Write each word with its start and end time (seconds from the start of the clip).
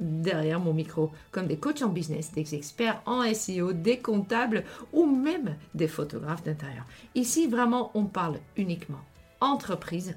derrière 0.00 0.60
mon 0.60 0.72
micro, 0.72 1.10
comme 1.30 1.46
des 1.46 1.56
coachs 1.56 1.82
en 1.82 1.88
business, 1.88 2.32
des 2.32 2.54
experts 2.54 3.00
en 3.06 3.22
SEO, 3.32 3.72
des 3.72 3.98
comptables 3.98 4.64
ou 4.92 5.06
même 5.06 5.56
des 5.74 5.88
photographes 5.88 6.42
d'intérieur. 6.42 6.84
Ici, 7.14 7.46
vraiment, 7.46 7.90
on 7.94 8.04
parle 8.04 8.38
uniquement 8.56 9.00
entreprise 9.40 10.16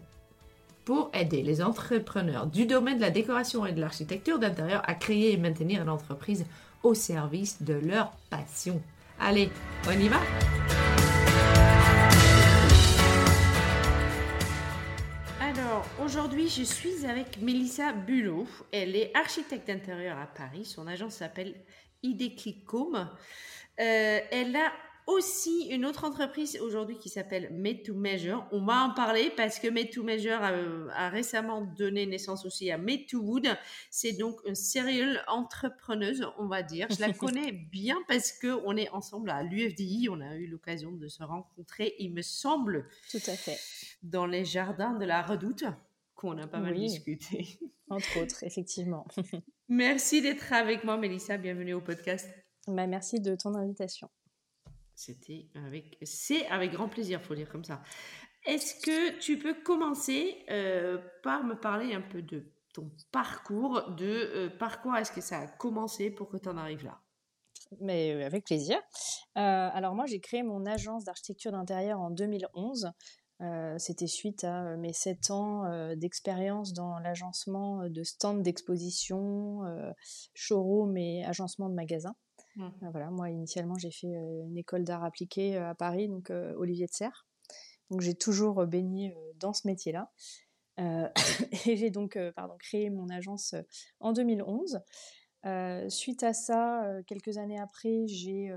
pour 0.86 1.10
aider 1.14 1.42
les 1.42 1.62
entrepreneurs 1.62 2.48
du 2.48 2.66
domaine 2.66 2.96
de 2.96 3.02
la 3.02 3.12
décoration 3.12 3.66
et 3.66 3.74
de 3.74 3.82
l'architecture 3.82 4.40
d'intérieur 4.40 4.82
à 4.86 4.94
créer 4.94 5.34
et 5.34 5.38
maintenir 5.38 5.84
l'entreprise 5.84 6.46
au 6.84 6.94
service 6.94 7.62
de 7.62 7.74
leur 7.74 8.14
passion. 8.30 8.82
Allez, 9.20 9.50
on 9.88 10.00
y 10.00 10.08
va? 10.08 10.20
Aujourd'hui, 16.08 16.48
je 16.48 16.64
suis 16.64 17.06
avec 17.06 17.42
Melissa 17.42 17.92
Bulot. 17.92 18.48
Elle 18.72 18.96
est 18.96 19.12
architecte 19.14 19.68
d'intérieur 19.68 20.18
à 20.18 20.26
Paris. 20.26 20.64
Son 20.64 20.88
agence 20.88 21.16
s'appelle 21.16 21.54
Ideclicom. 22.02 22.96
Euh, 22.96 24.20
elle 24.32 24.56
a 24.56 24.72
aussi 25.06 25.68
une 25.70 25.86
autre 25.86 26.06
entreprise 26.06 26.58
aujourd'hui 26.62 26.98
qui 26.98 27.10
s'appelle 27.10 27.52
Made 27.52 27.84
to 27.84 27.94
Measure. 27.94 28.48
On 28.54 28.64
va 28.64 28.84
en 28.84 28.94
parler 28.94 29.34
parce 29.36 29.60
que 29.60 29.68
Made 29.68 29.90
to 29.90 30.02
Measure 30.02 30.40
a, 30.42 31.10
récemment 31.10 31.62
donné 31.62 32.06
naissance 32.06 32.46
aussi 32.46 32.72
à 32.72 32.78
Made 32.78 33.06
to 33.08 33.20
Wood. 33.20 33.48
C'est 33.90 34.14
donc 34.14 34.40
une 34.46 34.56
serial 34.56 35.22
entrepreneuse, 35.28 36.26
on 36.38 36.48
va 36.48 36.64
dire. 36.64 36.88
Je 36.90 37.02
la 37.02 37.12
connais 37.14 37.52
bien 37.52 37.98
parce 38.08 38.32
que 38.32 38.62
on 38.66 38.78
est 38.78 38.90
ensemble 38.92 39.30
à 39.30 39.44
l'UFDI. 39.44 40.08
On 40.10 40.22
a 40.22 40.38
eu 40.38 40.48
l'occasion 40.48 40.94
de 40.94 41.10
se 41.10 41.24
rencontrer, 41.24 41.96
il 42.00 42.14
me 42.14 42.22
semble. 42.22 42.88
Tout 43.12 43.18
à 43.28 43.36
fait. 43.36 43.60
Dans 44.04 44.26
les 44.26 44.46
jardins 44.46 44.94
de 44.94 45.04
la 45.04 45.22
Redoute 45.22 45.66
qu'on 46.18 46.38
a 46.40 46.48
pas 46.48 46.60
mal 46.60 46.76
discuté. 46.76 47.60
Entre 47.90 48.22
autres, 48.22 48.44
effectivement. 48.44 49.08
merci 49.70 50.22
d'être 50.22 50.52
avec 50.52 50.84
moi, 50.84 50.98
Mélissa. 50.98 51.38
Bienvenue 51.38 51.74
au 51.74 51.82
podcast. 51.82 52.28
Bah, 52.68 52.88
merci 52.88 53.22
de 53.22 53.36
ton 53.36 53.56
invitation. 53.56 54.10
C'était 54.96 55.48
avec, 55.54 55.98
c'est 56.02 56.48
avec 56.48 56.72
grand 56.72 56.90
plaisir, 56.90 57.22
faut 57.22 57.36
dire 57.36 57.50
comme 57.50 57.64
ça. 57.64 57.82
Est-ce 58.46 58.76
que 58.82 59.20
tu 59.20 59.38
peux 59.38 59.54
commencer 59.54 60.44
euh, 60.50 60.98
par 61.22 61.44
me 61.44 61.54
parler 61.54 61.94
un 61.94 62.02
peu 62.02 62.24
de 62.24 62.52
ton 62.74 62.92
parcours, 63.12 63.92
de 63.92 64.06
euh, 64.06 64.50
par 64.50 64.82
quoi 64.82 65.00
est-ce 65.00 65.12
que 65.12 65.22
ça 65.22 65.40
a 65.40 65.48
commencé 65.48 66.10
pour 66.10 66.30
que 66.30 66.38
tu 66.38 66.50
en 66.50 66.58
arrives 66.58 66.84
là? 66.84 67.00
Mais 67.80 68.14
euh, 68.14 68.26
avec 68.26 68.46
plaisir. 68.46 68.80
alors 69.36 69.94
moi, 69.94 70.08
j'ai 70.08 70.20
créé 70.20 70.42
mon 70.42 70.66
agence 70.66 71.04
d'architecture 71.04 71.52
d'intérieur 71.52 72.00
en 72.00 72.10
2011. 72.10 72.92
C'était 73.78 74.08
suite 74.08 74.44
à 74.44 74.76
mes 74.78 74.94
sept 74.94 75.30
ans 75.30 75.94
d'expérience 75.96 76.74
dans 76.74 76.98
l'agencement 77.00 77.88
de 77.88 78.04
stands 78.04 78.34
d'exposition, 78.34 79.62
showroom 80.34 80.98
et 80.98 81.24
agencement 81.24 81.70
de 81.70 81.76
magasins. 81.76 82.16
Mmh. 82.58 82.66
Euh, 82.84 82.90
voilà, 82.92 83.10
moi, 83.12 83.30
initialement, 83.30 83.78
j'ai 83.78 83.92
fait 83.92 84.08
euh, 84.08 84.46
une 84.48 84.58
école 84.58 84.84
d'art 84.84 85.04
appliqué 85.04 85.56
euh, 85.56 85.70
à 85.70 85.76
Paris, 85.76 86.08
donc 86.08 86.32
Olivier 86.58 86.88
de 86.88 86.92
Serre. 86.92 87.28
Donc, 87.90 88.02
j'ai 88.02 88.16
toujours 88.16 88.66
baigné 88.66 89.16
dans 89.36 89.54
ce 89.54 89.68
métier-là. 89.68 90.12
et 91.66 91.76
j'ai 91.76 91.90
donc 91.90 92.20
pardon, 92.36 92.56
créé 92.60 92.92
mon 92.92 93.10
agence 93.10 93.56
en 94.00 94.14
2011. 94.14 94.80
Suite 95.90 96.24
à 96.24 96.34
ça, 96.34 96.86
quelques 97.08 97.38
années 97.38 97.60
après, 97.60 98.08
j'ai 98.08 98.52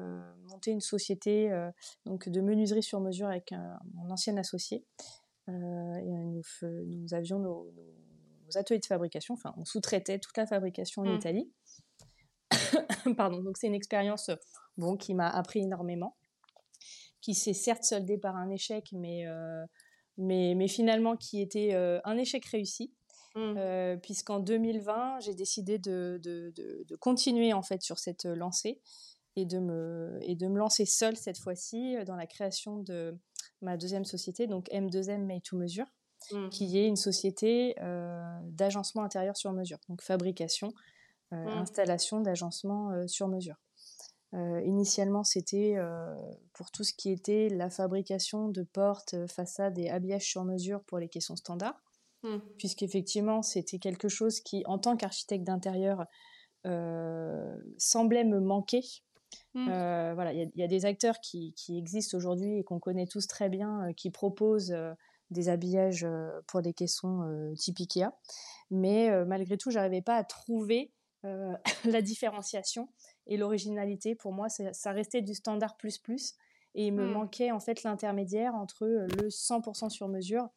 monté 0.49 0.71
une 0.71 0.81
société 0.81 1.51
donc 2.07 2.29
de 2.29 2.41
menuiserie 2.41 2.83
sur 2.83 3.01
mesure 3.01 3.29
avec 3.29 3.53
mon 3.95 4.11
ancien 4.11 4.37
associé. 4.37 4.85
et 5.49 5.53
nous, 5.53 6.43
nous, 6.63 7.15
avions 7.15 7.39
nos, 7.39 7.73
ateliers 8.57 8.81
de 8.81 8.87
fabrication, 8.87 9.35
enfin 9.35 9.55
on 9.57 9.65
sous-traitait 9.65 10.19
toute 10.19 10.37
la 10.37 10.47
fabrication 10.47 11.03
en 11.03 11.07
mmh. 11.07 11.17
Italie. 11.17 11.53
Pardon, 13.17 13.43
donc 13.43 13.57
c'est 13.57 13.67
une 13.67 13.75
expérience 13.75 14.31
bon, 14.77 14.97
qui 14.97 15.15
m'a 15.15 15.29
appris 15.29 15.61
énormément, 15.61 16.17
qui 17.21 17.35
s'est 17.35 17.55
certes 17.55 17.85
soldée 17.85 18.19
par 18.19 18.37
un 18.37 18.51
échec, 18.51 18.89
mais, 18.93 19.27
euh, 19.27 19.65
mais, 20.17 20.55
mais, 20.57 20.69
finalement 20.69 21.17
qui 21.17 21.41
était 21.41 21.75
euh, 21.75 22.01
un 22.05 22.17
échec 22.17 22.45
réussi. 22.47 22.93
Mmh. 23.37 23.55
Euh, 23.57 23.97
puisqu'en 23.97 24.41
2020, 24.41 25.21
j'ai 25.21 25.35
décidé 25.35 25.79
de, 25.79 26.21
de, 26.23 26.53
de, 26.57 26.97
continuer 26.97 27.53
en 27.53 27.63
fait 27.63 27.81
sur 27.81 28.01
cette 28.01 28.25
lancée 28.25 28.81
et 29.37 29.47
de 29.47 29.61
me, 29.61 30.19
et 30.23 30.35
de 30.35 30.49
me 30.49 30.59
lancer 30.59 30.85
seule 30.85 31.17
cette 31.17 31.39
fois-ci 31.39 31.95
dans 32.07 32.17
la 32.17 32.27
création 32.27 32.79
de 32.79 33.17
ma 33.63 33.77
deuxième 33.77 34.05
société, 34.05 34.49
donc 34.49 34.69
M2M 34.71 35.27
Made 35.27 35.45
to 35.45 35.57
Mesure, 35.57 35.87
mmh. 36.33 36.49
qui 36.49 36.77
est 36.77 36.89
une 36.89 36.97
société 36.97 37.77
d'agencement 38.43 39.05
intérieur 39.05 39.37
sur 39.37 39.53
mesure, 39.53 39.79
donc 39.89 40.03
fabrication, 40.03 40.73
euh, 41.33 41.37
mmh. 41.37 41.59
installation 41.59 42.21
d'agencement 42.21 42.91
euh, 42.91 43.07
sur 43.07 43.29
mesure. 43.29 43.55
Euh, 44.35 44.61
initialement, 44.63 45.23
c'était 45.23 45.77
pour 46.53 46.71
tout 46.71 46.85
ce 46.85 46.93
qui 46.93 47.11
était 47.11 47.49
la 47.49 47.71
fabrication 47.71 48.49
de 48.49 48.63
portes, 48.63 49.15
façades 49.27 49.79
et 49.79 49.91
habillages 49.91 50.27
sur 50.27 50.45
mesure 50.45 50.83
pour 50.85 50.99
les 50.99 51.09
caissons 51.09 51.37
standards, 51.37 51.81
mmh. 52.23 52.39
puisqu'effectivement, 52.59 53.43
c'était 53.43 53.79
quelque 53.79 54.09
chose 54.09 54.41
qui, 54.41 54.63
en 54.67 54.79
tant 54.79 54.97
qu'architecte 54.97 55.45
d'intérieur, 55.45 56.05
semblait 57.79 58.25
me 58.25 58.41
manquer. 58.41 58.83
Mmh. 59.55 59.67
voilà, 60.15 60.33
il 60.33 60.51
y, 60.55 60.63
a 60.63 60.67
des 60.67 60.85
acteurs 60.85 61.21
qui, 61.21 61.55
qui 61.55 61.79
existent 61.79 62.17
aujourd'hui 62.17 62.59
et 62.59 62.65
qu'on 62.65 62.81
connaît 62.81 63.07
tous 63.07 63.27
très 63.27 63.49
bien, 63.49 63.93
qui 63.97 64.11
proposent 64.11 64.77
des 65.31 65.49
habillages 65.49 66.07
pour 66.47 66.61
des 66.61 66.75
caissons 66.75 67.53
type 67.57 67.79
Ikea, 67.81 68.11
mais 68.71 69.25
malgré 69.25 69.57
tout, 69.57 69.71
j'arrivais 69.71 70.03
pas 70.03 70.17
à 70.17 70.25
trouver 70.25 70.93
euh, 71.27 71.55
la 71.85 72.03
différenciation 72.03 72.89
et 73.27 73.37
l'originalité. 73.37 74.15
Pour 74.15 74.33
moi, 74.33 74.49
ça 74.49 74.93
restait 74.93 75.23
du 75.23 75.35
standard 75.35 75.77
plus 75.77 75.99
plus. 75.99 76.35
Et 76.75 76.87
il 76.87 76.95
me 76.95 77.05
mmh. 77.05 77.13
manquait 77.13 77.51
en 77.51 77.61
fait 77.61 77.83
l'intermédiaire 77.83 78.55
entre 78.55 78.85
euh, 78.85 79.07
le 79.19 79.29
100% 79.29 79.91
sur 79.91 80.09
mesure 80.09 80.49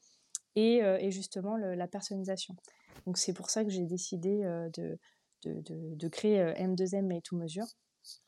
et, 0.55 0.83
euh, 0.83 0.97
et 0.99 1.11
justement 1.11 1.57
la 1.57 1.87
personnalisation. 1.87 2.55
Donc 3.05 3.17
c'est 3.17 3.33
pour 3.33 3.49
ça 3.49 3.63
que 3.63 3.69
j'ai 3.69 3.85
décidé 3.85 4.43
de, 4.75 4.97
de, 5.43 5.95
de, 5.95 6.07
créer 6.07 6.39
M2M 6.53 7.05
mais 7.05 7.21
tout 7.21 7.35
mesure. 7.35 7.65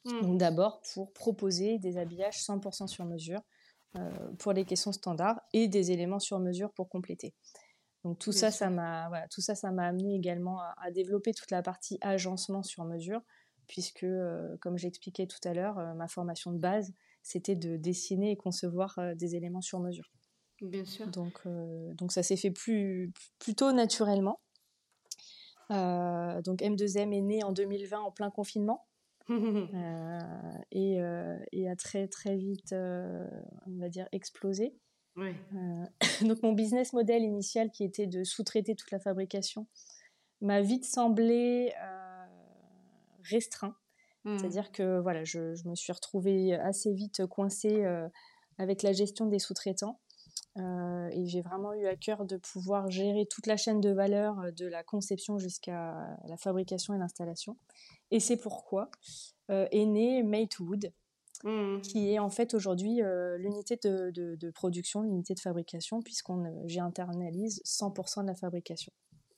Mmh. 0.06 0.22
Donc 0.22 0.38
d'abord 0.38 0.82
pour 0.94 1.14
proposer 1.14 1.80
des 1.80 1.98
habillages 1.98 2.38
100% 2.38 2.88
sur 2.88 3.06
mesure 3.06 3.42
pour 4.40 4.52
les 4.52 4.66
questions 4.66 4.92
standards 4.92 5.40
et 5.54 5.70
des 5.70 5.92
éléments 5.92 6.20
sur 6.20 6.40
mesure 6.40 6.74
pour 6.74 6.90
compléter. 6.90 7.34
Donc 8.06 8.20
tout 8.20 8.32
ça, 8.32 8.52
ça 8.52 8.70
m'a, 8.70 9.10
tout 9.32 9.42
ça, 9.42 9.56
ça 9.56 9.72
m'a 9.72 9.88
amené 9.88 10.14
également 10.14 10.60
à, 10.78 10.92
développer 10.92 11.34
toute 11.34 11.50
la 11.50 11.64
partie 11.64 11.98
agencement 12.02 12.62
sur 12.62 12.84
mesure, 12.84 13.20
puisque, 13.66 14.04
euh, 14.04 14.56
comme 14.62 14.78
j'expliquais 14.78 15.26
tout 15.26 15.40
à 15.44 15.56
l'heure, 15.56 15.80
euh, 15.80 15.96
ma 15.96 16.08
formation 16.08 16.52
de 16.52 16.60
base, 16.60 16.94
c'était 17.24 17.56
de 17.56 17.78
dessiner 17.78 18.30
et 18.30 18.38
concevoir 18.38 18.94
euh, 19.00 19.16
des 19.16 19.36
éléments 19.36 19.62
sur 19.62 19.80
mesure. 19.80 20.12
Bien 20.62 20.86
sûr. 20.86 21.08
Donc, 21.08 21.42
donc 21.46 22.12
ça 22.12 22.24
s'est 22.24 22.38
fait 22.38 22.52
plus, 22.52 23.12
plutôt 23.40 23.72
naturellement. 23.72 24.40
donc 25.70 26.62
M2M 26.62 27.14
est 27.14 27.22
né 27.22 27.44
en 27.44 27.52
2020 27.52 28.00
en 28.00 28.12
plein 28.12 28.32
confinement. 28.32 28.86
et, 30.72 30.98
et, 31.52 31.70
a 31.70 31.76
très 31.76 32.08
très 32.08 32.38
vite, 32.38 32.74
on 32.74 33.80
va 33.80 33.90
dire, 33.90 34.08
explosé. 34.12 34.76
Euh, 35.18 35.86
donc 36.28 36.42
mon 36.44 36.54
business 36.54 36.94
model 36.94 37.24
initial 37.24 37.72
qui 37.72 37.84
était 37.84 38.08
de 38.08 38.24
sous-traiter 38.24 38.76
toute 38.76 38.92
la 38.92 39.00
fabrication 39.00 39.68
m'a 40.42 40.62
vite 40.62 40.86
semblé 40.86 41.74
euh, 41.82 42.26
restreint. 43.24 43.76
Mmh. 44.26 44.38
C'est-à-dire 44.38 44.72
que 44.72 45.00
voilà, 45.00 45.24
je, 45.24 45.68
me 45.68 45.76
suis 45.76 45.94
retrouvée 45.94 46.56
assez 46.56 46.92
vite 46.92 47.26
coincée 47.28 47.86
euh, 47.86 48.08
avec 48.58 48.84
la 48.84 48.92
gestion 48.92 49.28
des 49.28 49.40
sous-traitants. 49.40 50.00
Et 50.58 51.26
j'ai 51.26 51.42
vraiment 51.42 51.74
eu 51.74 51.86
à 51.86 51.96
cœur 51.96 52.26
de 52.26 52.38
pouvoir 52.38 52.90
gérer 52.90 53.26
toute 53.26 53.48
la 53.48 53.58
chaîne 53.58 53.82
de 53.82 53.90
valeur 53.90 54.38
de 54.54 54.66
la 54.66 54.84
conception 54.84 55.38
jusqu'à 55.38 56.18
la 56.28 56.38
fabrication 56.38 56.94
et 56.94 56.98
l'installation. 56.98 57.58
Et 58.12 58.20
c'est 58.20 58.38
pourquoi 58.38 58.90
est 59.50 59.86
né 59.86 60.24
Matewood, 60.24 60.94
mmh. 61.44 61.82
qui 61.82 62.12
est 62.12 62.20
en 62.20 62.30
fait 62.30 62.54
aujourd'hui 62.54 63.02
l'unité 63.38 63.78
de, 63.84 64.12
de, 64.12 64.52
production, 64.52 65.02
l'unité 65.02 65.34
de 65.34 65.42
fabrication, 65.42 66.02
puisqu'on 66.02 66.64
j'ai 66.68 66.80
internalise 66.80 67.62
100% 67.66 68.22
de 68.22 68.28
la 68.28 68.36
fabrication. 68.36 68.94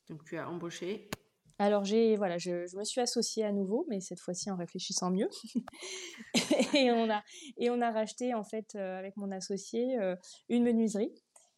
Donc 0.09 0.23
tu 0.23 0.37
as 0.37 0.47
embauché 0.49 1.09
alors 1.59 1.83
j'ai 1.83 2.15
voilà, 2.17 2.37
je, 2.37 2.67
je, 2.67 2.77
me 2.77 2.83
suis 2.83 3.01
associée 3.01 3.43
à 3.43 3.51
nouveau, 3.51 3.85
mais 3.89 3.99
cette 3.99 4.19
fois-ci 4.19 4.51
en 4.51 4.55
réfléchissant 4.55 5.09
mieux. 5.09 5.29
et 6.75 6.91
on 6.91 7.09
a 7.09 7.23
et 7.57 7.69
on 7.69 7.81
a 7.81 7.91
racheté 7.91 8.33
en 8.33 8.43
fait 8.43 8.75
euh, 8.75 8.97
avec 8.97 9.17
mon 9.17 9.31
associé 9.31 9.99
euh, 9.99 10.15
une 10.49 10.63
menuiserie 10.63 11.13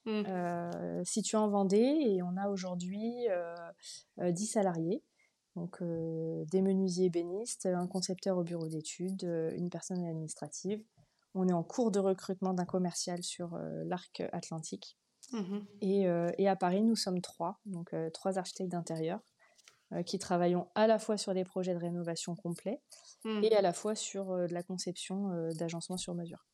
mmh. 0.05 0.23
euh, 0.27 1.03
située 1.03 1.37
en 1.37 1.49
Vendée 1.49 1.77
et 1.77 2.23
on 2.23 2.37
a 2.37 2.49
aujourd'hui 2.49 3.27
10 4.17 4.45
salariés. 4.45 5.03
Donc 5.55 5.81
des 5.81 6.61
menuisiers 6.61 7.07
ébénistes, 7.07 7.65
un 7.65 7.87
concepteur 7.87 8.37
au 8.37 8.43
bureau 8.43 8.69
d'études, 8.69 9.23
une 9.55 9.69
personne 9.69 10.05
administrative. 10.05 10.81
On 11.33 11.49
est 11.49 11.53
en 11.53 11.63
cours 11.63 11.91
de 11.91 11.99
recrutement 11.99 12.53
d'un 12.53 12.65
commercial 12.65 13.23
sur 13.23 13.59
l'arc 13.85 14.21
atlantique. 14.31 14.95
Mmh 15.33 15.59
et, 15.81 16.05
et, 16.37 16.47
à 16.47 16.55
Paris, 16.55 16.81
nous 16.81 16.95
sommes 16.95 17.19
trois, 17.19 17.59
donc 17.65 17.93
trois 18.13 18.37
architectes 18.37 18.71
d'intérieur 18.71 19.19
qui 20.05 20.19
travaillons 20.19 20.67
à 20.75 20.87
la 20.87 20.99
fois 20.99 21.17
sur 21.17 21.33
des 21.33 21.43
projets 21.43 21.73
de 21.73 21.79
rénovation 21.79 22.35
complets 22.35 22.81
mmh. 23.23 23.43
et 23.43 23.55
à 23.55 23.61
la 23.61 23.73
fois 23.73 23.95
sur 23.95 24.31
euh, 24.31 24.47
de 24.47 24.53
la 24.53 24.63
conception 24.63 25.31
euh, 25.31 25.51
d'agencement 25.53 25.97
sur 25.97 26.13
mesure. 26.15 26.45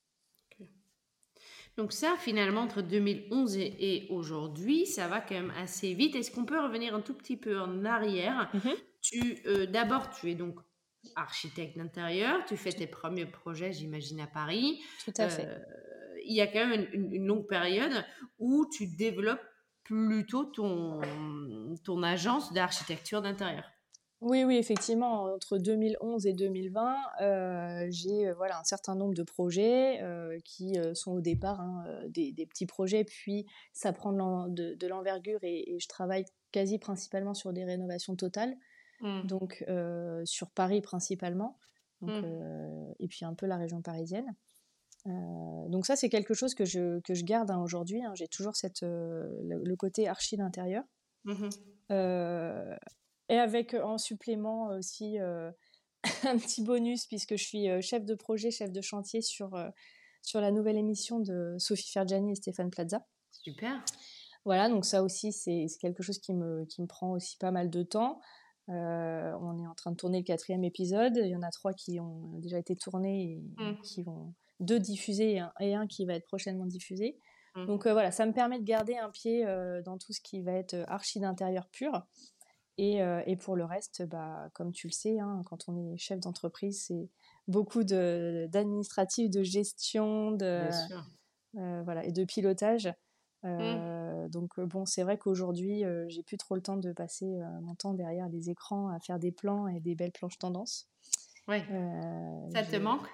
Donc 1.78 1.92
ça, 1.92 2.16
finalement, 2.18 2.62
entre 2.62 2.82
2011 2.82 3.58
et, 3.58 4.08
aujourd'hui, 4.10 4.86
ça 4.86 5.10
va 5.10 5.20
quand 5.20 5.36
même 5.36 5.52
assez 5.58 5.94
vite. 5.94 6.16
Est-ce 6.16 6.32
qu'on 6.32 6.46
peut 6.46 6.62
revenir 6.62 6.96
un 6.96 7.02
tout 7.02 7.14
petit 7.14 7.36
peu 7.36 7.60
en 7.60 7.84
arrière? 7.84 8.50
Mmh 8.54 8.70
Tu, 9.02 9.44
D'abord, 9.68 10.10
tu 10.10 10.32
es 10.32 10.36
donc 10.36 10.58
architecte 11.16 11.78
d'intérieur, 11.78 12.46
tu 12.46 12.56
fais 12.56 12.72
tes 12.72 12.88
premiers 12.88 13.26
projets, 13.26 13.74
j'imagine, 13.74 14.22
à 14.22 14.28
Paris. 14.28 14.82
Tout 15.04 15.14
à 15.18 15.28
fait. 15.28 15.48
Il 16.26 16.34
y 16.34 16.40
a 16.40 16.48
quand 16.48 16.66
même 16.66 16.88
une, 16.94 17.28
longue 17.28 17.46
période 17.46 18.06
où 18.40 18.66
tu 18.72 18.88
développes 18.88 19.46
plutôt 19.86 20.44
ton, 20.44 21.00
ton 21.84 22.04
agence 22.04 22.52
d'architecture 22.52 23.22
d'intérieur. 23.22 23.64
Oui, 24.22 24.44
oui, 24.44 24.56
effectivement, 24.58 25.26
entre 25.26 25.58
2011 25.58 26.26
et 26.26 26.34
2020, 26.34 26.96
euh, 27.22 27.88
j'ai 27.90 28.28
euh, 28.28 28.34
voilà, 28.34 28.60
un 28.60 28.64
certain 28.64 28.96
nombre 28.96 29.14
de 29.14 29.24
projets 29.24 30.02
euh, 30.02 30.40
qui 30.44 30.78
sont 30.94 31.12
au 31.12 31.22
départ 31.22 31.60
hein, 31.62 31.84
des, 32.08 32.32
des, 32.32 32.46
petits 32.46 32.66
projets, 32.66 33.04
puis 33.04 33.46
ça 33.74 33.94
prend 33.94 34.14
de, 34.48 34.74
de 34.74 34.88
l'envergure 34.88 35.40
et, 35.44 35.78
je 35.80 35.88
travaille 35.88 36.26
quasi 36.52 36.80
principalement 36.80 37.34
sur 37.34 37.54
des 37.54 37.66
rénovations 37.66 38.16
totales, 38.16 38.56
mmh. 39.02 39.28
donc 39.28 39.64
sur 40.24 40.50
Paris 40.52 40.82
principalement, 40.82 41.60
donc, 42.02 42.24
mmh. 42.24 42.94
et 43.00 43.08
puis 43.08 43.26
un 43.26 43.34
peu 43.34 43.46
la 43.46 43.58
région 43.58 43.82
parisienne. 43.82 44.34
Euh, 45.08 45.70
donc 45.70 45.86
ça, 45.86 45.96
c'est 45.96 46.10
quelque 46.10 46.34
chose 46.34 46.56
que 46.56 46.66
je, 46.66 47.00
que 47.02 47.14
je 47.14 47.24
garde 47.24 47.52
hein, 47.52 47.62
aujourd'hui. 47.62 48.04
Hein. 48.04 48.14
J'ai 48.16 48.28
toujours 48.28 48.56
cette, 48.56 48.84
euh, 48.84 49.28
le, 49.44 49.76
côté 49.76 50.08
archi 50.08 50.38
d'intérieur. 50.38 50.84
Mmh 51.26 51.50
euh, 51.92 52.76
et 53.30 53.38
avec 53.38 53.76
en 53.76 53.98
supplément 54.00 54.68
aussi 54.70 55.18
un 55.20 56.38
petit 56.38 56.64
bonus, 56.64 57.06
puisque 57.06 57.36
je 57.36 57.44
suis 57.44 57.82
chef 57.82 58.06
de 58.06 58.14
projet, 58.14 58.52
chef 58.52 58.72
de 58.72 58.82
chantier 58.82 59.22
sur, 59.22 59.52
sur 60.22 60.42
la 60.42 60.52
nouvelle 60.52 60.78
émission 60.78 61.20
de 61.20 61.56
Sophie 61.58 61.92
Fergiani 61.92 62.32
et 62.32 62.36
Stéphane 62.36 62.70
Plaza. 62.70 63.06
Super. 63.32 63.84
Voilà, 64.46 64.70
donc 64.70 64.86
ça 64.86 65.02
aussi, 65.02 65.32
c'est 65.32 65.66
quelque 65.80 66.04
chose 66.04 66.20
qui 66.20 66.34
me, 66.34 66.66
qui 66.66 66.84
me 66.84 66.88
prend 66.88 67.12
aussi 67.12 67.38
pas 67.38 67.50
mal 67.50 67.72
de 67.72 67.82
temps. 67.82 68.20
on 68.68 69.64
est 69.64 69.68
en 69.68 69.76
train 69.76 69.92
de 69.92 69.96
tourner 69.96 70.20
le 70.20 70.24
quatrième 70.24 70.64
épisode. 70.64 71.18
Il 71.18 71.30
y 71.30 71.36
en 71.36 71.42
a 71.42 71.50
trois 71.50 71.74
qui 71.74 72.00
ont 72.00 72.38
déjà 72.38 72.60
été 72.60 72.76
tournés 72.76 73.32
et 73.32 73.64
mmh. 73.64 73.82
qui 73.82 74.04
vont 74.04 74.34
deux 74.60 74.80
diffusés 74.80 75.42
et 75.60 75.76
un, 75.76 75.88
qui 75.88 76.06
va 76.06 76.14
être 76.14 76.26
prochainement 76.26 76.66
diffusé. 76.66 77.18
Mmh. 77.56 77.66
Donc 77.66 77.86
euh, 77.86 77.94
voilà, 77.94 78.12
ça 78.12 78.26
me 78.26 78.34
permet 78.34 78.60
de 78.60 78.66
garder 78.66 78.98
un 78.98 79.10
pied 79.10 79.46
euh, 79.46 79.82
dans 79.82 79.98
tout 79.98 80.14
ce 80.14 80.20
qui 80.22 80.42
va 80.42 80.52
être 80.54 80.74
euh, 80.74 80.86
archi 80.88 81.20
d'intérieur 81.20 81.68
pur. 81.70 82.04
Et, 82.78 82.98
et, 83.26 83.38
pour 83.38 83.56
le 83.56 83.64
reste, 83.64 84.04
bah, 84.04 84.50
comme 84.54 84.74
tu 84.74 84.88
le 84.88 84.92
sais, 84.92 85.18
hein, 85.18 85.44
quand 85.46 85.70
on 85.70 85.78
est 85.78 85.98
chef 85.98 86.20
d'entreprise, 86.20 86.84
c'est 86.88 87.10
beaucoup 87.48 87.86
d'administratif, 87.86 89.30
de, 89.30 89.44
gestion, 89.44 90.32
de, 90.32 90.68
voilà, 91.54 92.04
et 92.04 92.12
de 92.12 92.26
pilotage. 92.26 92.94
Mmh. 93.44 94.28
Donc 94.28 94.60
bon, 94.60 94.86
c'est 94.86 95.04
vrai 95.04 95.18
qu'aujourd'hui, 95.18 95.86
j'ai 96.10 96.22
plus 96.22 96.36
trop 96.36 96.56
le 96.56 96.62
temps 96.62 96.76
de 96.76 96.92
passer 96.92 97.40
mon 97.62 97.76
temps 97.76 97.94
derrière 97.94 98.28
les 98.28 98.50
écrans 98.50 98.90
à 98.90 99.00
faire 99.00 99.20
des 99.20 99.32
plans 99.32 99.70
et 99.70 99.80
des 99.80 99.96
belles 99.96 100.12
planches 100.12 100.38
tendances. 100.38 100.90
Ouais. 101.48 101.64
ça 102.52 102.62
te 102.62 102.76
manque? 102.76 103.08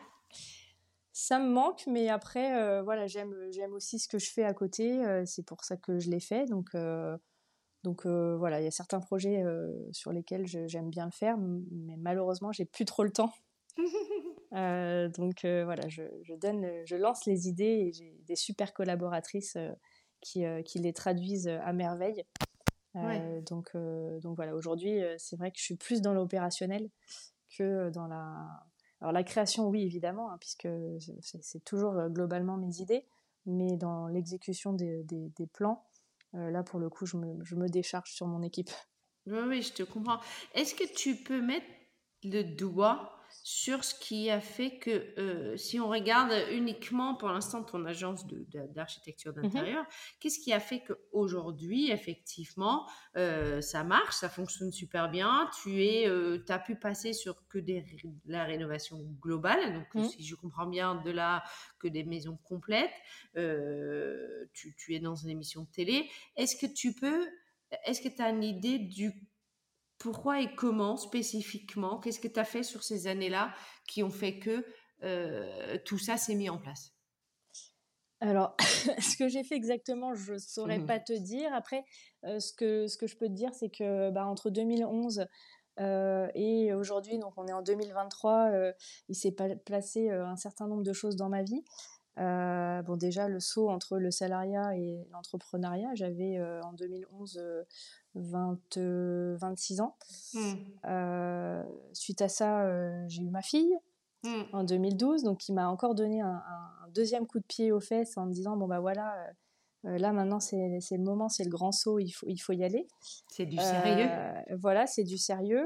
Ça 1.13 1.40
me 1.40 1.50
manque, 1.50 1.84
mais 1.88 2.08
après, 2.10 2.56
euh, 2.56 2.81
voilà, 2.84 3.08
j'aime, 3.08 3.36
j'aime 3.52 3.74
aussi 3.74 4.00
ce 4.00 4.08
que 4.08 4.18
je 4.18 4.31
fais 4.31 4.44
à 4.44 4.54
côté. 4.54 5.06
Euh, 5.06 5.24
c'est 5.25 5.46
pour 5.46 5.63
ça 5.63 5.75
que 5.75 6.00
je 6.00 6.10
l'ai 6.10 6.22
fait. 6.22 6.46
Donc, 6.46 6.69
euh, 6.74 7.18
donc 7.84 8.06
voilà, 8.06 8.62
il 8.62 8.63
y 8.63 8.68
a 8.68 8.72
certains 8.72 9.00
projets 9.00 9.44
sur 9.92 10.12
lesquels 10.12 10.46
j'aime 10.46 10.92
bien 10.92 11.06
le 11.06 11.12
faire, 11.12 11.38
mais 11.40 11.98
malheureusement, 11.98 12.52
j'ai 12.52 12.66
plus 12.66 12.86
trop 12.86 13.04
le 13.04 13.12
temps. 13.12 13.34
donc 14.52 15.40
voilà, 15.44 15.88
je, 15.88 16.04
je, 16.22 16.36
donne, 16.36 16.69
je 16.86 16.96
lance 16.96 17.25
les 17.25 17.48
idées 17.48 17.88
et 17.88 17.92
j'ai 17.92 18.16
des 18.28 18.36
super 18.36 18.75
collaboratrices 18.75 19.57
qui, 20.19 20.44
qui 20.64 20.78
les 20.78 20.94
traduisent 20.94 21.48
à 21.48 21.74
merveille. 21.74 22.24
donc, 22.94 23.75
donc 24.22 24.36
voilà, 24.36 24.54
aujourd'hui, 24.54 25.02
c'est 25.18 25.38
vrai 25.38 25.50
que 25.50 25.57
je 25.57 25.64
suis 25.64 25.75
plus 25.75 26.02
dans 26.02 26.14
l'opérationnel 26.14 26.88
que 27.50 27.90
dans 27.90 28.06
la 28.06 28.64
alors 29.01 29.12
la 29.12 29.24
création, 29.24 29.68
oui, 29.68 29.83
évidemment, 29.83 30.31
hein, 30.31 30.38
puisque 30.39 30.68
c'est 31.19 31.63
toujours 31.63 31.94
euh, 31.94 32.07
globalement 32.07 32.56
mes 32.57 32.81
idées, 32.81 33.06
mais 33.48 33.75
dans 33.75 34.07
l'exécution 34.07 34.74
des, 34.74 35.03
plans, 35.53 35.83
euh, 36.36 36.51
là, 36.51 36.62
pour 36.62 36.80
le 36.80 36.89
coup, 36.89 37.07
je 37.07 37.18
me, 37.18 37.68
décharge 37.68 38.12
sur 38.12 38.27
mon 38.27 38.44
équipe. 38.44 38.69
Oui, 39.25 39.39
oui, 39.48 39.62
je 39.63 39.74
te 39.74 39.83
comprends. 39.83 40.19
Est-ce 40.53 40.75
que 40.75 40.83
tu 40.95 41.15
peux 41.15 41.42
mettre 41.42 41.65
le 42.24 42.44
doigt 42.44 43.18
sur 43.44 43.83
ce 43.83 43.95
qui 43.95 44.30
a 44.30 44.40
fait 44.40 44.78
que, 44.78 45.14
euh, 45.19 45.57
si 45.57 45.80
on 45.80 45.88
regarde 45.88 46.31
uniquement 46.52 47.16
pour 47.16 47.30
l'instant 47.30 47.64
ton 47.64 47.85
agence 47.85 48.26
d'architecture 48.76 49.33
mhm. 49.35 49.44
d'intérieur, 49.44 49.85
qu'est-ce 50.19 50.40
qui 50.40 50.54
a 50.54 50.59
fait 50.59 50.83
qu'aujourd'hui, 50.83 51.92
effectivement, 51.92 52.88
euh, 53.18 53.61
ça 53.61 53.83
marche, 53.83 54.16
ça 54.16 54.30
fonctionne 54.30 54.71
super 54.71 55.09
bien, 55.09 55.50
tu 55.61 55.83
es, 55.83 56.07
euh, 56.07 56.44
as 56.50 56.59
pu 56.59 56.76
passer 56.76 57.14
sur 57.14 57.47
que 57.47 57.57
des, 57.57 57.85
la 58.26 58.44
rénovation 58.44 59.00
globale, 59.21 59.73
donc 59.73 59.95
mhm. 59.95 60.09
si 60.09 60.23
je 60.23 60.35
comprends 60.35 60.68
bien, 60.68 60.95
de 60.95 61.11
là 61.11 61.44
que 61.80 61.88
des 61.88 62.04
maisons 62.04 62.38
complètes, 62.44 62.92
tu, 64.54 64.76
tu 64.76 64.95
es 64.95 65.00
dans 65.00 65.16
une 65.16 65.30
émission 65.30 65.64
de 65.64 65.69
télé. 65.69 66.09
Est-ce 66.35 66.56
que 66.56 66.71
tu 66.71 66.94
peux, 66.94 67.28
est-ce 67.85 68.02
que 68.02 68.09
tu 68.09 68.21
as 68.21 68.30
une 68.30 68.44
idée 68.44 68.80
du 68.80 69.14
pourquoi 70.02 70.42
et 70.42 70.54
comment 70.56 70.98
spécifiquement 70.98 72.00
Qu'est-ce 72.00 72.20
que 72.20 72.28
tu 72.28 72.40
as 72.40 72.44
fait 72.44 72.64
sur 72.64 72.84
ces 72.84 73.08
années-là 73.08 73.54
qui 73.88 74.04
ont 74.04 74.10
fait 74.10 74.40
que 74.40 74.66
euh, 75.04 75.78
tout 75.86 76.00
ça 76.00 76.18
s'est 76.18 76.36
mis 76.36 76.50
en 76.50 76.58
place? 76.58 76.94
Alors, 78.20 78.56
ce 79.00 79.18
que 79.18 79.28
j'ai 79.28 79.44
fait 79.44 79.56
exactement, 79.56 80.14
je 80.14 80.34
ne 80.34 80.38
saurais 80.38 80.80
mmh 80.80 80.86
pas 80.86 81.00
te 81.00 81.14
dire. 81.14 81.54
Après, 81.54 81.84
euh, 82.26 82.40
ce, 82.40 82.54
que, 82.54 82.88
ce 82.88 82.98
que 82.98 83.08
je 83.08 83.16
peux 83.16 83.28
te 83.28 83.34
dire, 83.34 83.54
c'est 83.54 83.70
que 83.70 84.10
bah, 84.10 84.26
entre 84.26 84.50
2011 84.50 85.26
euh, 85.80 86.28
et 86.36 86.74
aujourd'hui, 86.74 87.18
donc 87.18 87.34
on 87.38 87.48
est 87.48 87.54
en 87.54 87.62
2023, 87.62 88.52
il 89.08 89.16
s'est 89.16 89.36
placé 89.66 90.10
un 90.10 90.36
certain 90.36 90.68
nombre 90.68 90.84
de 90.84 90.94
choses 90.94 91.16
dans 91.16 91.30
ma 91.30 91.44
vie. 91.44 91.64
bon, 92.18 92.98
déjà, 92.98 93.28
le 93.28 93.40
saut 93.40 93.70
entre 93.70 93.98
le 93.98 94.12
salariat 94.12 94.76
et 94.76 95.08
l'entrepreneuriat, 95.12 95.94
j'avais 95.96 96.40
en 96.64 96.74
2011 96.74 97.42
20, 98.15 98.77
26 99.37 99.81
ans. 99.81 99.95
Mmh. 100.33 100.39
Euh, 100.85 101.63
suite 101.94 102.21
à 102.21 102.30
ça, 102.30 102.63
euh, 102.65 103.06
j'ai 103.07 103.23
eu 103.23 103.30
ma 103.30 103.41
fille 103.41 103.75
mmh. 104.23 104.41
en 104.53 104.63
2012, 104.63 105.23
donc 105.23 105.39
qui 105.39 105.53
m'a 105.53 105.69
encore 105.69 105.95
donné 105.95 106.21
un, 106.21 106.41
deuxième 106.94 107.25
coup 107.25 107.39
de 107.39 107.45
pied 107.45 107.71
aux 107.71 107.80
fesses 107.80 108.18
en 108.18 108.25
me 108.25 108.33
disant 108.33 108.57
bon 108.57 108.68
bah 108.68 108.81
voilà, 108.81 109.15
euh, 109.85 109.97
là 109.97 110.11
maintenant 110.11 110.41
c'est 110.41 110.57
le 110.57 111.03
moment, 111.03 111.30
c'est 111.30 111.45
le 111.45 111.49
grand 111.49 111.71
saut, 111.71 111.99
il 111.99 112.11
faut, 112.11 112.27
il 112.27 112.37
faut 112.37 112.51
y 112.51 112.65
aller. 112.65 112.85
C'est 113.30 113.45
du 113.45 113.56
sérieux. 113.56 114.09
voilà, 114.59 114.87
c'est 114.87 115.06
du 115.06 115.18
sérieux. 115.18 115.65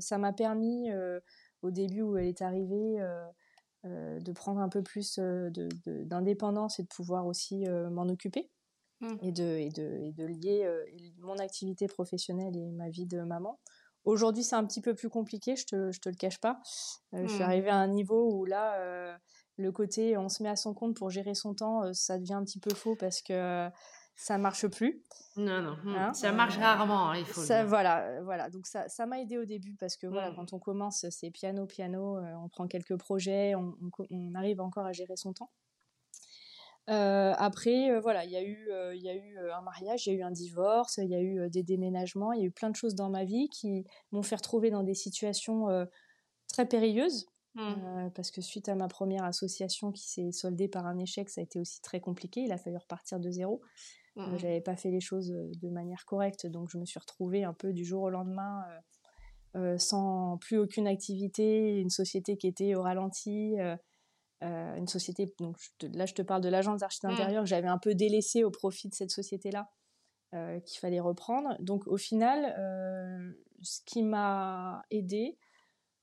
ça 0.00 0.18
m'a 0.18 0.32
permis 0.32 0.90
au 1.62 1.70
début 1.70 2.02
où 2.02 2.16
elle 2.16 2.26
est 2.26 2.42
arrivée. 2.42 2.98
de 3.84 4.32
prendre 4.32 4.60
un 4.60 4.68
peu 4.68 4.82
plus 4.82 5.20
d'indépendance 5.86 6.80
et 6.80 6.82
de 6.82 6.88
pouvoir 6.88 7.26
aussi 7.26 7.66
m'en 7.92 8.08
occuper. 8.08 8.50
Mmh. 9.04 9.18
et, 9.22 9.32
de, 9.32 9.44
et, 9.44 9.68
de, 9.70 9.98
et 10.02 10.12
de 10.12 10.24
lier 10.24 10.64
euh, 10.64 10.84
mon 11.18 11.38
activité 11.38 11.86
professionnelle 11.86 12.56
et 12.56 12.70
ma 12.72 12.88
vie 12.88 13.06
de 13.06 13.20
maman. 13.20 13.58
Aujourd'hui, 14.04 14.44
c'est 14.44 14.56
un 14.56 14.64
petit 14.64 14.80
peu 14.80 14.94
plus 14.94 15.08
compliqué, 15.08 15.56
je 15.56 15.66
te, 15.66 15.92
je 15.92 16.00
te 16.00 16.08
le 16.08 16.14
cache 16.14 16.38
pas. 16.38 16.60
Euh, 17.14 17.22
je 17.22 17.28
suis 17.28 17.38
mmh. 17.40 17.42
arrivée 17.42 17.70
à 17.70 17.76
un 17.76 17.88
niveau 17.88 18.32
où 18.32 18.44
là, 18.44 18.74
euh, 18.80 19.14
le 19.56 19.72
côté 19.72 20.16
on 20.16 20.28
se 20.28 20.42
met 20.42 20.48
à 20.48 20.56
son 20.56 20.74
compte 20.74 20.96
pour 20.96 21.10
gérer 21.10 21.34
son 21.34 21.54
temps, 21.54 21.92
ça 21.92 22.18
devient 22.18 22.34
un 22.34 22.44
petit 22.44 22.60
peu 22.60 22.74
faux 22.74 22.96
parce 22.96 23.22
que 23.22 23.68
ça 24.16 24.38
marche 24.38 24.66
plus. 24.68 25.02
Non, 25.36 25.62
non, 25.62 25.76
hmm. 25.82 25.96
hein, 25.96 26.14
ça 26.14 26.32
marche 26.32 26.56
rarement, 26.56 27.10
hein, 27.10 27.16
il 27.16 27.24
faut 27.24 27.40
ça, 27.40 27.64
Voilà, 27.64 28.20
voilà, 28.22 28.48
donc 28.50 28.66
ça, 28.66 28.88
ça 28.88 29.06
m'a 29.06 29.20
aidé 29.20 29.38
au 29.38 29.44
début 29.44 29.74
parce 29.74 29.96
que 29.96 30.06
voilà, 30.06 30.32
quand 30.36 30.52
on 30.52 30.58
commence, 30.58 31.06
c'est 31.10 31.30
piano, 31.30 31.66
piano, 31.66 32.18
on 32.18 32.48
prend 32.48 32.68
quelques 32.68 32.96
projets, 32.96 33.54
on, 33.54 33.74
on, 34.10 34.34
arrive 34.34 34.60
encore 34.60 34.86
à 34.86 34.92
gérer 34.92 35.16
son 35.16 35.32
temps. 35.32 35.50
Euh, 36.90 37.32
après, 37.38 37.90
euh, 37.90 38.00
voilà, 38.00 38.24
il 38.24 38.30
y 38.30 38.36
a 38.36 38.42
eu, 38.42 38.68
euh, 38.70 38.94
y 38.94 39.08
a 39.08 39.14
eu 39.14 39.38
un 39.38 39.62
mariage, 39.62 40.06
il 40.06 40.12
y 40.12 40.16
a 40.16 40.18
eu 40.18 40.22
un 40.22 40.30
divorce, 40.30 40.98
il 40.98 41.08
y 41.08 41.14
a 41.14 41.20
eu 41.20 41.48
des 41.48 41.62
déménagements, 41.62 42.32
il 42.32 42.40
y 42.40 42.42
a 42.42 42.46
eu 42.46 42.50
plein 42.50 42.70
de 42.70 42.76
choses 42.76 42.94
dans 42.94 43.08
ma 43.08 43.24
vie 43.24 43.48
qui 43.48 43.84
m'ont 44.12 44.22
fait 44.22 44.36
retrouver 44.36 44.70
dans 44.70 44.82
des 44.82 44.94
situations 44.94 45.68
très 46.48 46.66
périlleuses. 46.66 47.26
Mmh. 47.56 48.10
parce 48.16 48.32
que 48.32 48.40
suite 48.40 48.68
à 48.68 48.74
ma 48.74 48.88
première 48.88 49.22
association 49.22 49.92
qui 49.92 50.10
s'est 50.10 50.32
soldée 50.32 50.66
par 50.66 50.86
un 50.86 50.98
échec, 50.98 51.30
ça 51.30 51.40
a 51.40 51.44
été 51.44 51.60
aussi 51.60 51.80
très 51.82 52.00
compliqué. 52.00 52.40
Il 52.40 52.50
a 52.50 52.58
fallu 52.58 52.76
repartir 52.76 53.20
de 53.20 53.30
zéro. 53.30 53.60
Mmh. 54.16 54.38
J'avais 54.38 54.60
pas 54.60 54.74
fait 54.74 54.90
les 54.90 55.00
choses 55.00 55.28
de 55.30 55.68
manière 55.68 56.04
correcte, 56.04 56.48
donc 56.48 56.68
je 56.68 56.78
me 56.78 56.84
suis 56.84 56.98
retrouvée 56.98 57.44
un 57.44 57.52
peu 57.52 57.72
du 57.72 57.84
jour 57.84 58.02
au 58.02 58.10
lendemain 58.10 58.64
sans 59.78 60.36
plus 60.38 60.58
aucune 60.58 60.88
activité, 60.88 61.78
une 61.78 61.90
société 61.90 62.36
qui 62.36 62.48
était 62.48 62.74
au 62.74 62.82
ralenti. 62.82 63.54
Euh, 63.60 63.76
une 64.44 64.88
société, 64.88 65.32
donc 65.38 65.56
là 65.82 66.06
je 66.06 66.14
te 66.14 66.22
parle 66.22 66.42
de 66.42 66.48
l'agence 66.48 66.80
d'architecture 66.80 67.10
mmh. 67.10 67.22
intérieure 67.22 67.42
que 67.44 67.48
j'avais 67.48 67.68
un 67.68 67.78
peu 67.78 67.94
délaissée 67.94 68.44
au 68.44 68.50
profit 68.50 68.88
de 68.88 68.94
cette 68.94 69.10
société-là, 69.10 69.70
euh, 70.34 70.60
qu'il 70.60 70.78
fallait 70.80 71.00
reprendre. 71.00 71.56
Donc 71.60 71.86
au 71.86 71.96
final, 71.96 72.54
euh, 72.58 73.32
ce 73.62 73.80
qui 73.86 74.02
m'a 74.02 74.82
aidé, 74.90 75.38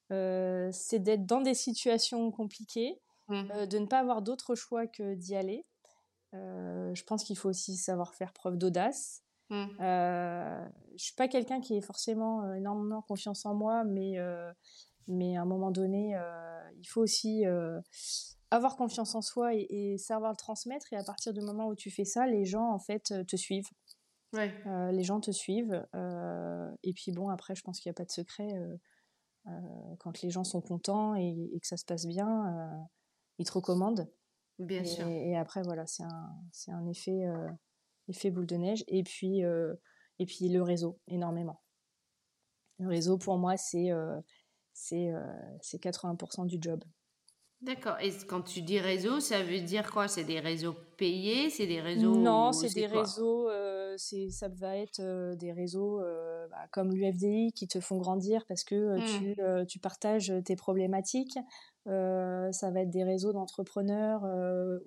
c'est 0.10 1.00
d'être 1.00 1.26
dans 1.26 1.40
des 1.40 1.54
situations 1.54 2.32
compliquées, 2.32 3.00
mmh. 3.30 3.66
de 3.68 3.78
ne 3.78 3.86
pas 3.86 4.00
avoir 4.00 4.22
d'autre 4.22 4.56
choix 4.56 4.86
que 4.86 5.14
d'y 5.16 5.36
aller. 5.36 5.66
je 6.34 7.04
pense 7.04 7.24
qu'il 7.24 7.38
faut 7.38 7.50
aussi 7.50 7.78
savoir 7.78 8.14
faire 8.14 8.34
preuve 8.34 8.58
d'audace. 8.58 9.24
Mmh. 9.50 9.68
je 9.80 11.04
suis 11.04 11.16
pas 11.16 11.28
quelqu'un 11.28 11.62
qui 11.62 11.78
ait 11.78 11.82
forcément 11.82 12.54
énormément 12.54 13.02
confiance 13.02 13.46
en 13.46 13.54
moi, 13.54 13.84
mais 13.86 14.18
mais 15.08 15.38
à 15.38 15.42
un 15.42 15.46
moment 15.46 15.72
donné, 15.72 16.16
il 16.80 16.88
faut 16.88 17.02
aussi 17.02 17.44
avoir 18.52 18.76
confiance 18.76 19.16
en 19.16 19.22
soi 19.22 19.54
et, 19.56 19.98
savoir 19.98 20.32
le 20.32 20.38
transmettre. 20.38 20.92
Et 20.94 20.98
à 20.98 21.04
partir 21.04 21.34
du 21.34 21.42
moment 21.42 21.68
où 21.68 21.76
tu 21.76 21.90
fais 21.90 22.06
ça, 22.06 22.28
les 22.28 22.46
gens, 22.46 22.72
en 22.72 22.80
fait, 22.80 23.14
te 23.28 23.36
suivent. 23.36 23.70
Euh, 24.36 24.92
les 24.92 25.04
gens 25.04 25.20
te 25.20 25.32
suivent. 25.32 25.86
Euh, 25.96 26.72
et 26.84 26.94
puis 26.94 27.12
bon, 27.12 27.30
après, 27.30 27.56
je 27.56 27.62
pense 27.62 27.80
qu'il 27.80 27.90
n'y 27.90 27.94
a 27.94 27.96
pas 27.96 28.06
de 28.06 28.12
secret. 28.12 28.50
Euh, 29.48 29.96
quand 30.00 30.22
les 30.22 30.30
gens 30.30 30.44
sont 30.44 30.62
contents 30.62 31.16
et, 31.16 31.58
que 31.62 31.68
ça 31.68 31.78
se 31.78 31.86
passe 31.86 32.06
bien, 32.06 32.88
ils 33.38 33.46
te 33.46 33.54
recommandent. 33.54 34.10
Bien 34.60 34.84
et, 34.84 34.86
sûr. 34.86 35.08
Et 35.08 35.36
après, 35.36 35.64
voilà, 35.64 35.86
c'est 35.88 36.04
un, 36.04 36.40
un 36.68 36.88
effet, 36.88 37.22
effet 38.08 38.30
boule 38.30 38.46
de 38.46 38.56
neige. 38.56 38.84
Et 38.88 39.04
puis, 39.04 39.40
et 39.40 40.26
puis 40.26 40.50
le 40.50 40.62
réseau, 40.62 41.00
énormément. 41.08 41.62
Le 42.80 42.88
réseau, 42.88 43.18
pour 43.18 43.38
moi, 43.38 43.58
c'est 43.58 43.90
c'est 44.74 45.12
80% 45.64 46.46
du 46.48 46.58
job. 46.60 46.84
D'accord. 47.62 47.98
Et 48.02 48.10
quand 48.28 48.42
tu 48.42 48.64
dis 48.64 48.80
réseau, 48.80 49.20
ça 49.20 49.44
veut 49.44 49.60
dire 49.62 49.92
quoi? 49.92 50.08
C'est 50.08 50.24
des 50.24 50.40
réseaux 50.40 50.76
payés? 50.98 51.52
C'est 51.52 51.68
des 51.68 51.80
réseaux 51.80 52.16
Non, 52.16 52.52
c'est 52.54 52.74
des 52.74 52.88
réseaux. 52.88 53.50
Euh, 53.50 53.96
ça 53.98 54.48
va 54.48 54.78
être 54.78 55.00
euh, 55.00 55.36
des 55.36 55.52
réseaux 55.52 56.02
euh, 56.02 56.48
bah, 56.48 56.68
comme 56.72 56.92
l'UFDI 56.92 57.52
qui 57.54 57.68
te 57.68 57.80
font 57.80 57.98
grandir 57.98 58.46
parce 58.48 58.64
que 58.64 58.98
tu, 59.06 59.40
mmh. 59.40 59.66
tu, 59.68 59.78
partages 59.78 60.34
tes 60.44 60.56
problématiques. 60.56 61.38
ça 61.86 62.72
va 62.72 62.82
être 62.82 62.90
des 62.90 63.04
réseaux 63.04 63.32
d'entrepreneurs 63.32 64.24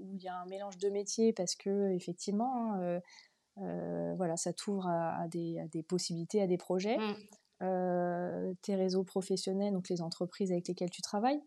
où 0.01 0.17
il 0.17 0.23
y 0.23 0.29
a 0.29 0.37
un 0.37 0.47
mélange 0.47 0.77
de 0.79 0.89
métiers 0.89 1.33
parce 1.33 1.55
que 1.55 1.93
effectivement, 1.93 2.75
hein, 2.75 4.15
voilà, 4.17 4.37
ça 4.37 4.53
t'ouvre 4.53 4.89
à, 4.89 5.29
des, 5.29 5.61
à, 5.61 5.69
des, 5.69 5.85
possibilités, 5.85 6.43
à 6.43 6.49
des 6.49 6.59
projets. 6.59 6.99
Mmh. 6.99 7.15
Tes 8.63 8.75
réseaux 8.75 9.05
professionnels, 9.05 9.73
donc 9.73 9.89
les 9.89 10.03
entreprises 10.03 10.53
avec 10.53 10.69
lesquelles 10.69 10.91
tu 10.91 11.03
travailles. 11.03 11.41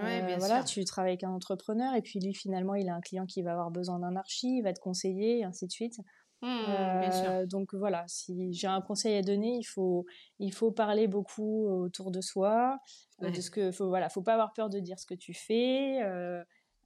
Euh, 0.00 0.36
voilà, 0.38 0.62
tu 0.62 0.84
travailles 0.84 1.12
avec 1.12 1.24
un 1.24 1.30
entrepreneur 1.30 1.94
et 1.94 2.02
puis 2.02 2.20
lui 2.20 2.32
finalement 2.32 2.74
il 2.74 2.88
a 2.88 2.94
un 2.94 3.00
client 3.00 3.26
qui 3.26 3.42
va 3.42 3.52
avoir 3.52 3.70
besoin 3.70 3.98
d'un 3.98 4.14
archi, 4.16 4.58
il 4.58 4.62
va 4.62 4.72
te 4.72 4.80
conseiller 4.80 5.40
et 5.40 5.44
ainsi 5.44 5.66
de 5.66 5.72
suite. 5.72 5.98
Mmh, 6.40 6.46
euh, 6.46 7.46
donc 7.46 7.74
voilà, 7.74 8.04
si 8.06 8.52
j'ai 8.52 8.68
un 8.68 8.80
conseil 8.80 9.16
à 9.16 9.22
donner, 9.22 9.56
il 9.56 9.64
faut, 9.64 10.06
il 10.38 10.52
faut 10.52 10.70
parler 10.70 11.08
beaucoup 11.08 11.66
autour 11.66 12.12
de 12.12 12.20
soi, 12.20 12.78
euh, 13.22 13.30
de 13.30 13.40
ce 13.40 13.50
que, 13.50 13.72
faut, 13.72 13.88
voilà, 13.88 14.08
faut 14.08 14.22
pas 14.22 14.34
avoir 14.34 14.52
peur 14.52 14.68
de 14.68 14.78
dire 14.78 15.00
ce 15.00 15.06
que 15.06 15.14
tu 15.14 15.34
fais, 15.34 15.96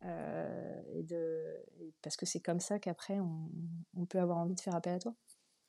et 0.03 1.03
de, 1.03 1.45
parce 2.01 2.17
que 2.17 2.25
c'est 2.25 2.41
comme 2.41 2.61
ça 2.61 2.79
qu'après 2.79 3.21
on, 3.21 3.51
on, 3.95 4.07
peut 4.07 4.21
avoir 4.21 4.39
envie 4.39 4.55
de 4.55 4.61
faire 4.61 4.75
appel 4.75 4.95
à 4.95 4.99
toi. 4.99 5.15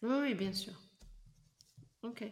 Oui, 0.01 0.15
oui 0.21 0.33
bien 0.33 0.53
sûr. 0.53 0.79
Ok. 2.03 2.23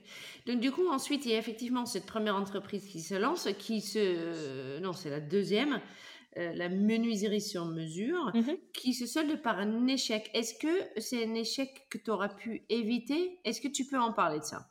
Donc 0.48 0.60
du 0.60 0.72
coup, 0.72 0.88
ensuite, 0.90 1.26
il 1.26 1.32
y 1.32 1.36
a 1.36 1.38
effectivement 1.38 1.86
cette 1.86 2.06
première 2.06 2.36
entreprise 2.36 2.86
qui 2.86 3.00
se 3.02 3.16
lance, 3.16 3.48
qui 3.58 3.80
se... 3.82 4.80
Non, 4.80 4.92
c'est 4.92 5.10
la 5.10 5.22
deuxième, 5.22 5.80
euh, 6.38 6.54
la 6.54 6.68
menuiserie 6.68 7.42
sur 7.42 7.66
mesure, 7.66 8.32
mhm. 8.34 8.58
qui 8.74 8.94
se 8.94 9.06
solde 9.06 9.42
par 9.42 9.60
un 9.60 9.88
échec. 9.88 10.30
Est-ce 10.34 10.56
que 10.56 11.00
c'est 11.00 11.26
un 11.26 11.34
échec 11.36 11.88
que 11.90 11.98
tu 11.98 12.12
auras 12.12 12.30
pu 12.30 12.66
éviter? 12.70 13.40
Est-ce 13.46 13.62
que 13.62 13.70
tu 13.70 13.86
peux 13.86 14.00
en 14.00 14.12
parler 14.12 14.40
de 14.40 14.46
ça? 14.46 14.71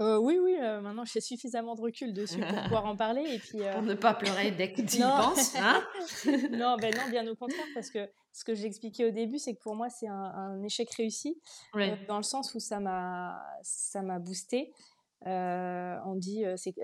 Euh, 0.00 0.16
oui, 0.16 0.38
oui, 0.42 0.56
euh, 0.58 0.80
maintenant 0.80 1.04
j'ai 1.04 1.20
suffisamment 1.20 1.74
de 1.74 1.82
recul 1.82 2.14
dessus 2.14 2.40
pour 2.40 2.62
pouvoir 2.64 2.86
en 2.86 2.96
parler. 2.96 3.22
Et 3.22 3.38
puis, 3.38 3.58
Pour 3.72 3.82
ne 3.82 3.94
pas 3.94 4.14
pleurer 4.14 4.50
dès 4.50 4.72
que 4.72 4.80
tu 4.82 4.96
y 4.96 5.00
penses. 5.00 5.54
Hein? 5.56 5.82
Non, 6.50 6.76
ben 6.76 6.94
non, 6.94 7.10
bien 7.10 7.26
au 7.28 7.36
contraire, 7.36 7.66
parce 7.74 7.90
que 7.90 8.08
ce 8.32 8.44
que 8.44 8.54
j'expliquais 8.54 9.04
au 9.06 9.10
début, 9.10 9.38
c'est 9.38 9.54
que 9.54 9.60
pour 9.60 9.74
moi, 9.74 9.90
c'est 9.90 10.08
un, 10.08 10.62
échec 10.62 10.90
réussi, 10.92 11.38
dans 12.08 12.16
le 12.16 12.22
sens 12.22 12.54
où 12.54 12.60
ça 12.60 12.80
m'a 12.80 14.18
boosté. 14.20 14.72
on 15.26 16.14
dit, 16.16 16.44
c'est 16.56 16.74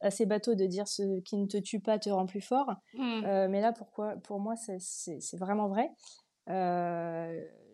assez 0.00 0.26
bateau 0.26 0.54
de 0.54 0.66
dire 0.66 0.86
ce 0.86 1.20
qui 1.20 1.36
ne 1.36 1.46
te 1.46 1.56
tue 1.56 1.80
pas 1.80 1.98
te 1.98 2.10
rend 2.10 2.26
plus 2.26 2.40
fort. 2.40 2.70
Mmh. 2.94 3.46
mais 3.48 3.60
là, 3.60 3.72
pourquoi, 3.72 4.14
pour 4.22 4.38
moi, 4.38 4.54
c'est 4.56 5.36
vraiment 5.36 5.68
vrai. 5.68 5.90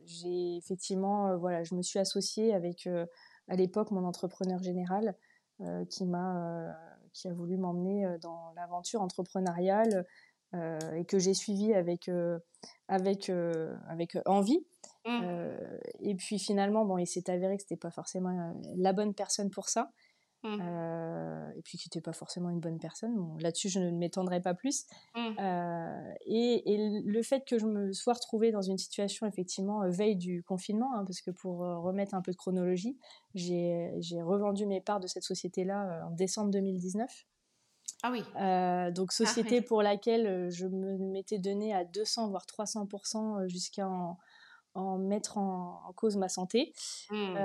J'ai 0.07 0.57
effectivement, 0.57 1.37
voilà, 1.37 1.63
je 1.65 1.75
me 1.75 1.83
suis 1.83 1.99
associée 1.99 2.55
avec 2.55 2.89
à 3.53 3.55
l'époque 3.55 3.91
mon 3.91 4.05
entrepreneur 4.05 4.63
général 4.63 5.15
euh, 5.61 5.85
qui 5.85 6.07
m'a 6.07 6.39
euh, 6.39 6.73
qui 7.13 7.29
a 7.29 7.35
voulu 7.35 7.59
m'emmener 7.59 8.07
euh, 8.07 8.17
dans 8.19 8.51
l'aventure 8.57 9.03
entrepreneuriale 9.03 10.07
et 10.95 11.07
que 11.07 11.19
j'ai 11.19 11.33
suivi 11.33 11.73
avec 11.73 12.11
avec 12.87 13.33
avec 13.89 14.19
envie. 14.27 14.67
Mmh. 15.07 15.23
et 16.01 16.15
puis 16.15 16.39
finalement, 16.39 16.85
bon, 16.85 16.99
il 16.99 17.07
s'est 17.07 17.31
avéré 17.31 17.57
que 17.57 17.63
c'était 17.63 17.79
pas 17.79 17.91
forcément 17.91 18.55
la 18.77 18.93
bonne 18.93 19.15
personne 19.15 19.49
pour 19.49 19.71
ça. 19.71 19.91
Mmh. 20.45 20.59
Euh, 20.61 21.51
et 21.57 21.63
puis 21.63 21.79
qui 21.79 21.89
n'était 21.89 22.01
pas 22.01 22.13
forcément 22.13 22.51
une 22.51 22.59
bonne 22.59 22.79
personne. 22.79 23.37
Là-dessus, 23.41 23.69
je 23.69 23.79
ne 23.79 23.91
m'étendrai 23.91 24.41
pas 24.41 24.55
plus. 24.55 24.87
Mmh. 25.15 25.21
Euh, 25.39 26.13
et, 26.27 27.03
le 27.05 27.23
fait 27.23 27.45
que 27.47 27.59
je 27.59 27.67
me 27.67 27.93
sois 27.93 28.15
retrouvée 28.15 28.51
dans 28.51 28.63
une 28.63 28.79
situation, 28.79 29.27
effectivement, 29.27 29.83
euh, 29.83 29.91
veille 29.91 30.17
du 30.17 30.43
confinement, 30.43 30.95
hein, 30.97 31.05
parce 31.05 31.21
que 31.21 31.31
pour 31.31 31.59
remettre 31.59 32.15
un 32.15 32.23
peu 32.23 32.33
de 32.33 32.37
chronologie, 32.37 32.99
j'ai 33.35 34.23
revendu 34.23 34.67
mes 34.67 34.81
parts 34.81 35.01
de 35.01 35.07
cette 35.07 35.25
société-là 35.25 36.07
en 36.07 36.11
décembre 36.11 36.51
2019. 36.51 37.27
Ah 38.05 38.11
oui. 38.11 38.23
donc 38.95 39.11
ah 39.13 39.15
société 39.15 39.61
pour 39.61 39.81
laquelle 39.81 40.51
je 40.51 40.67
me 40.67 40.99
m'étais 40.99 41.39
donné 41.39 41.73
à 41.73 41.85
200 41.85 42.31
voire 42.31 42.47
300% 42.47 43.47
jusqu'à 43.49 43.87
en 44.75 44.99
mettre 44.99 45.39
en, 45.39 45.93
cause 45.97 46.17
ma 46.17 46.29
santé. 46.29 46.73
Mmh. 47.11 47.37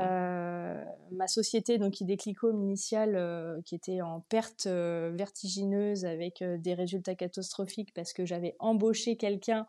Euh, 1.11 1.15
ma 1.15 1.27
société, 1.27 1.77
donc 1.77 2.01
Ideclicom 2.01 2.61
initiale, 2.61 3.15
euh, 3.15 3.61
qui 3.65 3.75
était 3.75 4.01
en 4.01 4.21
perte 4.21 4.67
euh, 4.67 5.11
vertigineuse 5.13 6.05
avec 6.05 6.43
des 6.43 6.73
résultats 6.73 7.15
catastrophiques 7.15 7.93
parce 7.93 8.13
que 8.13 8.25
j'avais 8.25 8.55
embauché 8.59 9.17
quelqu'un 9.17 9.67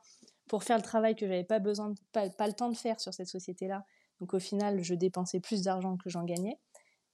pour 0.48 0.64
faire 0.64 0.76
le 0.76 0.82
travail 0.82 1.14
que 1.14 1.26
j'avais 1.26 1.44
pas 1.44 1.58
besoin, 1.58 1.94
pas, 2.12 2.28
pas, 2.30 2.46
le 2.46 2.54
temps 2.54 2.70
de 2.70 2.76
faire 2.76 3.00
sur 3.00 3.12
cette 3.12 3.28
société-là. 3.28 3.84
Donc 4.20 4.34
au 4.34 4.38
final, 4.38 4.82
je 4.82 4.94
dépensais 4.94 5.40
plus 5.40 5.62
d'argent 5.62 5.96
que 5.96 6.08
j'en 6.08 6.24
gagnais. 6.24 6.58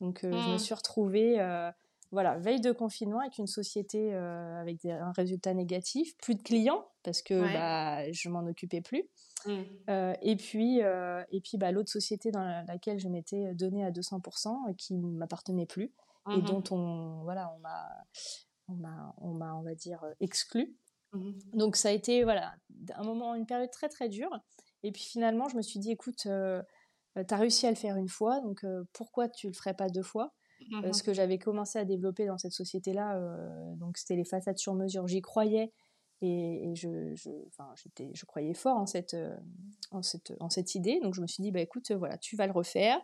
Donc 0.00 0.20
je 0.22 0.28
me 0.28 0.54
mmh. 0.54 0.58
suis 0.58 0.74
retrouvée 0.74 1.38
voilà, 2.14 2.38
veille 2.38 2.60
de 2.60 2.72
confinement 2.72 3.20
avec 3.20 3.38
une 3.38 3.46
société 3.46 4.14
avec 4.14 4.84
un 4.86 5.12
résultat 5.12 5.52
négatif, 5.52 6.16
plus 6.18 6.34
de 6.34 6.42
clients 6.42 6.84
parce 7.04 7.22
que 7.22 7.40
bah, 7.52 8.10
je 8.10 8.28
m'en 8.28 8.46
occupais 8.46 8.80
plus. 8.80 9.08
Mmh. 9.46 9.62
Euh, 9.90 10.14
et 10.22 10.36
puis, 10.36 10.82
euh, 10.82 11.22
et 11.30 11.40
puis 11.40 11.58
bah, 11.58 11.70
l'autre 11.70 11.90
société 11.90 12.30
dans 12.30 12.64
laquelle 12.66 12.98
je 12.98 13.08
m'étais 13.08 13.54
donnée 13.54 13.84
à 13.84 13.90
200% 13.90 14.70
et 14.70 14.74
qui 14.74 14.94
ne 14.94 15.06
m'appartenait 15.18 15.66
plus 15.66 15.92
et 16.30 16.38
mmh 16.38 16.44
dont 16.44 16.64
on, 16.70 17.22
voilà, 17.24 17.52
on 17.54 17.58
m'a, 17.58 17.86
on 18.68 18.74
m'a, 18.76 19.14
on 19.18 19.34
m'a, 19.34 19.54
on 19.54 19.62
va 19.62 19.74
dire, 19.74 20.02
exclu. 20.20 20.74
Mmh 21.12 21.32
Donc 21.52 21.76
ça 21.76 21.90
a 21.90 21.92
été 21.92 22.24
voilà, 22.24 22.54
un 22.94 23.04
moment, 23.04 23.34
une 23.34 23.44
période 23.44 23.70
très 23.70 23.90
très 23.90 24.08
dure. 24.08 24.30
Et 24.82 24.90
puis 24.90 25.02
finalement, 25.02 25.48
je 25.48 25.56
me 25.56 25.62
suis 25.62 25.78
dit, 25.78 25.90
écoute, 25.90 26.24
euh, 26.24 26.62
tu 27.16 27.34
as 27.34 27.36
réussi 27.36 27.66
à 27.66 27.70
le 27.70 27.76
faire 27.76 27.96
une 27.96 28.08
fois, 28.08 28.40
donc 28.40 28.64
pourquoi 28.94 29.28
tu 29.28 29.48
le 29.48 29.52
ferais 29.52 29.74
pas 29.74 29.90
deux 29.90 30.02
fois? 30.02 30.32
Ce 30.92 31.02
que 31.02 31.12
j'avais 31.12 31.38
commencé 31.38 31.78
à 31.78 31.84
développer 31.84 32.26
dans 32.26 32.38
cette 32.38 32.52
société-là, 32.52 33.20
donc 33.76 33.98
c'était 33.98 34.16
les 34.16 34.24
façades 34.24 34.58
sur 34.58 34.74
mesure. 34.74 35.06
J'y 35.06 35.20
croyais, 35.20 35.72
Et, 36.22 36.72
je, 36.74 37.14
je, 37.14 38.24
croyais 38.24 38.54
fort 38.54 38.76
en 38.76 38.86
cette, 38.86 39.16
en, 39.90 40.02
cette, 40.02 40.32
en 40.40 40.50
cette 40.50 40.74
idée. 40.74 41.00
Donc 41.02 41.14
je 41.14 41.20
me 41.20 41.26
suis 41.26 41.42
dit, 41.42 41.50
bah, 41.52 41.60
écoute, 41.60 41.90
voilà, 41.92 42.18
tu 42.18 42.36
vas 42.36 42.46
le 42.46 42.52
refaire 42.52 43.00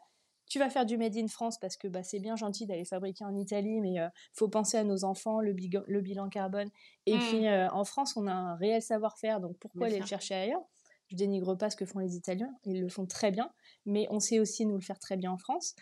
tu 0.50 0.58
vas 0.58 0.68
faire 0.68 0.84
du 0.84 0.98
made 0.98 1.16
in 1.16 1.28
France 1.28 1.58
parce 1.58 1.76
que 1.76 1.86
bah, 1.86 2.02
c'est 2.02 2.18
bien 2.18 2.34
gentil 2.34 2.66
d'aller 2.66 2.84
fabriquer 2.84 3.24
en 3.24 3.36
Italie, 3.36 3.80
mais 3.80 3.92
il 3.92 3.98
euh, 4.00 4.08
faut 4.34 4.48
penser 4.48 4.76
à 4.76 4.84
nos 4.84 5.04
enfants, 5.04 5.40
le, 5.40 5.54
le 5.86 6.00
bilan 6.00 6.28
carbone. 6.28 6.68
Et 7.06 7.14
mmh. 7.14 7.20
puis 7.20 7.46
euh, 7.46 7.68
en 7.70 7.84
France, 7.84 8.16
on 8.16 8.26
a 8.26 8.32
un 8.32 8.56
réel 8.56 8.82
savoir-faire, 8.82 9.40
donc 9.40 9.56
pourquoi 9.58 9.86
aller 9.86 10.00
le 10.00 10.06
chercher 10.06 10.34
ailleurs? 10.34 10.62
Je 11.06 11.16
dénigre 11.16 11.56
pas 11.56 11.70
ce 11.70 11.76
que 11.76 11.86
font 11.86 12.00
les 12.00 12.16
Italiens, 12.16 12.52
ils 12.64 12.80
le 12.80 12.88
font 12.88 13.06
très 13.06 13.30
bien, 13.30 13.50
mais 13.86 14.06
on 14.10 14.20
sait 14.20 14.40
aussi 14.40 14.66
nous 14.66 14.76
le 14.76 14.82
faire 14.82 14.98
très 14.98 15.16
bien 15.16 15.32
en 15.32 15.38
France. 15.38 15.74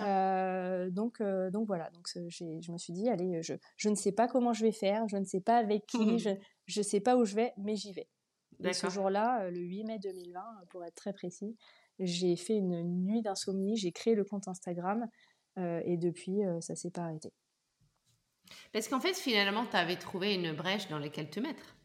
Euh, 0.00 0.90
donc, 0.90 1.22
donc 1.22 1.66
voilà, 1.66 1.90
donc 1.90 2.08
je 2.28 2.72
me 2.72 2.78
suis 2.78 2.92
dit, 2.92 3.08
allez, 3.08 3.42
je, 3.42 3.54
je, 3.76 3.88
ne 3.88 3.94
sais 3.94 4.12
pas 4.12 4.28
comment 4.28 4.52
je 4.52 4.64
vais 4.64 4.72
faire, 4.72 5.06
je 5.08 5.16
ne 5.16 5.24
sais 5.24 5.40
pas 5.40 5.56
avec 5.56 5.86
qui, 5.86 6.18
je 6.66 6.80
ne 6.80 6.82
sais 6.82 7.00
pas 7.00 7.16
où 7.16 7.24
je 7.24 7.34
vais, 7.34 7.52
mais 7.56 7.76
j'y 7.76 7.92
vais. 7.92 8.08
Et 8.62 8.72
ce 8.72 8.88
jour-là, 8.88 9.50
le 9.50 9.58
8 9.60 9.84
mai 9.84 9.98
2020, 9.98 10.40
pour 10.70 10.84
être 10.84 10.94
très 10.94 11.12
précis, 11.12 11.56
j'ai 11.98 12.36
fait 12.36 12.56
une 12.56 12.82
nuit 13.04 13.22
d'insomnie, 13.22 13.76
j'ai 13.76 13.92
créé 13.92 14.14
le 14.14 14.24
compte 14.24 14.48
Instagram 14.48 15.06
euh, 15.58 15.80
et 15.84 15.96
depuis, 15.96 16.44
euh, 16.44 16.60
ça 16.60 16.74
s'est 16.74 16.90
pas 16.90 17.02
arrêté. 17.02 17.32
Parce 18.72 18.88
qu'en 18.88 19.00
fait, 19.00 19.14
finalement, 19.14 19.64
tu 19.66 19.76
avais 19.76 19.96
trouvé 19.96 20.34
une 20.34 20.52
brèche 20.52 20.88
dans 20.88 20.98
laquelle 20.98 21.30
te 21.30 21.40
mettre. 21.40 21.76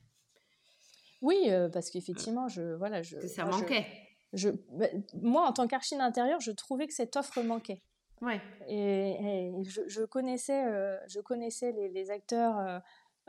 Oui, 1.21 1.45
euh, 1.47 1.69
parce 1.69 1.89
qu'effectivement, 1.89 2.47
je 2.47 2.75
voilà, 2.75 3.01
je. 3.01 3.19
Ça 3.27 3.45
manquait. 3.45 3.85
Je, 3.85 4.08
bah, 4.33 4.87
moi, 5.21 5.47
en 5.47 5.53
tant 5.53 5.67
qu'archine 5.67 6.01
intérieur, 6.01 6.39
je 6.39 6.51
trouvais 6.51 6.87
que 6.87 6.93
cette 6.93 7.15
offre 7.15 7.41
manquait. 7.41 7.81
Ouais. 8.21 8.41
Et, 8.67 9.51
je, 9.63 10.03
connaissais, 10.03 10.63
je 11.07 11.19
connaissais 11.21 11.71
les, 11.71 11.89
les 11.89 12.11
acteurs 12.11 12.81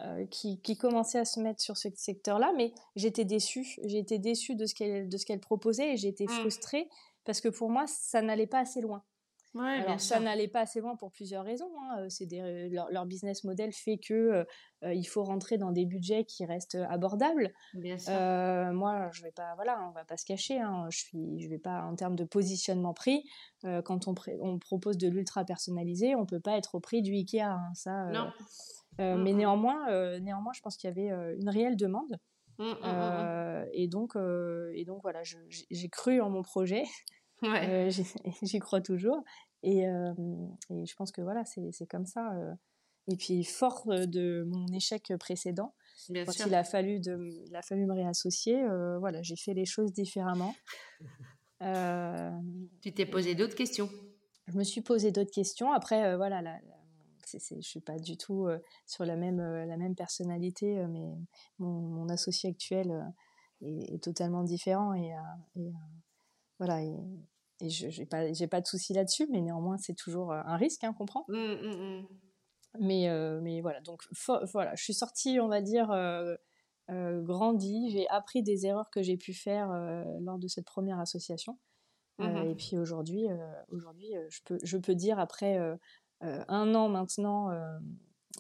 euh, 0.03 0.25
qui, 0.27 0.59
qui 0.63 0.79
commençait 0.79 1.19
à 1.19 1.27
se 1.27 1.41
mettre 1.41 1.61
sur 1.61 1.77
ce 1.77 1.89
secteur-là, 1.95 2.53
mais 2.57 2.73
j'étais 2.97 3.27
déçue. 3.27 3.67
J'étais 3.85 4.19
déçue 4.19 4.55
de 4.55 4.65
ce 4.65 4.75
qu'elle 4.75 5.11
de 5.11 5.17
ce 5.19 5.27
qu'elle 5.27 5.41
proposait 5.41 5.93
et 5.93 5.97
j'étais 5.99 6.25
mmh. 6.25 6.41
frustrée 6.41 6.89
parce 7.27 7.43
que 7.43 7.49
pour 7.49 7.69
moi 7.69 7.85
ça 7.87 8.23
n'allait 8.23 8.47
pas 8.47 8.61
assez 8.61 8.81
loin. 8.81 9.03
Ouais, 9.55 9.83
Alors, 9.85 10.01
ça 10.01 10.21
n'allait 10.21 10.47
pas 10.47 10.61
assez 10.61 10.81
loin 10.81 10.95
pour 10.95 11.11
plusieurs 11.11 11.45
raisons. 11.45 11.71
Hein. 11.83 12.09
C'est 12.09 12.29
leur, 12.71 13.07
business 13.07 13.43
model 13.43 13.73
fait 13.73 13.99
que 13.99 14.45
euh, 14.85 14.95
il 14.95 15.05
faut 15.05 15.25
rentrer 15.25 15.59
dans 15.59 15.73
des 15.73 15.87
budgets 15.87 16.25
qui 16.25 16.45
restent 16.45 16.79
abordables. 16.89 17.53
Bien 17.75 17.99
sûr. 17.99 18.13
moi, 18.73 19.11
je 19.13 19.23
vais 19.23 19.33
pas, 19.33 19.55
voilà, 19.57 19.85
on 19.89 19.91
va 19.91 20.05
pas 20.05 20.17
se 20.17 20.25
cacher. 20.25 20.61
Hein. 20.61 20.87
Je 20.91 20.99
suis, 20.99 21.41
je 21.41 21.49
vais 21.49 21.59
pas 21.59 21.83
en 21.83 21.97
termes 21.97 22.15
de 22.15 22.25
positionnement 22.25 22.95
prix. 22.95 23.25
quand 23.85 24.07
on, 24.07 24.15
on 24.41 24.59
propose 24.61 24.99
de 24.99 25.09
l'ultra 25.09 25.45
personnalisé, 25.45 26.15
on 26.15 26.27
peut 26.27 26.41
pas 26.41 26.57
être 26.57 26.77
au 26.77 26.81
prix 26.81 27.03
du 27.03 27.13
Ikea. 27.13 27.41
Hein. 27.41 27.73
Ça, 27.75 28.07
non. 28.07 28.31
Euh, 29.01 29.17
mmh, 29.17 29.23
mais 29.23 29.33
mmh. 29.33 29.37
néanmoins, 29.37 30.19
néanmoins, 30.21 30.53
je 30.53 30.61
pense 30.61 30.77
qu'il 30.77 30.89
y 30.89 30.93
avait 30.93 31.09
une 31.39 31.49
réelle 31.49 31.77
demande. 31.77 32.19
Mmh, 32.59 33.67
et 33.73 33.89
donc, 33.89 34.15
et 34.75 34.85
donc 34.85 35.03
voilà, 35.03 35.23
j'ai 35.25 35.89
cru 35.89 36.21
en 36.21 36.31
mon 36.31 36.43
projet. 36.43 36.85
Ouais. 37.43 37.89
J'y 38.43 38.59
crois 38.59 38.81
toujours. 38.81 39.23
Et, 39.63 39.81
et, 39.81 40.87
je 40.87 40.95
pense 40.97 41.13
que 41.13 41.21
voilà, 41.21 41.45
c'est 41.45 41.87
comme 41.87 42.07
ça. 42.07 42.33
Et 43.09 43.17
puis, 43.17 43.45
fort 43.45 43.85
de 43.87 44.45
mon 44.47 44.67
échec 44.69 45.13
précédent, 45.19 45.75
quand 46.09 46.47
il 46.47 46.55
a 46.55 46.65
fallu 46.65 47.01
de, 47.01 47.19
il 47.47 47.55
a 47.55 47.63
fallu 47.63 47.87
me 47.87 47.95
réassocier, 47.95 48.63
voilà, 48.99 49.23
j'ai 49.23 49.37
fait 49.37 49.55
les 49.55 49.67
choses 49.67 49.93
différemment. 49.93 50.55
tu 52.83 52.93
t'es 52.93 53.07
posé 53.07 53.35
d'autres 53.35 53.57
questions. 53.57 53.91
Je 54.47 54.57
me 54.57 54.65
suis 54.65 54.81
posé 54.81 55.13
d'autres 55.13 55.31
questions. 55.31 55.73
Après, 55.73 56.17
voilà, 56.17 56.43
la, 56.43 56.59
je 57.39 57.55
ne 57.55 57.61
suis 57.61 57.81
pas 57.81 57.99
du 57.99 58.17
tout 58.17 58.47
euh, 58.47 58.59
sur 58.87 59.05
la 59.05 59.17
même, 59.17 59.41
euh, 59.41 59.67
la 59.67 59.77
même 59.77 59.95
personnalité, 59.95 60.79
euh, 60.79 60.89
mais 60.89 61.09
mon, 61.59 62.09
associé 62.09 62.51
actuel 62.51 63.13
est, 63.63 64.03
totalement 64.03 64.43
différent 64.43 64.95
et, 64.95 65.13
voilà. 66.59 66.83
Et, 66.83 66.97
je 67.69 68.01
n'ai 68.01 68.07
pas, 68.07 68.25
pas 68.51 68.61
de 68.61 68.67
souci 68.67 68.93
là-dessus, 68.93 69.27
mais 69.31 69.41
néanmoins, 69.41 69.79
c'est 69.79 69.95
toujours 69.95 70.33
un 70.33 70.57
risque, 70.57 70.85
hein, 70.85 70.93
comprend. 70.93 71.25
Mmh, 71.29 71.37
mmh, 71.37 72.01
mmh. 72.01 72.07
Mais, 72.79 73.41
mais 73.43 73.61
voilà, 73.61 73.81
donc 73.81 74.03
voilà, 74.53 74.75
je 74.77 74.83
suis 74.83 74.95
sortie, 74.95 75.41
on 75.41 75.49
va 75.49 75.61
dire, 75.61 75.89
grandie, 76.89 77.91
j'ai 77.91 78.09
appris 78.09 78.43
des 78.43 78.67
erreurs 78.67 78.91
que 78.91 79.03
j'ai 79.03 79.17
pu 79.17 79.35
faire 79.35 79.69
lors 80.21 80.39
de 80.39 80.49
cette 80.49 80.67
première 80.67 81.01
association. 81.01 81.59
et 82.21 82.55
puis 82.55 82.79
aujourd'hui, 82.79 83.27
aujourd'hui, 83.71 84.13
je 84.29 84.41
peux, 84.45 84.59
je 84.63 84.79
peux 84.79 84.95
dire 84.95 85.19
après 85.19 85.59
euh, 86.23 86.45
un 86.49 86.75
an 86.75 86.89
maintenant 86.89 87.51
euh, 87.51 87.79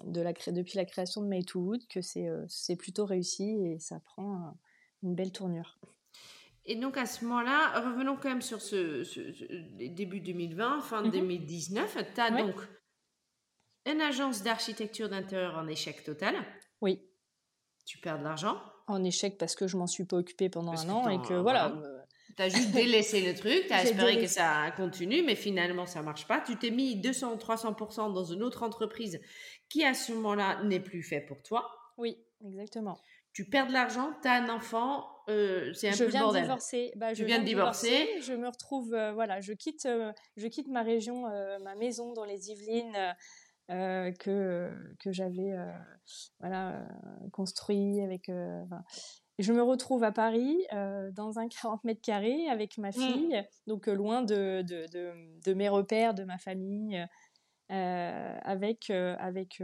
de 0.04 0.20
la 0.20 0.32
depuis 0.32 0.76
la 0.76 0.84
création 0.84 1.22
de 1.22 1.26
May 1.26 1.42
to 1.42 1.60
Wood 1.60 1.86
que 1.88 2.00
euh, 2.18 2.44
c'est 2.46 2.76
plutôt 2.76 3.06
réussi 3.06 3.44
et 3.44 3.78
ça 3.78 4.00
prend 4.00 4.54
une 5.02 5.14
belle 5.14 5.32
tournure. 5.32 5.78
Et 6.70 6.76
donc 6.76 6.96
à 6.96 7.04
ce 7.04 7.24
moment-là, 7.24 7.80
revenons 7.80 8.14
quand 8.14 8.28
même 8.28 8.42
sur 8.42 8.60
ce, 8.60 9.02
début 9.88 10.20
2020, 10.20 10.82
fin 10.82 11.02
2019. 11.02 11.96
Tu 12.14 12.20
as 12.20 12.30
donc 12.30 12.54
une 13.86 14.00
agence 14.00 14.44
d'architecture 14.44 15.08
d'intérieur 15.08 15.56
en 15.56 15.66
échec 15.66 16.04
total. 16.04 16.36
Oui. 16.80 17.02
Tu 17.86 17.98
perds 17.98 18.20
de 18.20 18.22
l'argent. 18.22 18.56
En 18.86 19.02
échec 19.02 19.36
parce 19.36 19.56
que 19.56 19.66
je 19.66 19.76
m'en 19.76 19.88
suis 19.88 20.04
pas 20.04 20.18
occupée 20.18 20.48
pendant 20.48 20.70
un 20.70 20.88
an 20.90 21.08
et 21.08 21.20
que 21.26 21.34
voilà, 21.34 21.74
tu 22.36 22.40
as 22.40 22.48
juste 22.48 22.70
délaissé 22.70 23.20
le 23.20 23.34
truc, 23.36 23.66
tu 23.66 23.72
as 23.72 23.82
espéré 23.90 24.20
que 24.20 24.28
ça 24.28 24.70
continue, 24.76 25.24
mais 25.24 25.34
finalement, 25.34 25.86
ça 25.86 26.02
marche 26.02 26.28
pas. 26.28 26.40
Tu 26.40 26.56
t'es 26.56 26.70
mis 26.70 26.94
200 26.94 27.32
ou 27.32 27.36
300% 27.36 28.12
dans 28.12 28.24
une 28.24 28.44
autre 28.44 28.62
entreprise 28.62 29.20
qui, 29.68 29.84
à 29.84 29.92
ce 29.92 30.12
moment-là, 30.12 30.62
n'est 30.62 30.78
plus 30.78 31.02
fait 31.02 31.20
pour 31.20 31.42
toi. 31.42 31.68
Oui, 31.96 32.16
exactement. 32.44 32.96
Tu 33.32 33.44
perds 33.44 33.66
de 33.68 33.72
l'argent, 33.72 34.12
tu 34.22 34.28
as 34.28 34.34
un 34.34 34.48
enfant, 34.48 35.08
euh, 35.30 35.72
c'est 35.74 35.88
un 35.88 35.92
je 35.92 36.04
peu 36.04 36.10
viens 36.10 36.22
bordel. 36.22 36.42
Divorcer. 36.42 36.92
Bah, 36.96 37.14
je 37.14 37.24
viens 37.24 37.38
de 37.38 37.44
divorcer. 37.44 38.20
Je 38.20 38.32
me 38.32 38.48
retrouve, 38.48 38.94
euh, 38.94 39.12
voilà, 39.12 39.40
je 39.40 39.52
quitte, 39.52 39.86
euh, 39.86 40.12
je 40.36 40.46
quitte 40.46 40.68
ma 40.68 40.82
région, 40.82 41.22
ma 41.60 41.74
maison 41.74 42.12
dans 42.12 42.24
les 42.24 42.50
Yvelines. 42.50 43.14
que 43.68 44.70
que 44.98 45.12
j'avais 45.12 45.54
voilà 46.40 46.82
construit 47.32 48.00
avec 48.00 48.28
je 49.40 49.52
me 49.54 49.62
retrouve 49.62 50.04
à 50.04 50.12
Paris 50.12 50.56
euh, 50.72 51.10
dans 51.12 51.38
un 51.38 51.48
40 51.62 51.84
mètres 51.84 52.02
carrés 52.02 52.48
avec 52.48 52.78
ma 52.78 52.90
mmh. 52.90 52.92
fille, 52.92 53.44
donc 53.66 53.88
euh, 53.88 53.94
loin 53.94 54.22
de, 54.22 54.62
de, 54.62 54.86
de, 55.44 55.54
mes 55.54 55.68
repères, 55.68 56.14
de 56.14 56.24
ma 56.24 56.38
famille, 56.38 57.04
euh, 57.70 58.38
avec, 58.42 58.90
avec, 58.90 59.62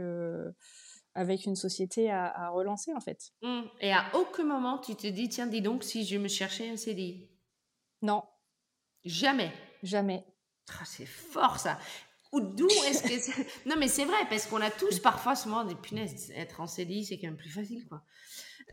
avec 1.17 1.45
une 1.45 1.55
société 1.55 2.11
à, 2.11 2.49
relancer 2.49 2.93
en 2.93 3.01
fait. 3.01 3.31
Mmh. 3.41 3.61
Et 3.81 3.91
à 3.91 4.05
aucun 4.13 4.43
moment 4.43 4.77
tu 4.77 4.95
te 4.95 5.07
dis, 5.07 5.27
tiens, 5.27 5.47
dis 5.47 5.61
donc, 5.61 5.83
si 5.83 6.05
je 6.05 6.17
me 6.17 6.27
cherchais 6.27 6.69
un 6.69 6.77
CDI 6.77 7.27
Non. 8.03 8.23
Jamais. 9.03 9.51
Jamais. 9.83 10.23
Ah, 10.69 10.85
c'est 10.85 11.05
fort 11.05 11.59
ça. 11.59 11.79
Ou 12.33 12.41
d'où 12.41 12.67
est-ce 12.67 13.03
que. 13.03 13.41
non, 13.69 13.75
mais 13.79 13.87
c'est 13.87 14.05
vrai, 14.05 14.17
parce 14.29 14.45
qu'on 14.45 14.61
a 14.61 14.69
tous 14.69 14.99
parfois 14.99 15.35
ce 15.35 15.47
moment 15.49 15.63
des 15.63 15.75
punaises. 15.75 16.31
Être 16.35 16.61
en 16.61 16.67
CDI, 16.67 17.05
c'est 17.05 17.17
quand 17.17 17.27
même 17.27 17.37
plus 17.37 17.49
facile, 17.49 17.87
quoi. 17.87 18.03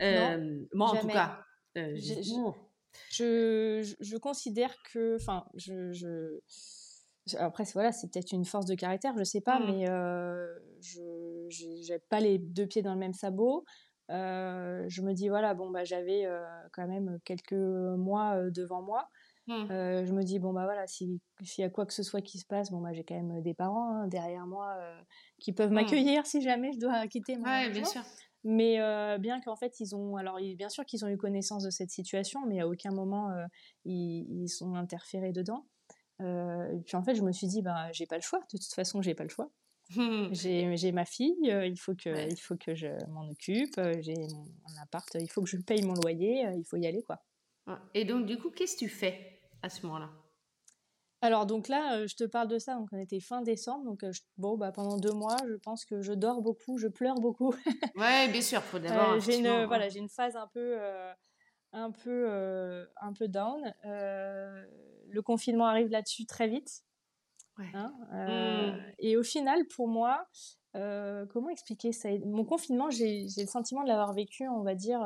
Euh, 0.00 0.60
moi, 0.74 0.90
en 0.90 0.96
tout 0.96 1.06
cas. 1.06 1.44
Euh, 1.76 1.94
je, 1.96 3.94
je, 4.00 4.16
considère 4.16 4.74
que. 4.92 5.16
Enfin, 5.20 5.46
je, 5.54 5.92
je. 5.92 6.40
Après, 7.38 7.64
voilà, 7.72 7.92
c'est 7.92 8.10
peut-être 8.10 8.32
une 8.32 8.44
force 8.44 8.66
de 8.66 8.74
caractère, 8.74 9.14
je 9.16 9.24
sais 9.24 9.40
pas, 9.40 9.58
mmh. 9.58 9.66
mais 9.66 9.88
euh, 9.88 10.46
je 10.80 11.92
n'ai 11.92 11.98
pas 12.10 12.20
les 12.20 12.38
deux 12.38 12.66
pieds 12.66 12.82
dans 12.82 12.92
le 12.92 13.00
même 13.00 13.14
sabot. 13.14 13.64
Euh, 14.10 14.84
je 14.88 15.00
me 15.00 15.14
dis, 15.14 15.28
voilà, 15.28 15.54
bon, 15.54 15.70
bah, 15.70 15.84
j'avais 15.84 16.26
quand 16.72 16.86
même 16.86 17.18
quelques 17.24 17.52
mois 17.52 18.50
devant 18.50 18.82
moi. 18.82 19.08
Mmh. 19.46 19.66
je 19.68 20.12
me 20.12 20.22
dis, 20.22 20.38
bon, 20.38 20.52
bah 20.52 20.64
voilà, 20.64 20.86
s'il 20.86 21.18
y 21.58 21.62
a 21.62 21.70
quoi 21.70 21.86
que 21.86 21.92
ce 21.92 22.02
soit 22.02 22.20
qui 22.22 22.38
se 22.38 22.46
passe, 22.46 22.70
bon, 22.70 22.80
bah, 22.80 22.92
j'ai 22.92 23.04
quand 23.04 23.14
même 23.14 23.40
des 23.42 23.54
parents 23.54 23.90
hein, 23.90 24.06
derrière 24.08 24.46
moi 24.46 24.76
qui 25.38 25.52
peuvent 25.52 25.70
mmh. 25.70 25.74
m'accueillir 25.74 26.26
si 26.26 26.42
jamais 26.42 26.72
je 26.72 26.80
dois 26.80 27.06
quitter 27.08 27.36
mon 27.36 27.44
ouais, 27.44 27.70
bien 27.70 27.84
sûr. 27.84 28.02
Mais 28.44 28.78
euh, 28.78 29.16
bien 29.16 29.40
qu'en 29.40 29.56
fait, 29.56 29.80
ils 29.80 29.96
ont. 29.96 30.16
Alors, 30.16 30.38
bien 30.38 30.68
sûr 30.68 30.84
qu'ils 30.84 31.02
ont 31.04 31.08
eu 31.08 31.16
connaissance 31.16 31.64
de 31.64 31.70
cette 31.70 31.90
situation, 31.90 32.40
mais 32.46 32.60
à 32.60 32.68
aucun 32.68 32.90
moment, 32.90 33.30
euh, 33.30 33.46
ils, 33.86 34.26
ils, 34.42 34.48
sont 34.48 34.74
interférés 34.74 35.32
dedans. 35.32 35.64
Euh, 36.20 36.72
et 36.72 36.80
puis 36.80 36.96
en 36.96 37.02
fait, 37.02 37.14
je 37.14 37.22
me 37.22 37.32
suis 37.32 37.46
dit, 37.46 37.62
ben, 37.62 37.88
j'ai 37.92 38.06
pas 38.06 38.16
le 38.16 38.22
choix. 38.22 38.40
De 38.52 38.58
toute 38.58 38.72
façon, 38.72 39.02
j'ai 39.02 39.14
pas 39.14 39.24
le 39.24 39.30
choix. 39.30 39.50
j'ai 40.32 40.92
ma 40.92 41.04
fille, 41.04 41.36
il 41.42 41.76
faut 41.78 41.94
que, 41.94 42.30
il 42.30 42.40
faut 42.40 42.56
que 42.56 42.74
je 42.74 42.88
m'en 43.08 43.28
occupe. 43.28 43.80
J'ai 44.00 44.14
mon 44.14 44.82
appart, 44.82 45.08
il 45.14 45.30
faut 45.30 45.42
que 45.42 45.48
je 45.48 45.58
paye 45.58 45.82
mon 45.82 45.94
loyer. 45.94 46.46
il 46.56 46.64
faut 46.64 46.76
y 46.76 46.86
aller, 46.86 47.02
quoi. 47.02 47.22
Et 47.94 48.04
donc, 48.04 48.26
du 48.26 48.38
coup, 48.38 48.50
qu'est-ce 48.50 48.74
que 48.74 48.80
tu 48.80 48.88
fais 48.88 49.40
à 49.62 49.68
ce 49.68 49.84
moment-là? 49.86 50.10
Alors 51.24 51.46
donc 51.46 51.68
là, 51.68 51.96
euh, 51.96 52.06
je 52.06 52.16
te 52.16 52.24
parle 52.24 52.48
de 52.48 52.58
ça, 52.58 52.74
donc 52.74 52.90
on 52.92 52.98
était 52.98 53.18
fin 53.18 53.40
décembre, 53.40 53.86
donc 53.86 54.04
euh, 54.04 54.12
bon 54.36 54.58
bah 54.58 54.72
pendant 54.72 54.98
deux 54.98 55.14
mois, 55.14 55.38
je 55.48 55.54
pense 55.54 55.86
que 55.86 56.02
je 56.02 56.12
dors 56.12 56.42
beaucoup, 56.42 56.76
je 56.76 56.86
pleure 56.86 57.14
beaucoup. 57.14 57.54
ouais, 57.96 58.28
bien 58.28 58.42
sûr, 58.42 58.62
faut 58.62 58.78
d'abord. 58.78 59.12
Euh, 59.12 59.20
j'ai 59.20 59.38
une 59.38 59.64
voilà, 59.64 59.88
j'ai 59.88 60.00
une 60.00 60.10
phase 60.10 60.36
un 60.36 60.46
peu 60.48 60.78
un 61.72 61.90
peu 61.92 62.86
un 63.00 63.14
peu 63.14 63.26
down. 63.26 63.74
Le 65.14 65.22
confinement 65.22 65.66
arrive 65.66 65.88
là-dessus 65.88 66.26
très 66.26 66.48
vite. 66.48 66.82
Ouais. 67.58 67.70
Hein, 67.74 67.94
mmh. 68.10 68.92
Et 68.98 69.16
au 69.16 69.22
final, 69.22 69.66
pour 69.68 69.88
moi, 69.88 70.26
comment 70.72 71.48
expliquer 71.50 71.92
ça? 71.92 72.08
Mon 72.24 72.44
confinement, 72.44 72.90
j'ai 72.90 73.26
le 73.36 73.46
sentiment 73.46 73.82
de 73.82 73.88
l'avoir 73.88 74.12
vécu, 74.12 74.48
on 74.48 74.62
va 74.62 74.74
dire, 74.74 75.00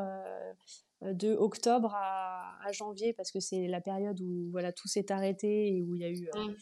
de 1.03 1.35
octobre 1.35 1.95
à, 1.95 2.73
janvier, 2.73 3.13
parce 3.13 3.31
que 3.31 3.41
c'est 3.41 3.67
la 3.67 3.81
période 3.81 4.21
où 4.21 4.51
voilà 4.51 4.73
tout 4.73 4.89
s'est 4.89 5.11
arrêté 5.13 5.75
et 5.75 5.83
où 5.83 5.95
il 5.95 6.01
y 6.01 6.05
a 6.05 6.11
eu. 6.11 6.29
Mmh. 6.35 6.55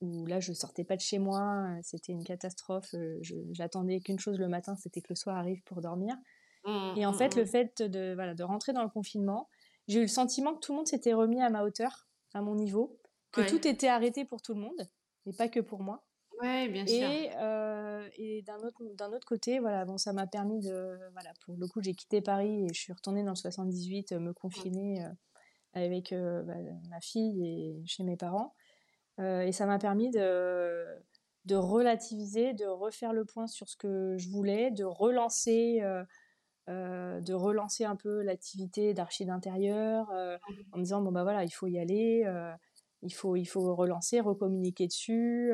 Où 0.00 0.26
là, 0.26 0.38
je 0.38 0.52
sortais 0.52 0.84
pas 0.84 0.94
de 0.94 1.00
chez 1.00 1.18
moi, 1.18 1.66
c'était 1.82 2.12
une 2.12 2.22
catastrophe. 2.22 2.94
J'attendais 3.50 4.00
qu'une 4.00 4.18
chose 4.18 4.38
le 4.38 4.48
matin, 4.48 4.76
c'était 4.76 5.00
que 5.00 5.08
le 5.10 5.16
soir 5.16 5.36
arrive 5.36 5.62
pour 5.64 5.80
dormir. 5.80 6.16
Mmh, 6.64 6.94
et 6.96 7.06
en 7.06 7.12
fait, 7.12 7.36
le 7.36 7.44
fait 7.44 7.82
de, 7.82 8.14
voilà, 8.14 8.34
de 8.34 8.42
rentrer 8.42 8.72
dans 8.72 8.82
le 8.82 8.88
confinement, 8.88 9.48
j'ai 9.88 10.00
eu 10.00 10.02
le 10.02 10.08
sentiment 10.08 10.54
que 10.54 10.60
tout 10.60 10.72
le 10.72 10.76
monde 10.76 10.86
s'était 10.86 11.14
remis 11.14 11.40
à 11.42 11.50
ma 11.50 11.64
hauteur, 11.64 12.07
à 12.34 12.42
mon 12.42 12.54
niveau, 12.54 12.98
que 13.32 13.48
tout 13.48 13.66
était 13.66 13.88
arrêté 13.88 14.24
pour 14.24 14.42
tout 14.42 14.54
le 14.54 14.60
monde, 14.60 14.88
et 15.26 15.32
pas 15.32 15.48
que 15.48 15.60
pour 15.60 15.82
moi. 15.82 16.04
Oui, 16.40 16.68
bien 16.68 16.86
sûr. 16.86 17.10
Et, 17.10 17.30
euh, 17.36 18.08
et 18.16 18.42
d'un 18.42 18.58
autre, 18.58 18.82
d'un 18.94 19.12
autre 19.12 19.26
côté, 19.26 19.58
voilà, 19.58 19.84
bon, 19.84 19.98
ça 19.98 20.12
m'a 20.12 20.26
permis 20.26 20.60
de, 20.60 20.98
voilà, 21.12 21.32
pour 21.44 21.56
le 21.56 21.66
coup, 21.66 21.82
j'ai 21.82 21.94
quitté 21.94 22.20
Paris 22.20 22.64
et 22.64 22.68
je 22.68 22.80
suis 22.80 22.92
retournée 22.92 23.24
dans 23.24 23.32
le 23.32 23.36
78, 23.36 24.12
euh, 24.12 24.20
me 24.20 24.32
confiner 24.32 25.04
euh, 25.04 25.08
avec 25.72 26.14
bah, 26.14 26.54
ma 26.88 27.00
fille 27.00 27.44
et 27.44 27.82
chez 27.86 28.02
mes 28.02 28.16
parents. 28.16 28.54
et 29.18 29.52
ça 29.52 29.66
m'a 29.66 29.78
permis 29.78 30.10
de, 30.10 30.84
de 31.44 31.56
relativiser, 31.56 32.52
de 32.52 32.66
refaire 32.66 33.12
le 33.12 33.24
point 33.24 33.46
sur 33.46 33.68
ce 33.68 33.76
que 33.76 34.16
je 34.16 34.28
voulais, 34.28 34.70
de 34.70 34.84
relancer 34.84 35.80
euh, 36.68 37.20
de 37.22 37.32
relancer 37.32 37.84
un 37.84 37.96
peu 37.96 38.20
l'activité 38.22 38.92
d'archi 38.92 39.24
d'intérieur 39.24 40.10
euh, 40.10 40.36
mmh. 40.36 40.52
en 40.72 40.76
me 40.78 40.82
disant 40.82 41.00
bon 41.00 41.12
bah 41.12 41.22
voilà 41.22 41.44
il 41.44 41.50
faut 41.50 41.66
y 41.66 41.78
aller 41.78 42.24
euh, 42.26 42.52
il 43.00 43.14
faut 43.14 43.36
il 43.36 43.46
faut 43.46 43.74
relancer 43.74 44.20
recommuniquer 44.20 44.86
dessus 44.86 45.52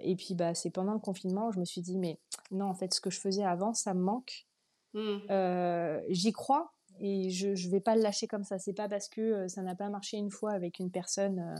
et 0.00 0.16
puis 0.16 0.34
bah 0.34 0.54
c'est 0.54 0.70
pendant 0.70 0.92
le 0.92 1.00
confinement 1.00 1.48
où 1.48 1.52
je 1.52 1.58
me 1.58 1.64
suis 1.64 1.80
dit 1.80 1.98
mais 1.98 2.20
non 2.52 2.66
en 2.66 2.74
fait 2.74 2.94
ce 2.94 3.00
que 3.00 3.10
je 3.10 3.18
faisais 3.18 3.42
avant 3.42 3.74
ça 3.74 3.94
me 3.94 4.00
manque 4.00 4.46
mmh. 4.94 6.02
j'y 6.08 6.32
crois 6.32 6.72
et 7.00 7.30
je 7.30 7.56
je 7.56 7.68
vais 7.68 7.80
pas 7.80 7.96
le 7.96 8.02
lâcher 8.02 8.28
comme 8.28 8.44
ça 8.44 8.60
c'est 8.60 8.74
pas 8.74 8.88
parce 8.88 9.08
que 9.08 9.48
ça 9.48 9.62
n'a 9.62 9.74
pas 9.74 9.88
marché 9.88 10.18
une 10.18 10.30
fois 10.30 10.52
avec 10.52 10.78
une 10.78 10.92
personne 10.92 11.56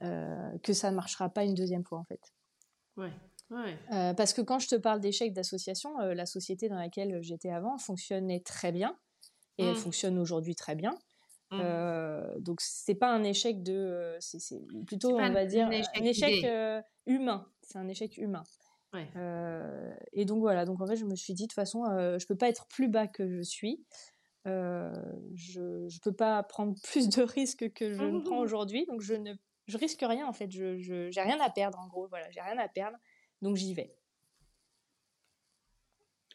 que 0.00 0.72
ça 0.72 0.90
ne 0.90 0.96
marchera 0.96 1.28
pas 1.28 1.44
une 1.44 1.54
deuxième 1.54 1.84
fois 1.84 1.98
en 1.98 2.04
fait 2.04 2.32
ouais 2.96 3.12
euh, 3.52 4.14
parce 4.14 4.32
que 4.32 4.40
quand 4.40 4.58
je 4.58 4.68
te 4.68 4.74
parle 4.74 5.00
d'échec 5.00 5.32
d'association, 5.32 5.98
euh, 6.00 6.14
la 6.14 6.26
société 6.26 6.68
dans 6.68 6.78
laquelle 6.78 7.22
j'étais 7.22 7.50
avant 7.50 7.78
fonctionnait 7.78 8.40
très 8.40 8.72
bien 8.72 8.96
et 9.56 9.64
elle 9.64 9.72
mmh. 9.72 9.76
fonctionne 9.76 10.18
aujourd'hui 10.18 10.54
très 10.54 10.74
bien. 10.74 10.92
Mmh. 11.50 11.60
Euh, 11.62 12.38
donc 12.40 12.60
c'est 12.60 12.94
pas 12.94 13.10
un 13.10 13.24
échec 13.24 13.62
de, 13.62 14.16
c'est 14.20 14.60
plutôt 14.86 15.18
on 15.18 15.32
va 15.32 15.46
dire 15.46 15.66
un 15.66 16.04
échec 16.04 16.46
humain. 17.06 17.46
C'est 17.62 17.78
un 17.78 17.88
échec 17.88 18.18
humain. 18.18 18.44
et 20.12 20.24
donc 20.24 20.40
voilà, 20.40 20.64
donc 20.64 20.80
en 20.80 20.86
fait 20.86 20.96
je 20.96 21.04
me 21.04 21.16
suis 21.16 21.32
dit 21.32 21.44
de 21.44 21.48
toute 21.48 21.54
façon 21.54 21.84
je 21.86 22.26
peux 22.26 22.36
pas 22.36 22.48
être 22.48 22.66
plus 22.66 22.88
bas 22.88 23.06
que 23.06 23.26
je 23.26 23.40
suis. 23.40 23.82
je 24.44 25.86
je 25.88 26.00
peux 26.00 26.12
pas 26.12 26.42
prendre 26.42 26.74
plus 26.82 27.08
de 27.08 27.22
risques 27.22 27.72
que 27.72 27.94
je 27.94 28.02
ne 28.02 28.20
prends 28.20 28.38
aujourd'hui, 28.40 28.84
donc 28.86 29.00
je 29.00 29.14
ne 29.14 29.32
je 29.68 29.78
risque 29.78 30.02
rien 30.02 30.26
en 30.26 30.32
fait. 30.32 30.50
Je 30.50 30.76
j'ai 31.10 31.20
rien 31.22 31.40
à 31.40 31.50
perdre 31.50 31.78
en 31.78 31.86
gros. 31.86 32.08
Voilà, 32.08 32.30
j'ai 32.30 32.40
rien 32.40 32.58
à 32.58 32.68
perdre. 32.68 32.96
Donc 33.42 33.56
j'y 33.56 33.74
vais. 33.74 33.96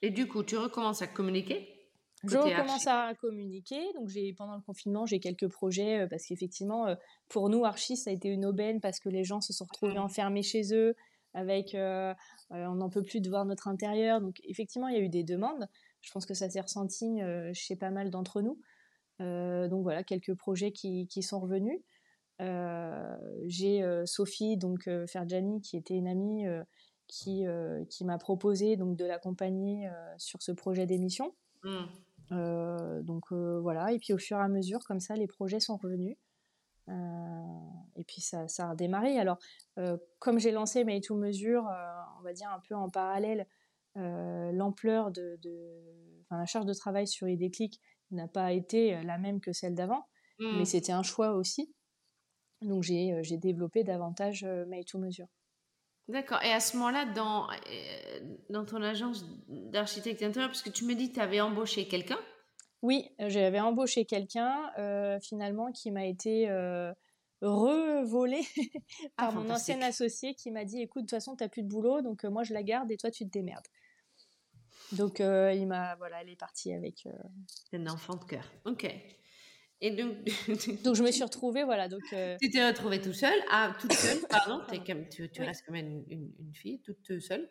Et 0.01 0.09
du 0.09 0.27
coup, 0.27 0.43
tu 0.43 0.57
recommences 0.57 1.01
à 1.01 1.07
communiquer 1.07 1.73
je 2.23 2.37
recommence 2.37 2.87
à 2.87 3.13
communiquer. 3.15 3.81
Donc, 3.93 4.09
j'ai 4.09 4.33
pendant 4.33 4.55
le 4.55 4.61
confinement, 4.61 5.05
j'ai 5.05 5.19
quelques 5.19 5.47
projets 5.49 6.01
euh, 6.01 6.07
parce 6.07 6.25
qu'effectivement, 6.25 6.87
euh, 6.87 6.95
pour 7.27 7.49
nous, 7.49 7.65
Archis, 7.65 7.97
ça 7.97 8.09
a 8.09 8.13
été 8.13 8.29
une 8.29 8.45
aubaine 8.45 8.79
parce 8.79 8.99
que 8.99 9.09
les 9.09 9.23
gens 9.23 9.41
se 9.41 9.51
sont 9.51 9.65
retrouvés 9.65 9.97
enfermés 9.97 10.43
chez 10.43 10.73
eux. 10.73 10.95
Avec, 11.35 11.73
euh, 11.73 12.13
on 12.51 12.75
n'en 12.75 12.89
peut 12.89 13.01
plus 13.01 13.19
de 13.19 13.27
voir 13.27 13.45
notre 13.45 13.67
intérieur. 13.67 14.21
Donc, 14.21 14.39
effectivement, 14.43 14.87
il 14.87 14.95
y 14.95 14.99
a 14.99 15.01
eu 15.01 15.09
des 15.09 15.23
demandes. 15.23 15.67
Je 16.01 16.11
pense 16.11 16.25
que 16.25 16.33
ça 16.33 16.49
s'est 16.49 16.61
ressenti 16.61 17.19
chez 17.53 17.75
pas 17.75 17.89
mal 17.89 18.11
d'entre 18.11 18.41
nous. 18.41 18.59
donc 19.19 19.81
voilà, 19.81 20.03
quelques 20.03 20.35
projets 20.35 20.71
qui, 20.71 21.07
qui 21.07 21.23
sont 21.23 21.39
revenus. 21.39 21.79
j'ai 23.47 24.03
Sophie, 24.05 24.57
donc 24.57 24.87
Ferjani, 25.07 25.59
qui 25.61 25.75
était 25.75 25.95
une 25.95 26.07
amie 26.07 26.45
qui, 27.13 27.45
euh, 27.45 27.85
qui 27.85 28.05
m'a 28.05 28.17
proposé 28.17 28.75
donc 28.75 28.97
de 28.97 29.05
l'accompagner 29.05 29.87
euh, 29.87 30.13
sur 30.17 30.41
ce 30.41 30.51
projet 30.51 30.87
d'émission. 30.87 31.35
Mmh. 31.63 31.77
Euh, 32.31 33.03
donc 33.03 33.31
voilà, 33.31 33.91
et 33.91 33.99
puis 33.99 34.13
au 34.13 34.17
fur 34.17 34.37
et 34.37 34.41
à 34.41 34.47
mesure, 34.47 34.79
comme 34.85 34.99
ça, 34.99 35.15
les 35.15 35.27
projets 35.27 35.59
sont 35.59 35.77
revenus. 35.77 36.17
et 36.87 38.03
puis 38.05 38.21
ça, 38.21 38.47
ça, 38.47 38.71
a 38.71 38.75
démarré. 38.75 39.19
Alors, 39.19 39.37
comme 40.19 40.39
j'ai 40.39 40.51
lancé 40.51 40.83
Made 40.83 41.03
to 41.03 41.15
Mesure, 41.15 41.63
on 42.19 42.23
va 42.23 42.33
dire 42.33 42.49
un 42.49 42.59
peu 42.67 42.75
en 42.75 42.89
parallèle, 42.89 43.45
l'ampleur 43.95 45.11
de, 45.11 45.37
de 45.43 45.79
la 46.31 46.45
charge 46.45 46.65
de 46.65 46.73
travail 46.73 47.07
sur 47.07 47.27
les 47.27 47.37
déclics 47.37 47.79
n'a 48.09 48.27
pas 48.27 48.53
été 48.53 49.01
la 49.03 49.19
même 49.19 49.39
que 49.39 49.53
celle 49.53 49.75
d'avant, 49.75 50.07
mmh. 50.39 50.57
mais 50.57 50.65
c'était 50.65 50.93
un 50.93 51.03
choix 51.03 51.33
aussi. 51.33 51.71
Donc 52.61 52.81
j'ai 52.81 53.37
développé 53.37 53.83
davantage 53.83 54.43
Made 54.43 54.85
to 54.85 54.97
Mesure. 54.97 55.27
D'accord. 56.09 56.41
Et 56.43 56.51
à 56.51 56.59
ce 56.59 56.75
moment-là, 56.77 57.05
dans, 57.05 57.49
euh, 57.49 58.19
dans 58.49 58.65
ton 58.65 58.81
agence 58.81 59.25
d'architecte 59.47 60.21
intérieur, 60.21 60.49
parce 60.49 60.61
que 60.61 60.69
tu 60.69 60.85
me 60.85 60.95
dis 60.95 61.09
que 61.09 61.15
tu 61.15 61.21
avais 61.21 61.39
embauché 61.39 61.87
quelqu'un 61.87 62.19
Oui, 62.81 63.09
j'avais 63.19 63.61
embauché 63.61 64.05
quelqu'un, 64.05 64.71
euh, 64.77 65.19
finalement, 65.21 65.71
qui 65.71 65.91
m'a 65.91 66.05
été 66.05 66.49
euh, 66.49 66.91
revolé 67.41 68.41
par 69.17 69.29
ah, 69.29 69.31
mon 69.31 69.49
ancien 69.49 69.81
associé 69.81 70.33
qui 70.35 70.51
m'a 70.51 70.65
dit 70.65 70.81
écoute, 70.81 71.03
de 71.03 71.07
toute 71.07 71.11
façon, 71.11 71.37
tu 71.37 71.43
n'as 71.43 71.49
plus 71.49 71.63
de 71.63 71.69
boulot, 71.69 72.01
donc 72.01 72.25
moi, 72.25 72.43
je 72.43 72.53
la 72.53 72.63
garde 72.63 72.91
et 72.91 72.97
toi, 72.97 73.09
tu 73.09 73.25
te 73.25 73.31
démerdes. 73.31 73.67
Donc, 74.91 75.19
il 75.19 75.65
m'a, 75.67 75.95
voilà, 75.95 76.21
elle 76.21 76.29
est 76.29 76.35
partie 76.35 76.73
avec. 76.73 77.07
Un 77.71 77.87
enfant 77.87 78.15
de 78.15 78.25
cœur. 78.25 78.43
Ok. 78.65 78.85
Et 79.85 79.91
donc, 79.91 80.15
donc 80.85 80.95
je 80.95 81.03
me 81.03 81.11
suis 81.11 81.23
retrouvée, 81.23 81.65
voilà. 81.65 81.89
Donc, 81.89 82.01
euh, 82.13 82.37
Tu 82.41 82.49
t'es 82.49 82.65
retrouvée 82.65 83.01
tout 83.01 83.11
seule, 83.11 83.37
ah, 83.51 83.75
toute 83.81 83.91
seule, 83.91 84.17
pardon, 84.29 84.61
tu, 85.11 85.29
tu 85.29 85.41
restes 85.41 85.65
quand 85.67 85.73
même 85.73 86.05
une, 86.09 86.31
une, 86.39 86.53
fille, 86.53 86.79
toute 86.79 87.19
seule. 87.19 87.49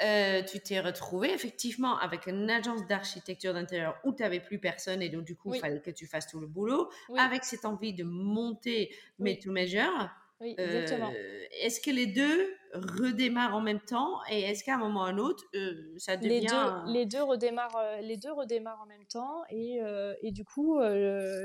Euh, 0.00 0.42
tu 0.44 0.60
t'es 0.60 0.78
retrouvée 0.78 1.32
effectivement 1.32 1.98
avec 1.98 2.28
une 2.28 2.48
agence 2.48 2.86
d'architecture 2.86 3.52
d'intérieur 3.52 3.98
où 4.04 4.12
tu 4.14 4.22
n'avais 4.22 4.38
plus 4.38 4.60
personne 4.60 5.02
et 5.02 5.08
donc 5.08 5.24
du 5.24 5.34
coup, 5.34 5.52
il 5.54 5.60
fallait 5.60 5.80
que 5.80 5.90
tu 5.90 6.06
fasses 6.06 6.28
tout 6.28 6.38
le 6.38 6.46
boulot, 6.46 6.88
avec 7.18 7.42
cette 7.42 7.64
envie 7.64 7.92
de 7.92 8.04
monter 8.04 8.94
Made 9.18 9.40
to 9.40 9.50
Measure. 9.50 10.08
Oui, 10.42 10.56
exactement. 10.58 11.10
Euh, 11.10 11.44
est-ce 11.62 11.80
que 11.80 11.90
les 11.90 12.06
deux 12.06 12.52
redémarrent 12.74 13.54
en 13.54 13.60
même 13.60 13.80
temps 13.80 14.18
et 14.28 14.40
est-ce 14.40 14.64
qu'à 14.64 14.74
un 14.74 14.78
moment 14.78 15.02
ou 15.02 15.04
à 15.04 15.08
un 15.08 15.18
autre, 15.18 15.44
euh, 15.54 15.94
ça 15.98 16.16
devient... 16.16 16.40
Les 16.40 16.40
deux, 16.40 16.92
les 16.92 17.06
deux, 17.06 17.22
redémarrent, 17.22 17.76
euh, 17.76 18.00
les 18.00 18.16
deux 18.16 18.32
redémarrent 18.32 18.80
en 18.82 18.86
même 18.86 19.06
temps 19.06 19.44
et, 19.50 19.80
et 20.22 20.32
du 20.32 20.44
coup, 20.44 20.80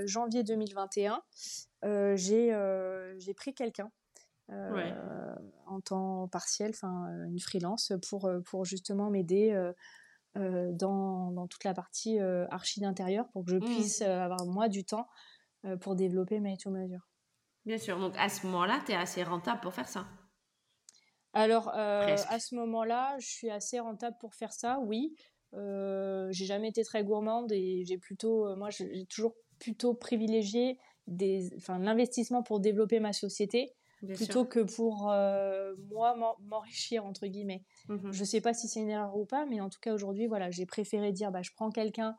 janvier 0.05 0.43
2021, 0.43 1.21
j'ai 2.15 3.33
pris 3.35 3.53
quelqu'un. 3.53 3.91
en 4.49 5.81
temps 5.81 6.27
partiel, 6.29 6.71
enfin 6.71 7.07
une 7.27 7.39
freelance 7.39 7.93
pour, 8.09 8.31
pour 8.45 8.65
justement 8.65 9.11
m'aider 9.11 9.53
dans, 10.35 11.31
dans, 11.31 11.47
toute 11.47 11.63
la 11.65 11.75
partie 11.75 12.17
archi 12.49 12.79
d'intérieur 12.79 13.27
pour 13.29 13.45
que 13.45 13.51
je 13.51 13.57
mmh. 13.57 13.65
puisse 13.65 14.01
avoir 14.01 14.45
moi 14.47 14.69
du 14.69 14.85
temps 14.85 15.07
pour 15.81 15.95
développer 15.95 16.39
mes 16.39 16.57
to 16.57 16.71
mesure. 16.71 17.06
Bien 17.67 17.77
sûr. 17.77 17.99
Donc 17.99 18.13
à 18.17 18.29
ce 18.29 18.45
moment-là, 18.47 18.79
tu 18.85 18.93
es 18.93 18.95
assez 18.95 19.23
rentable 19.23 19.59
pour 19.59 19.73
faire 19.73 19.89
ça. 19.89 20.07
Alors 21.33 21.69
euh, 21.75 22.15
à 22.29 22.39
ce 22.39 22.55
moment-là, 22.55 23.17
je 23.19 23.27
suis 23.27 23.49
assez 23.49 23.79
rentable 23.81 24.15
pour 24.21 24.33
faire 24.33 24.53
ça, 24.53 24.79
oui. 24.79 25.13
Euh, 25.53 26.29
j'ai 26.31 26.45
jamais 26.45 26.69
été 26.69 26.83
très 26.85 27.03
gourmande 27.03 27.51
et 27.51 27.83
j'ai 27.85 27.97
plutôt, 27.97 28.47
euh, 28.47 28.55
moi, 28.55 28.69
j'ai 28.69 29.05
toujours 29.05 29.35
plutôt 29.59 29.93
privilégié 29.93 30.79
des, 31.07 31.53
enfin, 31.57 31.77
l'investissement 31.79 32.41
pour 32.41 32.61
développer 32.61 33.01
ma 33.01 33.11
société 33.11 33.73
plutôt 34.15 34.45
que 34.45 34.59
pour 34.59 35.09
euh, 35.11 35.73
moi 35.89 36.15
m'enrichir 36.39 37.05
entre 37.05 37.27
guillemets. 37.27 37.63
Mmh 37.89 38.11
je 38.11 38.23
sais 38.23 38.41
pas 38.41 38.53
si 38.53 38.67
c'est 38.69 38.79
une 38.79 38.91
erreur 38.91 39.17
ou 39.17 39.25
pas, 39.25 39.45
mais 39.45 39.59
en 39.59 39.69
tout 39.69 39.79
cas 39.81 39.93
aujourd'hui, 39.93 40.27
voilà, 40.27 40.51
j'ai 40.51 40.65
préféré 40.65 41.11
dire, 41.11 41.31
bah, 41.31 41.41
je 41.41 41.51
prends 41.53 41.71
quelqu'un 41.71 42.15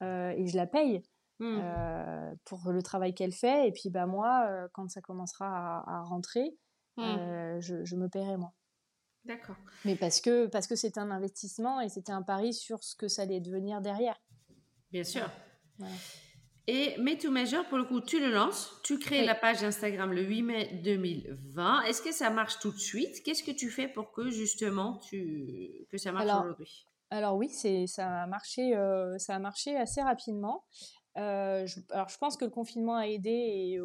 et 0.00 0.46
je 0.46 0.56
la 0.56 0.66
paye 0.66 1.02
Mmh. 1.40 1.60
Euh, 1.62 2.34
pour 2.44 2.72
le 2.72 2.82
travail 2.82 3.14
qu'elle 3.14 3.32
fait. 3.32 3.68
Et 3.68 3.72
puis, 3.72 3.90
bah, 3.90 4.06
moi, 4.06 4.46
euh, 4.48 4.68
quand 4.72 4.90
ça 4.90 5.00
commencera 5.00 5.84
à, 5.86 6.02
rentrer, 6.02 6.56
mmh. 6.96 7.02
euh, 7.02 7.60
je, 7.60 7.96
me 7.96 8.08
paierai 8.08 8.36
moi. 8.36 8.52
D'accord. 9.24 9.56
Mais 9.84 9.94
parce 9.94 10.20
que 10.20 10.46
parce 10.46 10.66
que 10.66 10.74
c'était 10.74 11.00
un 11.00 11.10
investissement 11.10 11.80
et 11.80 11.88
c'était 11.88 12.12
un 12.12 12.22
pari 12.22 12.52
sur 12.52 12.82
ce 12.82 12.96
que 12.96 13.08
ça 13.08 13.22
allait 13.22 13.40
devenir 13.40 13.80
derrière. 13.80 14.20
Bien 14.90 15.04
sûr. 15.04 15.30
Et 16.66 16.96
Made 16.98 17.18
to 17.18 17.30
Measure, 17.30 17.68
pour 17.68 17.78
le 17.78 17.84
coup, 17.84 18.00
tu 18.00 18.20
le 18.20 18.30
lances, 18.30 18.80
tu 18.82 18.98
crées 18.98 19.24
la 19.24 19.34
page 19.34 19.62
Instagram 19.62 20.12
le 20.12 20.22
8 20.22 20.42
mai 20.42 20.80
2020. 20.82 21.82
Est-ce 21.82 22.02
que 22.02 22.12
ça 22.12 22.30
marche 22.30 22.58
tout 22.58 22.72
de 22.72 22.78
suite? 22.78 23.22
Qu'est-ce 23.22 23.42
que 23.42 23.52
tu 23.52 23.70
fais 23.70 23.86
pour 23.86 24.12
que 24.12 24.30
justement 24.30 24.98
tu 24.98 25.86
que 25.90 25.98
ça 25.98 26.10
marche 26.10 26.26
aujourd'hui? 26.26 26.86
Alors 27.10 27.36
oui, 27.36 27.48
c'est 27.48 27.86
ça 27.86 28.22
a 28.22 28.26
marché, 28.26 28.72
ça 29.18 29.36
a 29.36 29.38
marché 29.38 29.76
assez 29.76 30.02
rapidement. 30.02 30.64
Euh, 31.18 31.66
je, 31.66 31.80
alors, 31.90 32.08
je 32.08 32.18
pense 32.18 32.36
que 32.36 32.44
le 32.44 32.50
confinement 32.50 32.96
a 32.96 33.06
aidé 33.06 33.30
et 33.30 33.80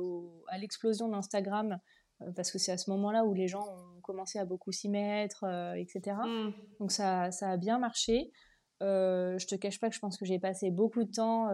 à 0.47 0.57
l'explosion 0.57 1.07
d'Instagram, 1.07 1.79
euh, 2.21 2.31
parce 2.35 2.51
que 2.51 2.59
c'est 2.59 2.71
à 2.71 2.77
ce 2.77 2.89
moment-là 2.91 3.25
où 3.25 3.33
les 3.33 3.47
gens 3.47 3.63
ont 3.67 4.01
commencé 4.01 4.39
à 4.39 4.45
beaucoup 4.45 4.71
s'y 4.71 4.89
mettre, 4.89 5.45
etc. 5.75 6.17
Mmh. 6.25 6.51
Donc 6.79 6.91
ça, 6.91 7.31
ça 7.31 7.49
a 7.49 7.57
bien 7.57 7.79
marché. 7.79 8.31
Euh, 8.81 9.37
je 9.37 9.47
te 9.47 9.55
cache 9.55 9.79
pas 9.79 9.89
que 9.89 9.95
je 9.95 9.99
pense 9.99 10.17
que 10.17 10.25
j'ai 10.25 10.39
passé 10.39 10.69
beaucoup 10.69 11.03
de 11.03 11.11
temps 11.11 11.49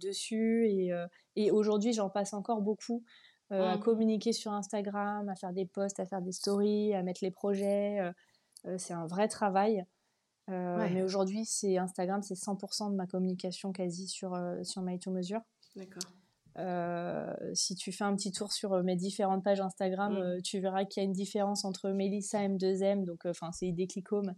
dessus 0.00 0.66
et, 0.68 0.92
et 1.34 1.50
aujourd'hui 1.50 1.92
j'en 1.92 2.08
passe 2.08 2.34
encore 2.34 2.60
beaucoup 2.60 3.02
à 3.50 3.76
mmh. 3.76 3.80
communiquer 3.80 4.32
sur 4.32 4.52
Instagram, 4.52 5.28
à 5.28 5.34
faire 5.34 5.52
des 5.52 5.66
posts, 5.66 5.98
à 6.00 6.06
faire 6.06 6.22
des 6.22 6.32
stories, 6.32 6.94
à 6.94 7.02
mettre 7.02 7.20
les 7.22 7.30
projets. 7.30 7.98
c'est 8.76 8.94
un 8.94 9.06
vrai 9.06 9.28
travail. 9.28 9.84
Mais 10.48 11.02
aujourd'hui, 11.02 11.44
c'est 11.44 11.76
Instagram, 11.76 12.22
c'est 12.22 12.34
100% 12.34 12.90
de 12.90 12.96
ma 12.96 13.06
communication 13.06 13.72
quasi 13.72 14.08
sur, 14.08 14.36
sur 14.62 14.82
My 14.82 14.98
To 14.98 15.10
Mesure. 15.10 15.40
D'accord. 15.76 16.10
Euh, 16.58 17.32
si 17.54 17.76
tu 17.76 17.92
fais 17.92 18.04
un 18.04 18.16
petit 18.16 18.32
tour 18.32 18.52
sur 18.52 18.72
euh, 18.72 18.82
mes 18.82 18.96
différentes 18.96 19.44
pages 19.44 19.60
Instagram, 19.60 20.14
mm. 20.14 20.16
euh, 20.16 20.40
tu 20.42 20.58
verras 20.58 20.84
qu'il 20.84 21.02
y 21.02 21.06
a 21.06 21.06
une 21.06 21.12
différence 21.12 21.64
entre 21.64 21.90
Melissa 21.90 22.40
M2M, 22.40 23.04
donc 23.04 23.26
enfin 23.26 23.52
c'est 23.52 23.66
Idéclicome, 23.66 24.34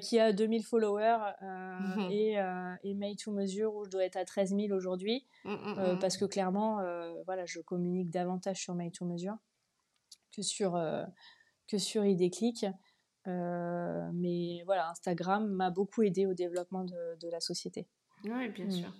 qui 0.00 0.20
a 0.20 0.32
2000 0.32 0.62
followers 0.62 1.18
mm-hmm. 1.42 2.12
et, 2.12 2.88
et 2.88 2.94
Made 2.94 3.16
to 3.16 3.32
Mesure 3.32 3.74
où 3.74 3.84
je 3.84 3.90
dois 3.90 4.04
être 4.04 4.14
à 4.14 4.24
13 4.24 4.54
000 4.54 4.70
aujourd'hui 4.70 5.26
parce 6.00 6.16
que 6.16 6.24
clairement 6.24 6.76
voilà 7.26 7.46
je 7.46 7.58
communique 7.58 8.08
davantage 8.08 8.60
sur 8.60 8.76
Made 8.76 8.92
to 8.92 9.04
Mesure 9.06 9.34
que 10.30 10.42
sur 10.42 10.80
que 11.66 11.78
sur 11.78 12.04
Idéclic 12.04 12.64
mais 13.26 14.62
voilà 14.66 14.90
Instagram 14.90 15.48
m'a 15.48 15.70
beaucoup 15.70 16.02
aidé 16.02 16.26
au 16.26 16.34
développement 16.34 16.84
de, 16.84 17.18
de 17.20 17.28
la 17.30 17.40
société 17.40 17.86
oui 18.24 18.48
bien 18.48 18.70
sûr 18.70 18.92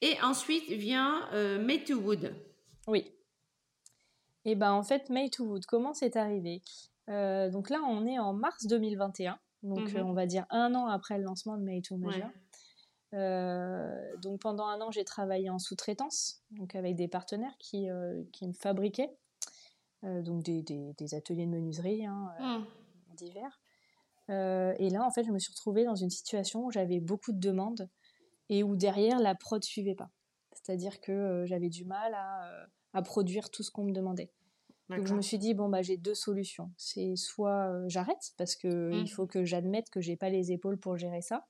et 0.00 0.20
ensuite 0.22 0.70
vient 0.70 1.28
euh, 1.32 1.64
May 1.64 1.82
to 1.84 1.94
Wood. 1.94 2.34
Oui. 2.86 3.12
Et 4.44 4.54
ben 4.54 4.72
en 4.72 4.82
fait, 4.82 5.10
May 5.10 5.28
to 5.30 5.44
Wood, 5.44 5.66
comment 5.66 5.92
c'est 5.92 6.16
arrivé? 6.16 6.62
Euh, 7.08 7.50
Donc 7.50 7.70
là, 7.70 7.80
on 7.86 8.06
est 8.06 8.18
en 8.18 8.32
mars 8.32 8.66
2021, 8.66 9.38
donc 9.62 9.92
mhm. 9.92 9.96
euh, 9.96 10.04
on 10.04 10.12
va 10.12 10.26
dire 10.26 10.46
un 10.50 10.74
an 10.74 10.86
après 10.86 11.18
le 11.18 11.24
lancement 11.24 11.56
de 11.56 11.62
May 11.62 11.82
to 11.82 11.96
Measure. 11.96 12.30
donc 14.22 14.40
pendant 14.40 14.66
un 14.66 14.80
an, 14.80 14.90
j'ai 14.90 15.04
travaillé 15.04 15.50
en 15.50 15.58
sous-traitance, 15.58 16.42
donc 16.50 16.74
avec 16.74 16.94
des 16.94 17.08
partenaires 17.08 17.56
qui, 17.58 17.88
qui 18.32 18.46
me 18.46 18.52
fabriquaient, 18.52 19.16
donc 20.02 20.44
des, 20.44 20.62
des, 20.62 21.14
ateliers 21.14 21.46
de 21.46 21.50
menuiserie 21.50 22.06
hein, 22.06 22.30
mhm. 22.38 22.66
Divers. 23.18 23.60
et 24.28 24.90
là, 24.90 25.04
en 25.04 25.10
fait, 25.10 25.24
je 25.24 25.30
me 25.30 25.38
suis 25.38 25.52
retrouvée 25.52 25.84
dans 25.84 25.94
une 25.94 26.10
situation 26.10 26.64
où 26.64 26.70
j'avais 26.70 27.00
beaucoup 27.00 27.32
de 27.32 27.40
demandes 27.40 27.88
et 28.48 28.62
où 28.62 28.76
derrière 28.76 29.18
la 29.18 29.34
prod 29.34 29.62
suivait 29.62 29.94
pas. 29.94 30.10
C'est-à-dire 30.52 31.00
que 31.00 31.12
euh, 31.12 31.46
j'avais 31.46 31.68
du 31.68 31.84
mal 31.84 32.14
euh, 32.14 32.66
à, 32.92 33.02
produire 33.02 33.50
tout 33.50 33.62
ce 33.62 33.70
qu'on 33.70 33.84
me 33.84 33.92
demandait. 33.92 34.30
Donc 34.88 35.06
je 35.06 35.14
me 35.14 35.20
suis 35.20 35.36
dit 35.36 35.52
bon 35.52 35.68
bah 35.68 35.82
j'ai 35.82 35.98
deux 35.98 36.14
solutions. 36.14 36.72
C'est 36.78 37.14
soit 37.14 37.68
euh, 37.68 37.84
j'arrête 37.88 38.32
parce 38.38 38.56
que 38.56 38.90
il 38.94 39.02
mmh. 39.02 39.08
faut 39.08 39.26
que 39.26 39.44
j'admette 39.44 39.90
que 39.90 40.00
j'ai 40.00 40.16
pas 40.16 40.30
les 40.30 40.50
épaules 40.50 40.78
pour 40.78 40.96
gérer 40.96 41.20
ça. 41.20 41.46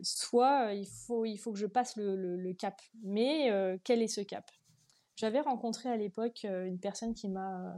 soit 0.00 0.74
il 0.74 0.86
faut 0.86 1.24
il 1.24 1.36
faut 1.38 1.52
que 1.52 1.58
je 1.58 1.66
passe 1.66 1.96
le, 1.96 2.52
cap. 2.52 2.80
Mais 3.02 3.50
quel 3.82 4.00
est 4.00 4.06
ce 4.06 4.20
cap? 4.20 4.48
J'avais 5.16 5.40
rencontré 5.40 5.88
à 5.88 5.96
l'époque 5.96 6.44
une 6.44 6.78
personne 6.78 7.14
qui 7.14 7.28
m'a 7.28 7.74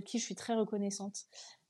de 0.00 0.04
qui 0.04 0.18
je 0.18 0.24
suis 0.24 0.34
très 0.34 0.54
reconnaissante, 0.54 1.26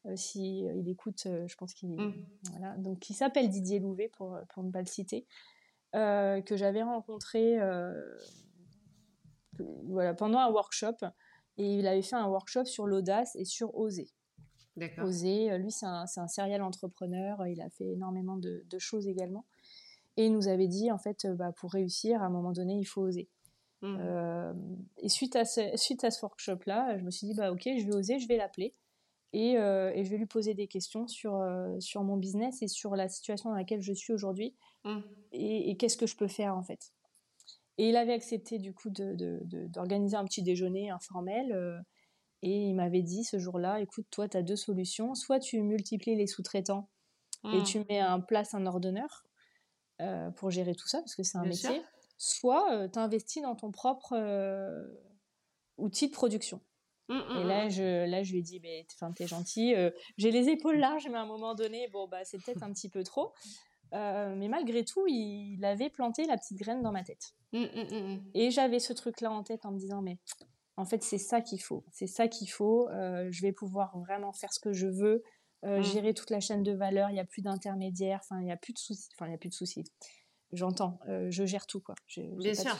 euh, 0.06 0.16
si 0.16 0.66
euh, 0.66 0.74
il 0.74 0.88
écoute, 0.88 1.24
euh, 1.26 1.46
je 1.46 1.56
pense 1.56 1.72
qu'il 1.72 1.90
mm. 1.90 2.26
voilà. 2.50 2.76
Donc 2.76 3.00
qui 3.00 3.14
s'appelle 3.14 3.48
Didier 3.48 3.78
Louvet 3.78 4.08
pour 4.08 4.38
pour 4.50 4.62
ne 4.62 4.70
pas 4.70 4.80
le 4.80 4.86
citer, 4.86 5.26
que 5.92 6.56
j'avais 6.56 6.82
rencontré 6.82 7.56
voilà 9.84 10.14
pendant 10.14 10.38
un 10.38 10.50
workshop 10.50 10.96
et 11.56 11.78
il 11.78 11.86
avait 11.86 12.02
fait 12.02 12.16
un 12.16 12.26
workshop 12.26 12.64
sur 12.64 12.86
l'audace 12.86 13.36
et 13.36 13.44
sur 13.44 13.74
oser. 13.76 14.10
Oser, 14.98 15.56
lui 15.58 15.70
c'est 15.70 15.86
un, 15.86 16.04
un 16.16 16.28
serial 16.28 16.62
entrepreneur, 16.62 17.46
il 17.46 17.60
a 17.60 17.70
fait 17.70 17.86
énormément 17.86 18.36
de, 18.36 18.64
de, 18.68 18.78
choses 18.80 19.06
également. 19.06 19.46
Et 20.16 20.26
il 20.26 20.32
nous 20.32 20.48
avait 20.48 20.66
dit, 20.66 20.90
en 20.90 20.98
fait, 20.98 21.26
bah, 21.26 21.52
pour 21.52 21.72
réussir, 21.72 22.22
à 22.22 22.26
un 22.26 22.30
moment 22.30 22.52
donné, 22.52 22.74
il 22.74 22.84
faut 22.84 23.02
oser. 23.02 23.28
Mm. 23.86 24.86
et 24.98 25.08
suite 25.08 25.36
à 25.36 25.44
ce, 25.44 25.60
suite 25.76 26.04
à 26.04 26.10
ce 26.10 26.24
workshop-là, 26.24 26.96
je 26.96 27.04
me 27.04 27.10
suis 27.10 27.26
dit, 27.26 27.34
bah, 27.34 27.52
ok, 27.52 27.62
je 27.64 27.84
vais 27.84 27.94
oser, 27.94 28.18
je 28.18 28.26
vais 28.26 28.36
l'appeler. 28.36 28.74
Euh, 29.34 29.90
et, 29.94 30.04
je 30.04 30.10
vais 30.10 30.16
lui 30.16 30.26
poser 30.26 30.54
des 30.54 30.68
questions 30.68 31.08
sur, 31.08 31.36
euh, 31.36 31.78
sur 31.80 32.02
mon 32.02 32.16
business 32.16 32.62
et 32.62 32.68
sur 32.68 32.94
la 32.94 33.08
situation 33.08 33.50
dans 33.50 33.56
laquelle 33.56 33.82
je 33.82 33.92
suis 33.92 34.12
aujourd'hui 34.12 34.54
mmh. 34.84 34.98
et, 35.32 35.76
qu'est-ce 35.76 35.96
que 35.96 36.06
je 36.06 36.16
peux 36.16 36.28
faire 36.28 36.56
en 36.56 36.62
fait. 36.62 36.92
Et 37.78 37.88
il 37.88 37.96
avait 37.96 38.12
accepté 38.12 38.58
du 38.58 38.72
coup 38.72 38.90
d'organiser 38.90 40.16
un 40.16 40.24
petit 40.24 40.42
déjeuner 40.42 40.90
informel 40.90 41.52
euh, 41.52 41.78
et 42.42 42.68
il 42.68 42.74
m'avait 42.74 43.02
dit 43.02 43.24
ce 43.24 43.38
jour-là, 43.38 43.80
écoute, 43.80 44.06
toi, 44.10 44.28
tu 44.28 44.36
as 44.36 44.42
deux 44.42 44.56
solutions. 44.56 45.14
Soit 45.14 45.40
tu 45.40 45.60
multiplies 45.62 46.14
les 46.14 46.26
sous-traitants 46.26 46.88
et 47.44 47.58
mmh. 47.58 47.64
tu 47.64 47.84
mets 47.88 48.02
en 48.02 48.20
place 48.20 48.54
un 48.54 48.66
ordonneur 48.66 49.24
pour 50.36 50.50
gérer 50.50 50.74
tout 50.74 50.86
ça 50.86 50.98
parce 50.98 51.14
que 51.14 51.22
c'est 51.22 51.38
un 51.38 51.44
métier. 51.44 51.82
Soit 52.16 52.88
tu 52.88 52.98
investis 52.98 53.42
dans 53.42 53.56
ton 53.56 53.70
propre 53.70 54.14
outil 55.76 56.08
de 56.08 56.12
production. 56.12 56.60
Mmh, 57.08 57.14
mmh, 57.14 57.36
et 57.36 57.44
là, 57.44 57.66
mmh. 57.66 57.70
je, 57.70 58.10
là, 58.10 58.22
je 58.22 58.32
lui 58.32 58.38
ai 58.38 58.42
dit, 58.42 58.60
mais 58.60 58.86
t'es 59.14 59.26
gentil, 59.26 59.74
euh, 59.74 59.90
j'ai 60.16 60.30
les 60.30 60.48
épaules 60.48 60.78
larges, 60.78 61.06
mais 61.08 61.18
à 61.18 61.22
un 61.22 61.26
moment 61.26 61.54
donné, 61.54 61.88
bon, 61.88 62.08
bah, 62.08 62.24
c'est 62.24 62.42
peut-être 62.42 62.62
un 62.62 62.72
petit 62.72 62.88
peu 62.88 63.02
trop. 63.02 63.32
Euh, 63.92 64.34
mais 64.36 64.48
malgré 64.48 64.84
tout, 64.84 65.06
il 65.06 65.62
avait 65.64 65.90
planté 65.90 66.24
la 66.24 66.36
petite 66.36 66.58
graine 66.58 66.82
dans 66.82 66.92
ma 66.92 67.04
tête. 67.04 67.34
Et 68.34 68.50
j'avais 68.50 68.80
ce 68.80 68.92
truc-là 68.92 69.30
en 69.30 69.44
tête 69.44 69.66
en 69.66 69.70
me 69.70 69.78
disant, 69.78 70.02
mais 70.02 70.18
en 70.76 70.84
fait, 70.84 71.02
c'est 71.04 71.18
ça 71.18 71.40
qu'il 71.40 71.62
faut. 71.62 71.84
C'est 71.92 72.08
ça 72.08 72.26
qu'il 72.26 72.50
faut. 72.50 72.88
Euh, 72.88 73.28
je 73.30 73.42
vais 73.42 73.52
pouvoir 73.52 73.96
vraiment 73.98 74.32
faire 74.32 74.52
ce 74.52 74.58
que 74.58 74.72
je 74.72 74.88
veux, 74.88 75.22
gérer 75.80 76.12
toute 76.12 76.30
la 76.30 76.40
chaîne 76.40 76.62
de 76.62 76.72
valeur. 76.72 77.10
Il 77.10 77.14
n'y 77.14 77.20
a 77.20 77.24
plus 77.24 77.42
d'intermédiaires. 77.42 78.20
Enfin, 78.22 78.40
il 78.40 78.44
n'y 78.44 78.52
a 78.52 78.56
plus 78.56 78.72
de 78.72 78.78
soucis. 78.78 79.08
Enfin, 79.14 79.26
il 79.26 79.30
n'y 79.30 79.34
a 79.34 79.38
plus 79.38 79.50
de 79.50 79.54
soucis. 79.54 79.84
J'entends. 80.54 80.98
je 81.06 81.44
gère 81.44 81.66
tout, 81.66 81.80
quoi. 81.80 81.94
Bien 82.16 82.54
sûr. 82.54 82.76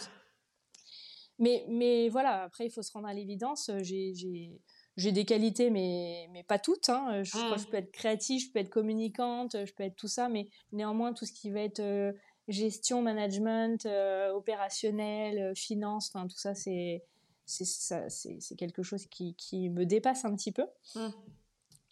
Mais, 1.39 1.65
mais 1.69 2.09
voilà, 2.09 2.45
après, 2.45 2.67
il 2.67 2.71
faut 2.71 2.83
se 2.83 2.93
rendre 2.93 3.09
à 3.09 3.15
l'évidence. 3.15 3.69
Euh, 3.69 3.81
j'ai 3.83 5.13
des 5.13 5.25
qualités, 5.25 5.71
mais, 5.71 6.29
mais 6.33 6.45
pas 6.45 6.59
toutes. 6.59 6.89
Hein. 6.89 7.23
Je, 7.25 7.31
crois 7.33 7.57
que 7.57 7.61
je 7.61 7.67
mmh. 7.67 7.71
peux 7.71 7.77
être 7.77 7.93
créative, 7.93 8.41
je 8.41 8.53
peux 8.53 8.61
être 8.61 8.71
communicante, 8.71 9.57
je 9.65 9.73
peux 9.73 9.83
être 9.83 9.97
tout 9.97 10.09
ça, 10.09 10.29
mais 10.29 10.49
néanmoins, 10.73 11.13
tout 11.13 11.27
ce 11.27 11.33
qui 11.33 11.51
va 11.51 11.61
être 11.61 11.81
euh, 11.81 12.13
gestion, 12.47 13.03
management, 13.03 13.85
euh, 13.87 14.33
opérationnel, 14.33 15.53
finance, 15.57 16.11
enfin, 16.13 16.27
tout 16.29 16.39
ça, 16.39 16.55
c'est 16.55 17.05
c'est 17.47 18.57
quelque 18.57 18.83
chose 18.83 19.05
qui, 19.05 19.35
qui, 19.35 19.69
me 19.69 19.85
dépasse 19.85 20.25
un 20.25 20.35
petit 20.35 20.51
peu. 20.51 20.65
Mmh. 20.95 21.09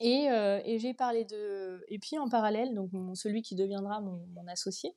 Et, 0.01 0.29
et 0.65 0.79
j'ai 0.79 0.95
parlé 0.95 1.27
de. 1.27 1.85
Et 1.89 1.99
puis 1.99 2.17
en 2.17 2.27
parallèle, 2.31 2.75
donc 2.75 2.91
celui 3.15 3.43
qui 3.43 3.55
deviendra 3.55 4.01
mon, 4.01 4.27
mon 4.35 4.47
associé, 4.49 4.95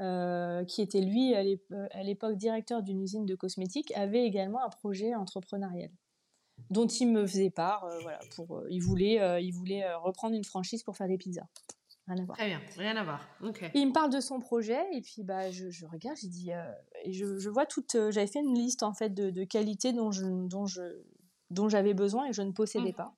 euh, 0.00 0.64
qui 0.64 0.80
était 0.80 1.00
lui 1.00 1.34
à 1.34 2.02
l'époque 2.04 2.36
directeur 2.36 2.84
d'une 2.84 3.00
usine 3.00 3.26
de 3.26 3.34
cosmétiques, 3.34 3.92
avait 3.96 4.24
également 4.24 4.64
un 4.64 4.68
projet 4.68 5.16
entrepreneurial 5.16 5.90
dont 6.70 6.86
il 6.86 7.10
me 7.10 7.26
faisait 7.26 7.50
part. 7.50 7.84
Euh, 7.84 7.98
voilà, 8.02 8.20
pour, 8.36 8.58
euh, 8.58 8.66
il 8.70 8.78
voulait, 8.78 9.42
il 9.42 9.50
voulait 9.50 9.92
reprendre 9.94 10.36
une 10.36 10.44
franchise 10.44 10.84
pour 10.84 10.96
faire 10.96 11.08
des 11.08 11.18
pizzas. 11.18 11.48
Rien 12.06 12.22
à 12.22 12.24
voir. 12.24 12.38
Très 12.38 12.46
bien, 12.46 12.60
rien 12.76 12.96
à 12.96 13.02
voir. 13.02 13.28
il 13.74 13.88
me 13.88 13.92
parle 13.92 14.12
de 14.12 14.20
son 14.20 14.38
projet 14.38 14.80
et 14.92 15.00
puis 15.00 15.24
bah 15.24 15.50
je, 15.50 15.68
je 15.68 15.84
regarde, 15.84 16.16
j'ai 16.16 16.28
dit 16.28 16.50
et 17.04 17.12
je, 17.12 17.36
je, 17.36 17.50
vois 17.50 17.66
toute, 17.66 17.96
j'avais 18.10 18.28
fait 18.28 18.38
une 18.38 18.54
liste 18.54 18.84
en 18.84 18.94
fait 18.94 19.10
de, 19.12 19.30
de 19.30 19.44
qualités 19.44 19.92
dont 19.92 20.12
je 20.12 20.24
dont 20.46 20.66
je 20.66 20.82
dont 21.50 21.68
j'avais 21.68 21.92
besoin 21.92 22.26
et 22.26 22.28
que 22.28 22.36
je 22.36 22.42
ne 22.42 22.52
possédais 22.52 22.92
mmh. 22.92 22.94
pas. 22.94 23.16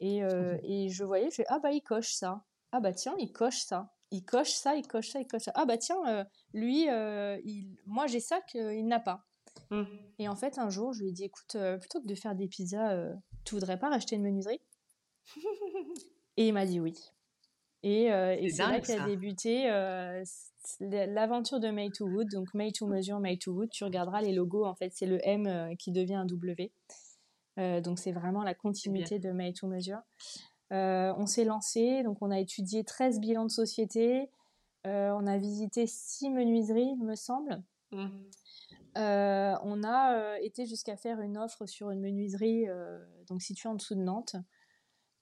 Et, 0.00 0.18
et 0.64 0.88
je 0.88 1.04
voyais, 1.04 1.30
je 1.30 1.36
fais 1.36 1.46
ah 1.48 1.60
bah 1.60 1.70
il 1.70 1.80
coche 1.80 2.12
ça. 2.12 2.44
Ah 2.72 2.80
bah 2.80 2.92
tiens, 2.92 3.14
il 3.18 3.32
coche 3.32 3.60
ça 3.60 3.94
il 4.10 4.24
coche 4.24 4.52
ça, 4.52 4.74
il 4.74 4.86
coche 4.86 5.10
ça, 5.10 5.20
il 5.20 5.26
coche 5.26 5.42
ça. 5.42 5.52
Ah 5.54 5.66
bah 5.66 5.78
tiens, 5.78 6.00
euh, 6.08 6.24
lui, 6.52 6.88
euh, 6.88 7.38
il... 7.44 7.76
moi 7.86 8.06
j'ai 8.06 8.20
ça 8.20 8.40
qu'il 8.42 8.86
n'a 8.86 9.00
pas. 9.00 9.24
Mmh. 9.70 9.82
Et 10.18 10.28
en 10.28 10.36
fait, 10.36 10.58
un 10.58 10.70
jour, 10.70 10.92
je 10.92 11.02
lui 11.02 11.10
ai 11.10 11.12
dit, 11.12 11.24
écoute, 11.24 11.56
euh, 11.56 11.78
plutôt 11.78 12.00
que 12.00 12.06
de 12.06 12.14
faire 12.14 12.34
des 12.34 12.48
pizzas, 12.48 13.12
tu 13.44 13.54
voudrais 13.54 13.78
pas 13.78 13.90
racheter 13.90 14.16
une 14.16 14.22
menuiserie? 14.22 14.60
Et 16.36 16.48
il 16.48 16.52
m'a 16.52 16.66
dit 16.66 16.78
oui. 16.78 16.94
Et, 17.82 18.04
et 18.04 18.50
c'est 18.50 18.62
là 18.62 18.80
qu'a 18.80 19.06
débuté 19.06 19.64
l'aventure 20.80 21.58
de 21.58 21.68
Made 21.68 21.92
to 21.92 22.06
Wood. 22.06 22.28
Donc 22.30 22.54
Made 22.54 22.74
to 22.74 22.86
Measure, 22.86 23.18
Made 23.18 23.40
to 23.40 23.52
Wood. 23.52 23.70
Tu 23.70 23.82
regarderas 23.82 24.22
les 24.22 24.32
logos, 24.32 24.64
en 24.64 24.74
fait, 24.76 24.90
c'est 24.92 25.06
le 25.06 25.18
M 25.26 25.76
qui 25.78 25.90
devient 25.90 26.14
un 26.14 26.26
W. 26.26 26.72
donc 27.56 27.98
c'est 27.98 28.12
vraiment 28.12 28.44
la 28.44 28.54
continuité 28.54 29.18
de 29.18 29.32
Made 29.32 29.54
to 29.54 29.66
Measure. 29.66 29.98
Euh, 30.72 31.14
on 31.16 31.26
s'est 31.26 31.44
lancé, 31.44 32.02
donc 32.02 32.18
on 32.20 32.30
a 32.30 32.38
étudié 32.38 32.84
13 32.84 33.20
bilans 33.20 33.46
de 33.46 33.50
société, 33.50 34.30
euh, 34.86 35.10
on 35.12 35.26
a 35.26 35.38
visité 35.38 35.86
6 35.86 36.30
menuiseries, 36.30 36.94
il 36.98 37.04
me 37.04 37.14
semble. 37.14 37.62
Mmh. 37.92 38.06
Euh, 38.98 39.54
on 39.62 39.84
a 39.84 40.38
été 40.40 40.66
jusqu'à 40.66 40.96
faire 40.96 41.20
une 41.20 41.38
offre 41.38 41.66
sur 41.66 41.90
une 41.90 42.00
menuiserie 42.00 42.66
donc 43.28 43.42
située 43.42 43.68
en 43.68 43.74
dessous 43.74 43.94
de 43.94 44.02
Nantes. 44.02 44.36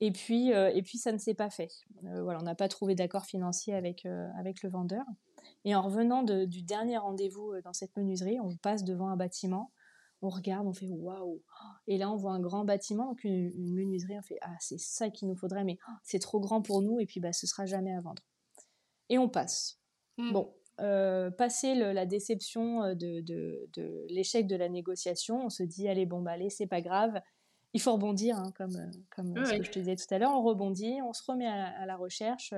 Et 0.00 0.12
puis, 0.12 0.50
et 0.50 0.82
puis 0.82 0.98
ça 0.98 1.12
ne 1.12 1.18
s'est 1.18 1.35
pas 1.35 1.50
fait. 1.50 1.70
voilà, 2.02 2.38
on 2.40 2.44
n'a 2.44 2.54
pas 2.54 2.68
trouvé 2.68 2.94
d'accord 2.94 3.24
financier 3.24 3.74
avec, 3.74 4.06
avec 4.38 4.62
le 4.62 4.70
vendeur. 4.70 5.04
Et 5.64 5.74
en 5.74 5.82
revenant 5.82 6.22
du 6.22 6.62
dernier 6.62 6.98
rendez-vous 6.98 7.54
dans 7.62 7.72
cette 7.72 7.96
menuiserie, 7.96 8.40
on 8.40 8.56
passe 8.56 8.85
devant 8.85 9.09
un 9.09 9.16
bâtiment 9.16 9.70
on 10.22 10.29
regarde, 10.29 10.66
on 10.66 10.72
fait 10.72 10.88
waouh. 10.88 11.42
Et 11.87 11.98
là, 11.98 12.11
on 12.11 12.16
voit 12.16 12.33
un 12.33 12.40
grand 12.40 12.64
bâtiment, 12.64 13.09
donc 13.09 13.24
une, 13.24 13.74
menuiserie. 13.74 14.18
On 14.18 14.22
fait 14.22 14.38
ah, 14.40 14.57
c'est 14.61 14.79
ça 14.79 15.11
qu'il 15.11 15.29
nous 15.29 15.37
faudrait, 15.37 15.64
mais 15.64 15.79
c'est 16.02 16.18
trop 16.18 16.40
grand 16.40 16.62
pour 16.62 16.83
nous. 16.83 17.00
Et 17.00 17.07
puis, 17.07 17.20
bah, 17.20 17.33
ce 17.33 17.46
sera 17.46 17.66
jamais 17.66 17.94
à 17.94 18.00
vendre. 18.00 18.22
Et 19.09 19.18
on 19.18 19.29
passe. 19.29 19.79
Hmm. 20.16 20.33
Bon, 20.33 20.55
euh, 20.81 21.31
passer 21.31 21.74
la 21.74 22.07
déception 22.07 22.83
euh, 22.83 22.94
de, 22.94 23.20
de, 23.20 24.07
l'échec 24.09 24.46
de 24.46 24.57
la 24.57 24.68
négociation, 24.68 25.46
on 25.46 25.50
se 25.50 25.62
dit 25.62 25.88
allez, 25.88 26.07
bon, 26.07 26.22
bah, 26.22 26.33
allez, 26.33 26.50
c'est 26.50 26.66
pas 26.66 26.81
grave. 26.81 27.20
Il 27.72 27.81
faut 27.81 27.92
rebondir, 27.92 28.38
hein, 28.38 28.52
comme, 28.57 28.76
euh, 28.76 28.90
comme 29.14 29.44
ce 29.44 29.52
que 29.52 29.62
je 29.62 29.70
te 29.70 29.79
disais 29.79 29.96
tout 29.96 30.12
à 30.14 30.18
l'heure. 30.18 30.33
On 30.33 30.42
rebondit, 30.42 31.00
on 31.02 31.12
se 31.12 31.22
remet 31.31 31.46
à, 31.46 31.85
la 31.85 31.96
recherche. 31.96 32.55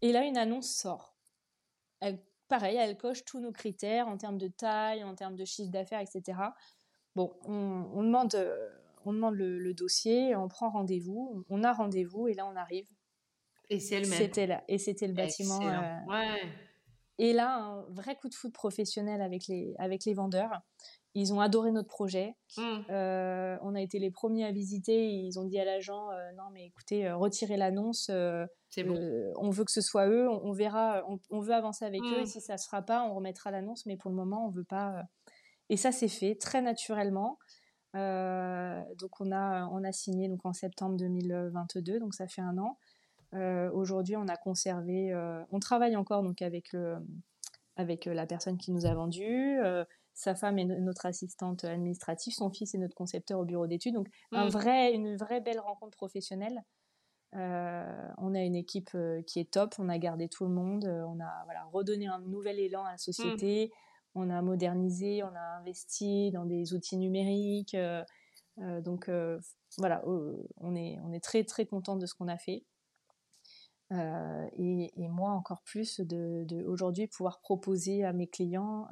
et 0.00 0.12
là, 0.12 0.24
une 0.24 0.38
annonce 0.38 0.70
sort. 0.70 1.14
Elle 2.00 2.22
pareil, 2.50 2.76
elle 2.76 2.98
coche 2.98 3.24
tous 3.24 3.40
nos 3.40 3.52
critères 3.52 4.08
en 4.08 4.18
termes 4.18 4.36
de 4.36 4.48
taille, 4.48 5.02
en 5.04 5.14
termes 5.14 5.36
de 5.36 5.44
chiffre 5.46 5.70
d'affaires, 5.70 6.00
etc. 6.00 6.38
Bon, 7.16 7.32
on, 7.44 8.02
demande, 8.02 8.34
euh, 8.34 8.68
on 9.06 9.12
demande 9.14 9.36
le, 9.36 9.72
dossier, 9.72 10.36
on 10.36 10.48
prend 10.48 10.68
rendez-vous, 10.68 11.44
on 11.48 11.64
a 11.64 11.72
rendez-vous 11.72 12.28
et 12.28 12.34
là 12.34 12.46
on 12.46 12.56
arrive. 12.56 12.88
Et 13.70 13.78
c'est 13.78 14.00
le 14.00 14.08
même. 14.08 14.18
C'était 14.18 14.46
là, 14.46 14.64
et 14.68 14.78
c'était 14.78 15.06
le 15.06 15.14
bâtiment. 15.14 15.60
Euh, 15.62 16.04
ouais. 16.08 16.42
Et 17.18 17.32
là, 17.32 17.56
un 17.56 17.82
vrai 17.90 18.16
coup 18.16 18.28
de 18.28 18.34
foot 18.34 18.52
professionnel 18.52 19.22
avec 19.22 19.46
les, 19.46 19.74
avec 19.78 20.04
les 20.04 20.14
vendeurs. 20.14 20.50
Ils 21.14 21.32
ont 21.32 21.40
adoré 21.40 21.72
notre 21.72 21.88
projet. 21.88 22.36
Mmh. 22.56 22.62
Euh, 22.90 23.56
on 23.62 23.74
a 23.74 23.80
été 23.80 23.98
les 23.98 24.10
premiers 24.10 24.44
à 24.44 24.52
visiter. 24.52 25.10
Ils 25.10 25.38
ont 25.40 25.44
dit 25.44 25.58
à 25.58 25.64
l'agent 25.64 26.08
non 26.36 26.44
mais 26.52 26.66
écoutez, 26.66 27.10
retirez 27.12 27.56
l'annonce. 27.56 28.10
Euh, 28.78 29.32
on 29.36 29.50
veut 29.50 29.64
que 29.64 29.72
ce 29.72 29.80
soit 29.80 30.06
eux, 30.08 30.28
on, 30.28 30.52
verra, 30.52 31.02
on, 31.30 31.40
veut 31.40 31.54
avancer 31.54 31.84
avec 31.84 32.02
eux, 32.02 32.18
et 32.18 32.22
mm. 32.22 32.26
si 32.26 32.40
ça 32.40 32.54
ne 32.54 32.58
sera 32.58 32.82
pas, 32.82 33.02
on 33.04 33.14
remettra 33.14 33.50
l'annonce, 33.50 33.84
mais 33.86 33.96
pour 33.96 34.10
le 34.10 34.16
moment, 34.16 34.46
on 34.46 34.50
veut 34.50 34.64
pas. 34.64 34.98
Euh. 34.98 35.02
Et 35.70 35.76
ça, 35.76 35.92
c'est 35.92 36.08
fait 36.08 36.36
très 36.36 36.62
naturellement. 36.62 37.38
Euh, 37.96 38.80
donc, 38.98 39.20
on 39.20 39.32
a, 39.32 39.66
on 39.66 39.82
a 39.82 39.92
signé 39.92 40.28
donc, 40.28 40.44
en 40.44 40.52
septembre 40.52 40.96
2022, 40.96 41.98
donc 41.98 42.14
ça 42.14 42.28
fait 42.28 42.42
un 42.42 42.58
an. 42.58 42.78
Aujourd'hui, 43.72 44.16
on 44.16 44.26
a 44.26 44.36
conservé, 44.36 45.14
on 45.52 45.60
travaille 45.60 45.94
encore 45.94 46.24
donc, 46.24 46.42
avec, 46.42 46.72
le, 46.72 46.96
avec 47.76 48.06
la 48.06 48.26
personne 48.26 48.58
qui 48.58 48.72
nous 48.72 48.86
a 48.86 48.94
vendu. 48.94 49.56
Sa 50.20 50.34
femme 50.34 50.58
est 50.58 50.66
notre 50.66 51.06
assistante 51.06 51.64
administrative, 51.64 52.34
son 52.34 52.50
fils 52.50 52.74
est 52.74 52.78
notre 52.78 52.94
concepteur 52.94 53.40
au 53.40 53.46
bureau 53.46 53.66
d'études. 53.66 53.94
Donc, 53.94 54.08
un 54.32 54.46
mm. 54.46 54.50
vrai, 54.50 54.92
une 54.92 55.16
vraie 55.16 55.40
belle 55.40 55.60
rencontre 55.60 55.96
professionnelle. 55.96 56.62
Euh, 57.36 58.08
on 58.18 58.34
a 58.34 58.40
une 58.40 58.54
équipe 58.54 58.90
euh, 58.94 59.22
qui 59.22 59.40
est 59.40 59.50
top, 59.50 59.76
on 59.78 59.88
a 59.88 59.96
gardé 59.96 60.28
tout 60.28 60.44
le 60.44 60.50
monde, 60.50 60.84
euh, 60.84 61.04
on 61.06 61.18
a 61.20 61.44
voilà, 61.46 61.64
redonné 61.72 62.06
un 62.06 62.18
nouvel 62.18 62.58
élan 62.58 62.84
à 62.84 62.92
la 62.92 62.98
société, 62.98 63.68
mm. 63.68 64.20
on 64.20 64.28
a 64.28 64.42
modernisé, 64.42 65.22
on 65.22 65.34
a 65.34 65.58
investi 65.58 66.30
dans 66.32 66.44
des 66.44 66.74
outils 66.74 66.98
numériques. 66.98 67.76
donc 68.58 69.10
voilà, 69.78 70.02
on, 70.04 70.76
est, 70.76 70.98
on 71.02 71.12
est 71.14 71.24
très 71.24 71.44
très 71.44 71.64
content 71.64 71.96
de 71.96 72.04
ce 72.04 72.14
qu'on 72.14 72.28
a 72.28 72.36
fait. 72.36 72.66
et, 73.90 75.08
moi 75.08 75.30
encore 75.30 75.62
plus 75.62 76.00
de, 76.00 76.62
aujourd'hui 76.66 77.06
pouvoir 77.06 77.40
proposer 77.40 78.04
à 78.04 78.12
mes 78.12 78.26
clients 78.26 78.86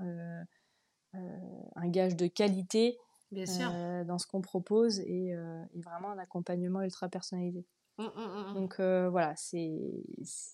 un 1.76 1.88
gage 1.88 2.16
de 2.16 2.26
qualité 2.26 2.98
dans 3.32 4.18
ce 4.18 4.26
qu'on 4.26 4.40
propose 4.40 5.00
et, 5.00 5.34
vraiment 5.74 6.10
un 6.10 6.18
accompagnement 6.18 6.82
ultra 6.82 7.08
personnalisé. 7.08 7.64
Mmh, 7.98 8.04
mmh, 8.04 8.50
mmh, 8.50 8.54
Donc 8.54 8.76
euh, 8.78 9.10
voilà, 9.10 9.34
c'est 9.34 9.76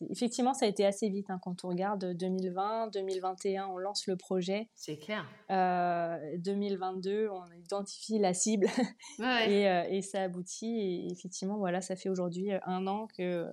effectivement 0.09 0.55
ça 0.55 0.65
a 0.65 0.69
été 0.69 0.87
assez 0.87 1.11
vite 1.11 1.29
hein, 1.29 1.39
quand 1.43 1.63
on 1.67 1.69
regarde 1.69 2.15
2020, 2.15 2.89
2021, 2.89 3.67
on 3.67 3.77
lance 3.77 4.07
le 4.07 4.17
projet. 4.17 4.71
C'est 4.75 4.97
clair. 4.97 5.27
2022, 5.51 7.11
euh, 7.11 7.29
on 7.31 7.45
identifie 7.53 8.19
la 8.19 8.33
cible 8.33 8.67
et, 9.19 9.69
euh, 9.69 9.85
et, 9.91 10.01
ça 10.01 10.23
aboutit. 10.23 10.75
Et 10.75 11.13
effectivement, 11.13 11.59
voilà, 11.59 11.83
ça 11.83 11.97
fait 11.97 12.09
aujourd'hui 12.09 12.51
un 12.65 12.87
an 12.87 13.09
que 13.09 13.47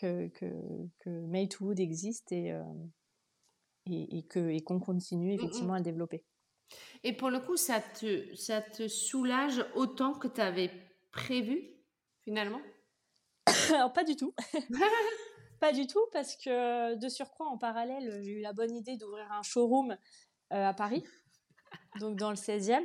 que 0.00 0.28
que, 0.28 0.46
que 1.00 1.10
Matewood 1.10 1.80
existe 1.80 2.30
et 2.30 2.52
et, 3.90 4.18
et 4.18 4.22
que 4.22 4.48
et 4.50 4.60
qu'on 4.60 4.80
continue 4.80 5.32
effectivement 5.32 5.74
à 5.74 5.78
le 5.78 5.84
développer. 5.84 6.24
Et 7.04 7.12
pour 7.12 7.30
le 7.30 7.40
coup, 7.40 7.56
ça 7.56 7.80
te 7.80 8.34
ça 8.34 8.60
te 8.60 8.88
soulage 8.88 9.64
autant 9.74 10.14
que 10.14 10.28
tu 10.28 10.40
avais 10.40 10.70
prévu 11.10 11.78
finalement? 12.28 12.60
Alors, 13.74 13.92
pas 13.92 14.04
du 14.04 14.16
tout. 14.16 14.34
pas 15.60 15.72
du 15.72 15.86
tout, 15.86 16.04
parce 16.12 16.36
que 16.36 16.94
de 16.96 17.08
surcroît, 17.08 17.46
en 17.48 17.58
parallèle, 17.58 18.20
j'ai 18.22 18.32
eu 18.32 18.40
la 18.40 18.52
bonne 18.52 18.74
idée 18.74 18.96
d'ouvrir 18.96 19.30
un 19.32 19.42
showroom 19.42 19.92
euh, 19.92 19.96
à 20.66 20.74
Paris, 20.74 21.04
donc 22.00 22.18
dans 22.18 22.30
le 22.30 22.36
16e. 22.36 22.84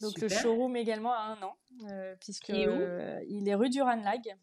Donc, 0.00 0.18
le 0.18 0.28
showroom 0.28 0.76
également 0.76 1.12
a 1.12 1.20
un 1.20 1.42
an, 1.42 1.56
euh, 1.90 2.16
puisque 2.20 2.50
euh, 2.50 3.20
il 3.28 3.48
est 3.48 3.54
rue 3.54 3.70
du 3.70 3.82
Ranlag, 3.82 4.36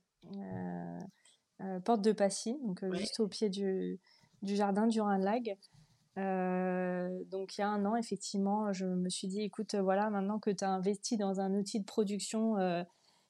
porte 1.83 2.01
de 2.01 2.11
Passy, 2.11 2.57
donc 2.63 2.83
juste 2.93 3.19
au 3.19 3.27
pied 3.27 3.49
du, 3.49 3.99
du 4.43 4.55
jardin 4.55 4.87
du 4.87 5.01
Ranlag. 5.01 5.57
Donc 6.17 7.57
il 7.57 7.61
y 7.61 7.63
a 7.63 7.69
un 7.69 7.85
an, 7.85 7.95
effectivement, 7.95 8.73
je 8.73 8.85
me 8.85 9.09
suis 9.09 9.27
dit, 9.27 9.41
écoute, 9.41 9.75
voilà, 9.75 10.09
maintenant 10.09 10.39
que 10.39 10.49
tu 10.49 10.63
as 10.63 10.69
investi 10.69 11.17
dans 11.17 11.39
un 11.39 11.53
outil 11.53 11.79
de 11.79 11.85
production 11.85 12.55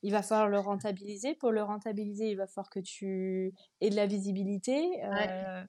il 0.03 0.11
va 0.11 0.21
falloir 0.21 0.49
le 0.49 0.59
rentabiliser. 0.59 1.35
Pour 1.35 1.51
le 1.51 1.63
rentabiliser, 1.63 2.29
il 2.29 2.37
va 2.37 2.47
falloir 2.47 2.69
que 2.69 2.79
tu 2.79 3.53
aies 3.81 3.89
de 3.89 3.95
la 3.95 4.05
visibilité. 4.05 5.03
Euh, 5.03 5.63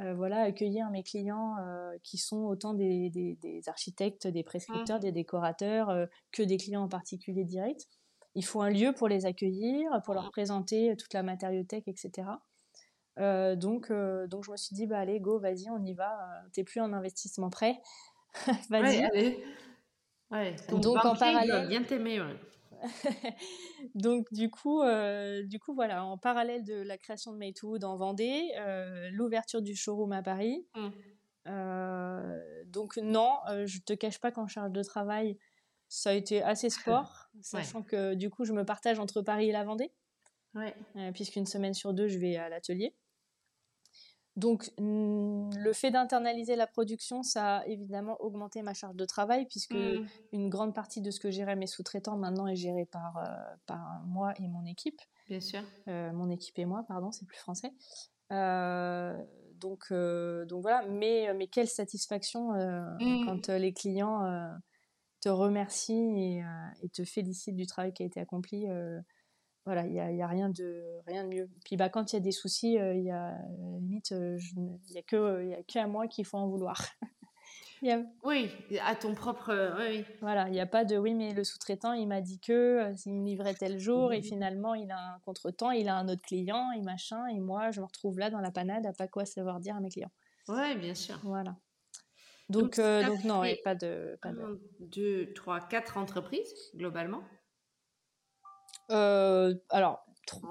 euh, 0.00 0.14
voilà, 0.14 0.42
accueillir 0.42 0.90
mes 0.90 1.02
clients 1.02 1.56
euh, 1.58 1.96
qui 2.02 2.16
sont 2.16 2.44
autant 2.44 2.74
des, 2.74 3.40
architectes, 3.66 4.26
des 4.26 4.42
prescripteurs, 4.42 4.98
mmh. 4.98 5.02
des 5.02 5.12
décorateurs 5.12 6.08
que 6.32 6.42
des 6.42 6.56
clients 6.56 6.82
en 6.82 6.88
particulier 6.88 7.44
directs. 7.44 7.88
Il 8.34 8.44
faut 8.44 8.62
un 8.62 8.70
lieu 8.70 8.92
pour 8.92 9.08
les 9.08 9.26
accueillir, 9.26 9.90
pour 10.04 10.14
leur 10.14 10.26
mmh. 10.26 10.30
présenter 10.30 10.96
toute 10.96 11.12
la 11.12 11.22
matériothèque, 11.22 11.88
etc. 11.88 12.28
donc, 13.16 13.92
donc 13.92 14.44
je 14.44 14.50
me 14.50 14.56
suis 14.56 14.74
dit, 14.74 14.86
bah 14.86 14.98
allez, 14.98 15.20
go, 15.20 15.38
vas-y, 15.38 15.68
on 15.70 15.82
y 15.84 15.94
va. 15.94 16.42
T'es 16.52 16.64
plus 16.64 16.80
en 16.80 16.92
investissement 16.92 17.50
prêt. 17.50 17.80
vas-y. 18.70 19.04
allez. 19.04 19.44
Ouais, 20.30 20.54
donc 20.68 20.86
en 21.04 21.16
parallèle, 21.16 21.68
bien 21.68 21.82
t'aimer. 21.82 22.20
Donc 23.94 24.26
du 24.32 24.50
coup, 24.50 24.82
euh, 24.82 25.42
du 25.44 25.58
coup 25.58 25.74
voilà, 25.74 26.04
en 26.04 26.18
parallèle 26.18 26.64
de 26.64 26.74
la 26.74 26.98
création 26.98 27.32
de 27.32 27.38
Matewood 27.38 27.84
en 27.84 27.96
Vendée, 27.96 28.50
euh, 28.58 29.10
l'ouverture 29.12 29.62
du 29.62 29.74
showroom 29.74 30.12
à 30.12 30.22
Paris. 30.22 30.66
Euh, 31.46 32.40
donc 32.66 32.96
non, 32.98 33.32
je 33.66 33.80
te 33.80 33.92
cache 33.92 34.18
pas 34.18 34.30
qu'en 34.30 34.46
charge 34.46 34.72
de 34.72 34.82
travail, 34.82 35.38
ça 35.88 36.10
a 36.10 36.12
été 36.12 36.42
assez 36.42 36.70
sport, 36.70 37.28
sachant 37.42 37.82
que 37.82 38.14
du 38.14 38.30
coup 38.30 38.44
je 38.44 38.52
me 38.52 38.64
partage 38.64 38.98
entre 38.98 39.22
Paris 39.22 39.48
et 39.48 39.52
la 39.52 39.64
Vendée, 39.64 39.92
ouais. 40.54 40.74
puisqu'une 41.12 41.46
semaine 41.46 41.74
sur 41.74 41.94
deux 41.94 42.08
je 42.08 42.18
vais 42.18 42.36
à 42.36 42.48
l'atelier. 42.48 42.94
Donc, 44.36 44.70
le 44.78 45.72
fait 45.72 45.90
d'internaliser 45.90 46.56
la 46.56 46.66
production, 46.66 47.22
ça 47.22 47.58
a 47.58 47.66
évidemment 47.66 48.16
augmenté 48.20 48.62
ma 48.62 48.74
charge 48.74 48.94
de 48.94 49.04
travail, 49.04 49.46
puisque 49.46 49.74
mmh. 49.74 50.06
une 50.32 50.48
grande 50.48 50.74
partie 50.74 51.00
de 51.00 51.10
ce 51.10 51.18
que 51.18 51.30
gérait 51.30 51.56
mes 51.56 51.66
sous-traitants 51.66 52.16
maintenant 52.16 52.46
est 52.46 52.56
gérée 52.56 52.86
par, 52.86 53.18
euh, 53.18 53.56
par 53.66 54.02
moi 54.06 54.32
et 54.38 54.46
mon 54.48 54.64
équipe. 54.64 55.00
Bien 55.28 55.40
sûr. 55.40 55.62
Euh, 55.88 56.12
mon 56.12 56.30
équipe 56.30 56.58
et 56.58 56.64
moi, 56.64 56.84
pardon, 56.86 57.10
c'est 57.10 57.26
plus 57.26 57.38
français. 57.38 57.72
Euh, 58.32 59.14
donc, 59.56 59.92
donc 59.92 60.62
voilà, 60.62 60.86
mais, 60.88 61.34
mais 61.34 61.48
quelle 61.48 61.68
satisfaction 61.68 62.52
mmh. 62.52 63.26
quand 63.26 63.48
les 63.48 63.74
clients 63.74 64.22
te 65.20 65.28
remercient 65.28 66.16
et, 66.16 66.44
et, 66.82 66.88
te 66.88 67.04
félicitent 67.04 67.56
du 67.56 67.66
travail 67.66 67.92
qui 67.92 68.04
a 68.04 68.06
été 68.06 68.20
accompli 68.20 68.66
voilà, 69.70 69.86
il 69.86 69.92
n'y 69.92 70.00
a, 70.00 70.10
y 70.10 70.20
a, 70.20 70.26
rien, 70.26 70.48
de, 70.48 70.82
rien 71.06 71.22
de 71.22 71.28
mieux. 71.28 71.48
Puis 71.64 71.76
bah, 71.76 71.88
quand 71.88 72.12
il 72.12 72.16
y 72.16 72.18
a 72.18 72.20
des 72.20 72.32
soucis, 72.32 72.76
euh, 72.76 72.92
il 72.92 73.04
y 73.04 73.10
a 73.12 73.38
limite, 73.78 74.10
euh, 74.10 74.36
il 74.56 74.92
n'y 74.92 74.98
a, 74.98 75.02
que, 75.02 75.52
a 75.52 75.62
que 75.62 75.78
à 75.78 75.86
moi 75.86 76.08
qu'il 76.08 76.24
faut 76.24 76.38
en 76.38 76.48
vouloir. 76.48 76.82
Oui, 78.24 78.50
à 78.84 78.94
ton 78.94 79.14
propre. 79.14 79.74
Oui. 79.78 80.04
Voilà, 80.20 80.48
il 80.48 80.52
n'y 80.52 80.60
a 80.60 80.66
pas 80.66 80.84
de 80.84 80.98
oui, 80.98 81.14
mais 81.14 81.32
le 81.32 81.44
sous-traitant, 81.44 81.94
il 81.94 82.08
m'a 82.08 82.20
dit 82.20 82.38
que 82.38 82.52
euh, 82.52 82.94
il 83.06 83.14
me 83.14 83.24
livrait 83.24 83.54
tel 83.54 83.78
jour 83.78 84.12
et 84.12 84.20
finalement, 84.20 84.74
il 84.74 84.90
a 84.90 84.98
un 84.98 85.18
contretemps, 85.20 85.70
il 85.70 85.88
a 85.88 85.96
un 85.96 86.06
autre 86.06 86.20
client 86.20 86.72
et 86.72 86.82
machin, 86.82 87.26
et 87.28 87.40
moi, 87.40 87.70
je 87.70 87.80
me 87.80 87.86
retrouve 87.86 88.18
là 88.18 88.28
dans 88.28 88.40
la 88.40 88.50
panade 88.50 88.84
à 88.84 88.92
pas 88.92 89.08
quoi 89.08 89.24
savoir 89.24 89.60
dire 89.60 89.76
à 89.76 89.80
mes 89.80 89.88
clients. 89.88 90.12
Oui, 90.48 90.76
bien 90.76 90.94
sûr. 90.94 91.18
Voilà. 91.22 91.56
Donc, 92.50 92.76
donc, 92.76 93.24
non, 93.24 93.44
pas 93.64 93.74
de. 93.74 94.18
Pas 94.20 94.32
de... 94.32 94.60
Deux, 94.80 95.32
trois, 95.32 95.60
quatre 95.60 95.96
entreprises, 95.96 96.52
globalement 96.76 97.22
euh, 97.22 97.39
alors, 98.90 100.04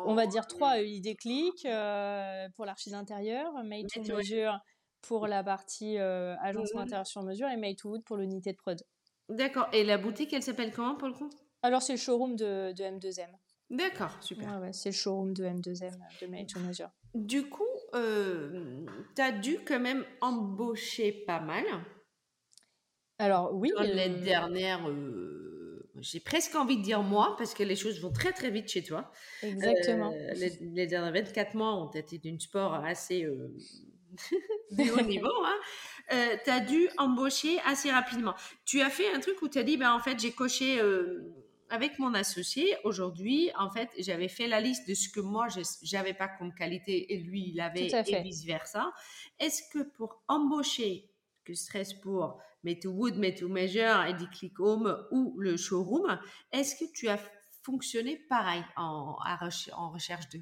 on 0.06 0.14
va 0.14 0.28
dire 0.28 0.48
trois 0.48 0.82
EI 0.82 1.00
déclic 1.00 1.66
euh, 1.66 2.48
pour 2.56 2.66
l'archi 2.66 2.90
d'intérieur, 2.90 3.52
Made 3.64 3.88
to 3.88 4.02
Measure 4.02 4.60
pour 5.02 5.28
la 5.28 5.44
partie 5.44 5.98
euh, 5.98 6.36
agencement 6.42 6.82
mhm. 6.82 6.88
intérieur 6.88 7.08
sur 7.08 7.24
mesure 7.24 7.48
et 7.50 7.58
Made 7.58 7.78
to 7.78 7.90
Wood 7.90 8.04
pour 8.04 8.18
l'unité 8.18 8.52
de 8.52 8.58
prod. 8.58 8.82
D'accord. 9.30 9.70
Et 9.72 9.84
la 9.84 9.98
boutique, 9.98 10.34
elle 10.34 10.44
s'appelle 10.44 10.74
comment 10.74 10.96
pour 10.96 11.08
le 11.08 11.14
coup 11.14 11.30
Alors, 11.62 11.82
c'est 11.82 11.94
le 11.94 12.00
showroom 12.00 12.36
de, 12.36 12.74
M2M. 12.74 13.30
D'accord, 13.70 14.18
super. 14.22 14.62
c'est 14.74 14.90
le 14.90 14.96
showroom 14.96 15.34
de 15.34 15.46
M2M 15.46 15.94
de 16.22 16.28
Made 16.28 16.48
to 16.48 16.60
Measure. 16.60 16.90
Du 17.14 17.48
coup, 17.48 17.64
tu 17.94 19.22
as 19.22 19.32
dû 19.32 19.60
quand 19.66 19.80
même 19.80 20.04
embaucher 20.22 21.12
pas 21.12 21.40
mal. 21.40 21.64
Alors 23.20 23.54
oui. 23.54 23.72
Dans 23.76 23.84
les 23.84 24.10
dernières, 24.10 24.88
j'ai 26.02 26.20
presque 26.20 26.56
envie 26.56 26.78
de 26.78 26.84
dire 26.84 27.02
mois, 27.04 27.36
parce 27.38 27.54
que 27.54 27.64
les 27.64 27.76
choses 27.76 28.00
vont 28.02 28.12
très 28.12 28.32
très 28.32 28.52
vite 28.52 28.70
chez 28.70 28.84
toi. 28.84 29.12
Exactement. 29.43 30.12
les, 30.36 30.58
les, 30.62 30.88
derniers 30.88 31.22
24 31.22 31.56
mois 31.56 31.76
ont 31.76 31.91
été 31.91 32.18
d'une 32.18 32.39
sport 32.39 32.74
assez 32.74 33.28
du 34.72 34.91
haut 34.91 35.02
niveau. 35.02 35.32
Hein. 35.45 36.38
tu 36.43 36.50
as 36.50 36.60
dû 36.60 36.89
embaucher 36.97 37.60
assez 37.66 37.91
rapidement. 37.91 38.36
Tu 38.66 38.82
as 38.82 38.89
fait 38.89 39.12
un 39.14 39.20
truc 39.20 39.41
où 39.41 39.47
tu 39.47 39.60
as 39.60 39.64
dit, 39.64 39.78
ben, 39.78 39.93
en 39.93 40.00
fait, 40.00 40.20
j'ai 40.20 40.32
coché 40.32 40.80
avec 41.70 42.00
mon 42.00 42.14
associé, 42.14 42.76
aujourd'hui, 42.84 43.52
en 43.58 43.70
fait, 43.70 43.89
j'avais 44.00 44.28
fait 44.28 44.47
la 44.47 44.60
liste 44.60 44.88
de 44.88 44.93
ce 44.93 45.08
que 45.10 45.20
moi, 45.20 45.47
je 45.50 45.62
n'avais 45.95 46.14
pas 46.14 46.28
comme 46.28 46.54
qualité 46.54 47.14
et 47.14 47.18
lui, 47.18 47.52
il 47.54 47.62
avait 47.62 47.88
et 47.88 48.22
vice-versa. 48.22 48.91
Est-ce 49.39 49.62
que 49.72 49.84
pour 49.84 50.22
embaucher, 50.28 51.09
que 51.50 51.56
serait 51.56 51.84
pour 52.04 52.39
Made 52.64 52.80
to 52.80 52.91
Wood, 52.91 53.18
Made 53.18 53.36
to 53.36 53.50
Measure, 53.50 54.04
Eddie 54.08 54.30
Click 54.30 54.60
Home 54.60 54.95
ou 55.12 55.36
le 55.39 55.58
showroom, 55.58 56.20
est-ce 56.52 56.76
que 56.76 56.89
tu 56.91 57.08
as 57.08 57.20
fonctionné 57.64 58.18
pareil 58.30 58.64
en, 58.78 59.16
en 59.74 59.89
recherche 59.89 60.30
de 60.30 60.39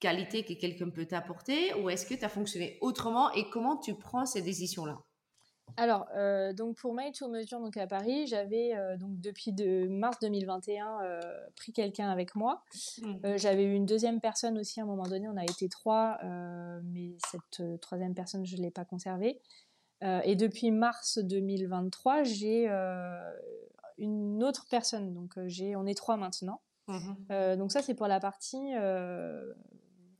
qualité 0.00 0.44
que 0.44 0.54
quelqu'un 0.54 0.90
peut 0.90 1.06
t'apporter 1.06 1.74
ou 1.74 1.90
est-ce 1.90 2.06
que 2.06 2.14
tu 2.14 2.24
as 2.24 2.28
fonctionné 2.28 2.78
autrement 2.80 3.30
et 3.32 3.48
comment 3.50 3.76
tu 3.76 3.94
prends 3.94 4.26
ces 4.26 4.42
décisions-là? 4.42 4.98
Alors, 5.76 6.08
euh, 6.16 6.52
donc 6.52 6.76
pour 6.76 6.94
Made 6.94 7.14
to 7.14 7.28
Mesure 7.28 7.60
donc 7.60 7.76
à 7.76 7.86
Paris, 7.86 8.26
j'avais 8.26 8.74
euh, 8.74 8.96
donc 8.96 9.20
depuis 9.20 9.52
de 9.52 9.86
mars 9.86 10.18
2021 10.20 11.02
euh, 11.02 11.20
pris 11.56 11.72
quelqu'un 11.72 12.08
avec 12.08 12.34
moi. 12.34 12.62
Mmh. 13.02 13.36
j'avais 13.36 13.64
eu 13.64 13.74
une 13.74 13.86
deuxième 13.86 14.20
personne 14.20 14.58
aussi 14.58 14.80
à 14.80 14.84
un 14.84 14.86
moment 14.86 15.04
donné. 15.04 15.28
On 15.28 15.36
a 15.36 15.44
été 15.44 15.68
trois, 15.68 16.18
mais 16.84 17.16
cette 17.30 17.80
troisième 17.80 18.14
personne 18.14 18.44
je 18.44 18.56
l'ai 18.56 18.70
pas 18.70 18.84
conservée. 18.84 19.40
Et 20.02 20.36
depuis 20.36 20.70
mars 20.70 21.18
2023, 21.18 22.22
j'ai 22.22 22.68
une 23.98 24.44
autre 24.44 24.66
personne. 24.70 25.12
Donc 25.12 25.38
j'ai, 25.46 25.76
on 25.76 25.86
est 25.86 25.96
trois 25.96 26.16
maintenant. 26.16 26.60
Mmh. 26.86 27.56
donc 27.56 27.70
ça 27.70 27.82
c'est 27.82 27.94
pour 27.94 28.06
la 28.06 28.18
partie 28.18 28.72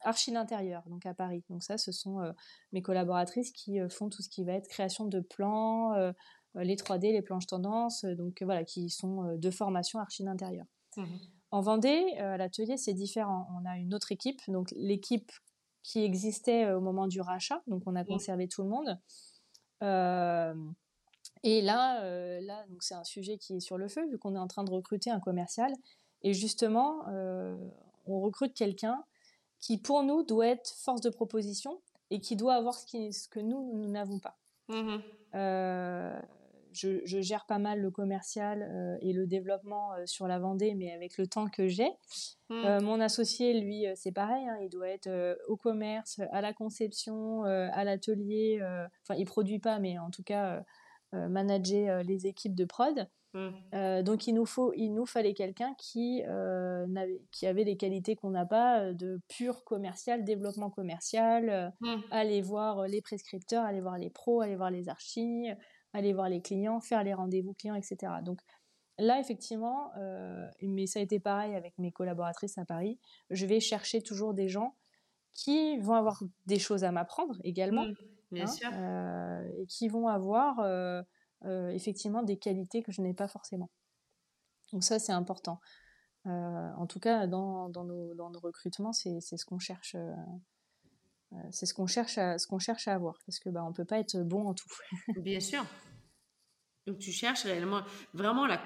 Archi 0.02 0.32
d'intérieur, 0.32 0.82
donc 0.88 1.06
à 1.06 1.14
Paris. 1.14 1.44
Donc 1.50 1.62
ça, 1.62 1.78
ce 1.78 1.92
sont 1.92 2.20
euh, 2.20 2.32
mes 2.72 2.82
collaboratrices 2.82 3.52
qui 3.52 3.80
euh, 3.80 3.88
font 3.88 4.08
tout 4.08 4.22
ce 4.22 4.28
qui 4.28 4.44
va 4.44 4.52
être 4.52 4.68
création 4.68 5.06
de 5.06 5.20
plans, 5.20 5.94
euh, 5.94 6.12
les 6.54 6.76
3D, 6.76 7.12
les 7.12 7.22
planches 7.22 7.46
tendances, 7.46 8.04
donc 8.04 8.42
voilà, 8.42 8.64
qui 8.64 8.90
sont 8.90 9.36
de 9.36 9.50
formation 9.50 9.98
archi 9.98 10.24
d'intérieur. 10.24 10.66
Mmh 10.96 11.04
en 11.50 11.62
Vendée, 11.62 12.04
à 12.18 12.36
l'atelier, 12.36 12.76
c'est 12.76 12.92
différent. 12.92 13.48
On 13.58 13.66
a 13.66 13.78
une 13.78 13.94
autre 13.94 14.12
équipe, 14.12 14.42
donc 14.48 14.70
l'équipe 14.76 15.32
qui 15.82 16.04
existait 16.04 16.70
au 16.72 16.82
moment 16.82 17.06
du 17.06 17.22
rachat, 17.22 17.62
donc 17.66 17.84
on 17.86 17.96
a 17.96 18.02
mmh. 18.02 18.06
conservé 18.06 18.48
tout 18.48 18.62
le 18.62 18.68
monde. 18.68 19.00
Et 19.82 21.62
là, 21.62 22.40
là 22.40 22.64
donc 22.68 22.82
c'est 22.82 22.94
un 22.94 23.04
sujet 23.04 23.38
qui 23.38 23.56
est 23.56 23.60
sur 23.60 23.78
le 23.78 23.88
feu, 23.88 24.06
vu 24.08 24.18
qu'on 24.18 24.34
est 24.34 24.40
en 24.40 24.48
train 24.48 24.64
de 24.64 24.70
recruter 24.70 25.10
un 25.10 25.20
commercial. 25.20 25.72
Et 26.22 26.34
justement, 26.34 27.04
on 28.06 28.20
recrute 28.20 28.54
quelqu'un 28.54 29.04
qui 29.60 29.78
pour 29.78 30.02
nous 30.02 30.22
doit 30.22 30.48
être 30.48 30.74
force 30.76 31.00
de 31.00 31.10
proposition 31.10 31.80
et 32.10 32.20
qui 32.20 32.36
doit 32.36 32.54
avoir 32.54 32.74
ce, 32.74 32.86
qui, 32.86 33.12
ce 33.12 33.28
que 33.28 33.40
nous, 33.40 33.72
nous 33.74 33.88
n'avons 33.88 34.18
pas. 34.18 34.38
Mmh 34.68 34.98
euh, 35.34 36.18
je, 36.72 37.00
je, 37.04 37.20
gère 37.20 37.46
pas 37.46 37.58
mal 37.58 37.80
le 37.80 37.90
commercial 37.90 38.62
euh, 38.62 38.96
et 39.00 39.12
le 39.12 39.26
développement 39.26 39.92
euh, 39.94 40.06
sur 40.06 40.26
la 40.26 40.38
Vendée, 40.38 40.74
mais 40.74 40.92
avec 40.92 41.18
le 41.18 41.26
temps 41.26 41.48
que 41.48 41.68
j'ai. 41.68 41.90
Mmh. 42.50 42.80
mon 42.82 43.00
associé, 43.00 43.60
lui, 43.60 43.84
c'est 43.94 44.12
pareil, 44.12 44.48
hein, 44.48 44.56
il 44.62 44.70
doit 44.70 44.88
être 44.88 45.38
au 45.48 45.56
commerce, 45.56 46.20
à 46.32 46.40
la 46.40 46.54
conception, 46.54 47.42
à 47.44 47.84
l'atelier. 47.84 48.58
Enfin, 49.02 49.18
il 49.18 49.26
produit 49.26 49.58
pas, 49.58 49.78
mais 49.78 49.98
en 49.98 50.10
tout 50.10 50.22
cas, 50.22 50.64
manager 51.12 52.02
les 52.04 52.26
équipes 52.26 52.54
de 52.54 52.64
prod. 52.64 53.06
Mmh. 53.34 53.48
Euh, 53.74 54.02
donc 54.02 54.26
il 54.26 54.32
nous 54.32 54.46
faut, 54.46 54.72
il 54.74 54.90
nous 54.94 55.04
fallait 55.04 55.34
quelqu'un 55.34 55.74
qui 55.76 56.22
euh, 56.26 56.86
qui 57.30 57.46
avait 57.46 57.64
les 57.64 57.76
qualités 57.76 58.16
qu'on 58.16 58.30
n'a 58.30 58.46
pas 58.46 58.80
euh, 58.80 58.92
de 58.94 59.20
pur 59.28 59.64
commercial, 59.64 60.24
développement 60.24 60.70
commercial, 60.70 61.74
mmh. 61.80 61.96
aller 62.10 62.40
voir 62.40 62.88
les 62.88 63.02
prescripteurs, 63.02 63.64
aller 63.64 63.82
voir 63.82 63.98
les 63.98 64.08
pros, 64.08 64.40
aller 64.40 64.56
voir 64.56 64.70
les 64.70 64.88
archis, 64.88 65.48
aller 65.92 66.12
voir 66.12 66.28
les 66.28 66.40
clients, 66.40 66.80
faire 66.80 67.02
les 67.02 67.14
rendez-vous 67.14 67.54
clients, 67.54 67.74
etc. 67.74 68.12
Donc 68.22 68.40
là 68.98 69.20
effectivement, 69.20 69.90
mais 70.60 70.86
ça 70.86 70.98
a 70.98 71.02
été 71.02 71.20
pareil 71.20 71.54
avec 71.54 71.78
mes 71.78 71.92
collaboratrices 71.92 72.58
à 72.58 72.64
Paris, 72.64 72.98
je 73.30 73.46
vais 73.46 73.60
chercher 73.60 74.02
toujours 74.02 74.34
des 74.34 74.48
gens 74.48 74.74
qui 75.32 75.78
vont 75.78 75.94
avoir 75.94 76.22
des 76.46 76.58
choses 76.58 76.84
à 76.84 76.92
m'apprendre 76.92 77.36
également, 77.44 77.86
mmh. 77.86 77.94
Bien 78.30 78.44
hein, 78.44 78.46
sûr. 78.46 78.70
et 79.58 79.66
qui 79.66 79.88
vont 79.88 80.08
avoir 80.08 80.60
euh, 81.44 81.70
effectivement 81.70 82.22
des 82.22 82.36
qualités 82.36 82.82
que 82.82 82.90
je 82.90 83.00
n'ai 83.00 83.14
pas 83.14 83.28
forcément. 83.28 83.70
Donc 84.72 84.82
ça, 84.82 84.98
c'est 84.98 85.12
important. 85.12 85.60
Euh, 86.26 86.72
en 86.76 86.86
tout 86.86 86.98
cas, 86.98 87.26
dans, 87.28 87.68
dans, 87.68 87.84
nos, 87.84 88.14
dans 88.14 88.30
nos, 88.30 88.40
recrutements, 88.40 88.92
c'est 88.92 89.20
ce 89.20 89.44
qu'on 89.44 89.60
cherche. 89.60 89.96
Euh, 91.32 91.36
c'est 91.50 91.66
ce 91.66 91.74
qu'on 91.74 91.86
cherche 91.86 92.16
à 92.16 92.38
ce 92.38 92.46
qu'on 92.46 92.58
cherche 92.58 92.88
à 92.88 92.94
avoir 92.94 93.18
parce 93.26 93.38
que 93.38 93.50
bah 93.50 93.62
on 93.62 93.72
peut 93.72 93.84
pas 93.84 93.98
être 93.98 94.18
bon 94.22 94.46
en 94.46 94.54
tout. 94.54 94.68
Bien 95.22 95.40
sûr. 95.40 95.64
Donc 96.86 96.98
tu 96.98 97.12
cherches 97.12 97.44
réellement 97.44 97.82
vraiment 98.14 98.46
la 98.46 98.62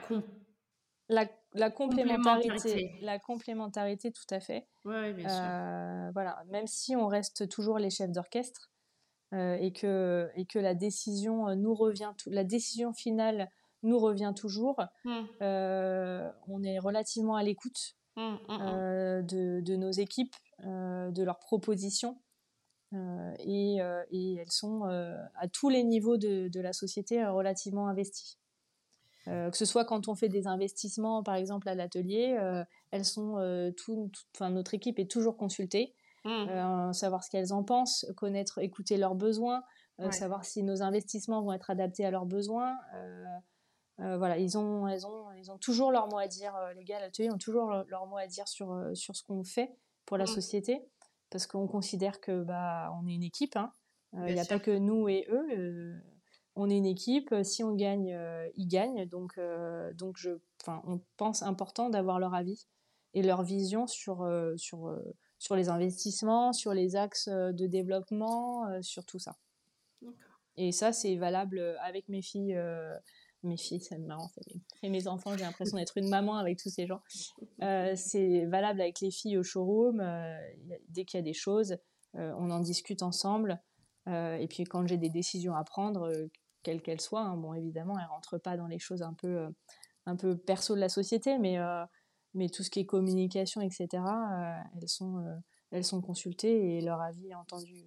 la, 1.09 1.27
la 1.55 1.71
complémentarité, 1.71 2.93
la 3.01 3.19
complémentarité 3.19 4.13
tout 4.13 4.33
à 4.33 4.41
fait. 4.41 4.69
Oui, 4.85 5.13
bien 5.13 5.29
sûr. 5.29 6.13
voilà, 6.15 6.43
même 6.49 6.67
si 6.67 6.97
on 6.97 7.09
reste 7.09 7.49
toujours 7.49 7.79
les 7.79 7.91
chefs 7.91 8.13
d'orchestre, 8.13 8.73
euh, 9.35 9.57
et, 9.61 9.73
que, 9.73 10.31
et 10.37 10.45
que 10.45 10.59
la 10.59 10.75
décision 10.75 11.49
euh, 11.49 11.55
nous 11.55 11.75
revient, 11.75 12.13
la 12.27 12.45
décision 12.45 12.93
finale 12.93 13.49
nous 13.83 13.99
revient 13.99 14.35
toujours. 14.37 14.77
Mmh. 15.05 15.21
Euh, 15.41 16.31
on 16.49 16.63
est 16.63 16.79
relativement 16.79 17.37
à 17.37 17.43
l'écoute 17.43 17.97
mmh, 18.17 18.21
mmh, 18.21 19.23
de, 19.27 19.61
de, 19.63 19.77
nos 19.77 19.91
équipes, 19.91 20.35
de 20.63 21.23
leurs 21.23 21.39
propositions. 21.39 22.21
Et, 23.39 23.79
et, 24.11 24.35
elles 24.37 24.51
sont 24.51 24.83
à 24.85 25.49
tous 25.49 25.69
les 25.69 25.83
niveaux 25.83 26.17
de, 26.17 26.49
de 26.49 26.61
la 26.61 26.73
société 26.73 27.25
relativement 27.25 27.89
investies. 27.89 28.39
Euh, 29.29 29.51
que 29.51 29.57
ce 29.57 29.65
soit 29.65 29.85
quand 29.85 30.09
on 30.09 30.17
fait 30.17 30.29
des 30.29 30.49
investissements, 30.49 31.23
par 31.23 31.37
exemple 31.37 31.69
à 31.69 31.77
l'atelier, 31.77 32.37
euh, 32.41 32.65
elles 32.91 33.05
sont 33.05 33.73
tout, 33.77 34.11
enfin 34.35 34.51
notre 34.51 34.75
équipe 34.75 34.99
est 34.99 35.11
toujours 35.11 35.37
consultée 35.37 35.95
Mmh. 36.25 36.49
Euh, 36.49 36.93
savoir 36.93 37.25
ce 37.25 37.31
qu'elles 37.31 37.53
en 37.53 37.65
pensent, 37.65 38.07
connaître, 38.17 38.59
écouter 38.59 38.97
leurs 38.97 39.17
besoins, 39.17 39.65
euh, 40.01 40.11
savoir 40.13 40.45
si 40.45 40.63
nos 40.63 40.83
investissements 40.83 41.43
vont 41.43 41.53
être 41.53 41.71
adaptés 41.71 42.05
à 42.05 42.11
leurs 42.13 42.27
besoins. 42.27 42.77
Euh, 42.95 44.17
voilà, 44.17 44.39
ils 44.39 44.57
ont, 44.57 44.87
elles 44.87 45.07
ont, 45.07 45.33
ils 45.33 45.51
ont 45.51 45.59
toujours 45.59 45.91
leur 45.91 46.09
mot 46.09 46.19
à 46.19 46.29
dire. 46.29 46.55
les 46.77 46.85
gars 46.85 46.99
à 46.99 47.01
l'atelier 47.01 47.31
ont 47.31 47.39
toujours 47.39 47.73
leur, 47.89 48.07
mot 48.07 48.17
à 48.17 48.27
dire 48.27 48.49
sur 48.49 48.91
sur 48.95 49.17
ce 49.17 49.23
qu'on 49.23 49.45
fait 49.45 49.77
pour 50.07 50.17
la 50.17 50.25
mmh. 50.25 50.29
société, 50.29 50.85
parce 51.33 51.47
qu'on 51.47 51.67
considère 51.67 52.21
que 52.21 52.45
bah 52.45 52.93
on 53.01 53.07
est 53.09 53.15
une 53.15 53.25
équipe. 53.25 53.57
Hein. 53.57 53.73
Il 54.15 54.35
n'y 54.35 54.41
a 54.41 54.45
pas 54.45 54.61
que 54.61 54.71
nous 54.71 55.09
et 55.09 55.27
eux. 55.31 55.95
on 56.55 56.69
est 56.69 56.77
une 56.77 56.87
équipe. 56.87 57.35
Si 57.43 57.65
on 57.65 57.75
gagne, 57.75 58.17
ils 58.55 58.69
gagnent. 58.69 59.07
Donc, 59.07 59.41
donc 59.95 60.17
je, 60.19 60.33
enfin, 60.61 60.83
on 60.87 61.01
pense 61.17 61.43
important 61.43 61.89
d'avoir 61.89 62.21
leur 62.21 62.35
avis 62.35 62.67
et 63.15 63.23
leur 63.23 63.43
vision 63.43 63.87
sur 63.87 64.31
sur 64.57 64.95
sur 65.43 65.57
les 65.57 65.69
investissements, 65.69 66.53
sur 66.53 66.73
les 66.73 66.95
axes 66.95 67.27
euh, 67.27 67.51
de 67.51 67.67
développement, 67.67 68.69
euh, 68.69 68.81
sur 68.81 69.05
tout 69.05 69.19
ça. 69.19 69.37
Et 70.57 70.71
ça, 70.71 70.93
c'est 70.93 71.17
valable 71.17 71.59
euh, 71.59 71.75
avec 71.81 72.09
mes 72.09 72.23
filles. 72.23 72.57
Mes 73.43 73.57
filles, 73.57 73.81
c'est 73.81 73.99
marrant, 73.99 74.31
et 74.83 74.89
mes 74.89 75.09
enfants, 75.09 75.37
j'ai 75.37 75.45
l'impression 75.45 75.77
d'être 75.77 75.97
une 75.99 76.09
maman 76.09 76.37
avec 76.37 76.59
tous 76.59 76.71
ces 76.71 76.87
gens. 76.87 77.01
c'est 77.59 78.47
valable 78.47 78.81
avec 78.81 79.01
les 79.01 79.11
filles 79.11 79.39
au 79.39 79.43
showroom. 79.43 80.03
dès 80.89 81.05
qu'il 81.05 81.19
y 81.19 81.21
a 81.21 81.25
des 81.25 81.33
choses, 81.33 81.77
on 82.15 82.51
en 82.51 82.61
discute 82.61 83.03
ensemble. 83.03 83.61
et 84.07 84.47
puis 84.49 84.65
quand 84.65 84.87
j'ai 84.87 84.99
des 84.99 85.11
décisions 85.11 85.55
à 85.55 85.65
prendre, 85.65 86.13
quelles 86.63 86.83
qu'elles 86.83 87.01
soient, 87.01 87.23
hein, 87.23 87.37
bon 87.37 87.55
évidemment, 87.55 87.99
elles 87.99 88.07
rentrent 88.07 88.39
pas 88.39 88.57
dans 88.57 88.67
les 88.69 88.79
choses 88.79 89.03
un 89.03 89.15
peu, 89.15 89.49
un 90.07 90.17
peu 90.17 90.37
perso 90.37 90.75
de 90.75 90.81
la 90.81 90.89
société, 90.89 91.39
mais 91.39 91.59
mais 92.35 92.49
tout 92.49 92.63
ce 92.63 92.71
qui 92.71 92.81
est 92.81 92.87
communication, 92.87 93.61
etc., 93.61 93.89
euh, 93.93 94.53
elles, 94.81 94.89
sont, 94.89 95.19
euh, 95.19 95.37
elles 95.71 95.85
sont 95.85 96.01
consultées 96.01 96.77
et 96.77 96.81
leur 96.81 97.01
avis 97.01 97.29
est 97.29 97.35
entendu. 97.35 97.85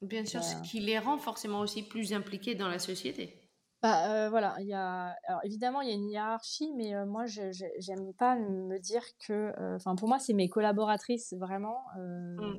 Bien 0.00 0.24
sûr, 0.24 0.44
ce 0.44 0.54
qui 0.62 0.80
les 0.80 0.98
rend 0.98 1.18
forcément 1.18 1.60
aussi 1.60 1.82
plus 1.82 2.12
impliquées 2.12 2.54
dans 2.54 2.68
la 2.68 2.78
société. 2.78 3.47
Bah, 3.80 4.10
euh, 4.10 4.28
voilà, 4.28 4.56
il 4.60 4.66
y 4.66 4.74
a, 4.74 5.16
alors 5.28 5.40
évidemment, 5.44 5.80
il 5.82 5.88
y 5.88 5.92
a 5.92 5.94
une 5.94 6.10
hiérarchie, 6.10 6.72
mais 6.74 7.06
moi, 7.06 7.26
je 7.26 7.42
j'aime 7.78 8.12
pas 8.14 8.36
me 8.36 8.78
dire 8.78 9.04
que, 9.24 9.52
enfin, 9.76 9.94
pour 9.94 10.08
moi, 10.08 10.18
c'est 10.18 10.32
mes 10.32 10.48
collaboratrices 10.48 11.32
vraiment. 11.34 11.84
Mmh. 11.96 12.58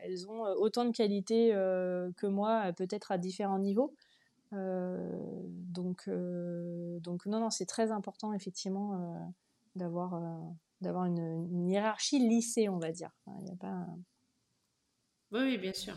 Elles 0.00 0.28
ont 0.28 0.42
autant 0.42 0.84
de 0.84 0.92
qualités 0.92 1.50
que 1.52 2.26
moi, 2.26 2.72
peut-être 2.74 3.12
à 3.12 3.18
différents 3.18 3.58
niveaux. 3.58 3.94
donc, 4.52 6.08
donc 6.08 7.26
non, 7.26 7.40
non, 7.40 7.50
c'est 7.50 7.66
très 7.66 7.90
important 7.90 8.34
effectivement 8.34 9.32
d'avoir 9.78 10.14
euh, 10.14 10.50
d'avoir 10.80 11.06
une, 11.06 11.68
hiérarchie 11.68 12.18
lycée, 12.18 12.68
on 12.68 12.78
va 12.78 12.92
dire. 12.92 13.10
Il 13.40 13.48
y 13.48 13.50
a 13.50 13.56
pas... 13.56 13.86
Oui, 15.32 15.58
bien 15.58 15.72
sûr. 15.72 15.96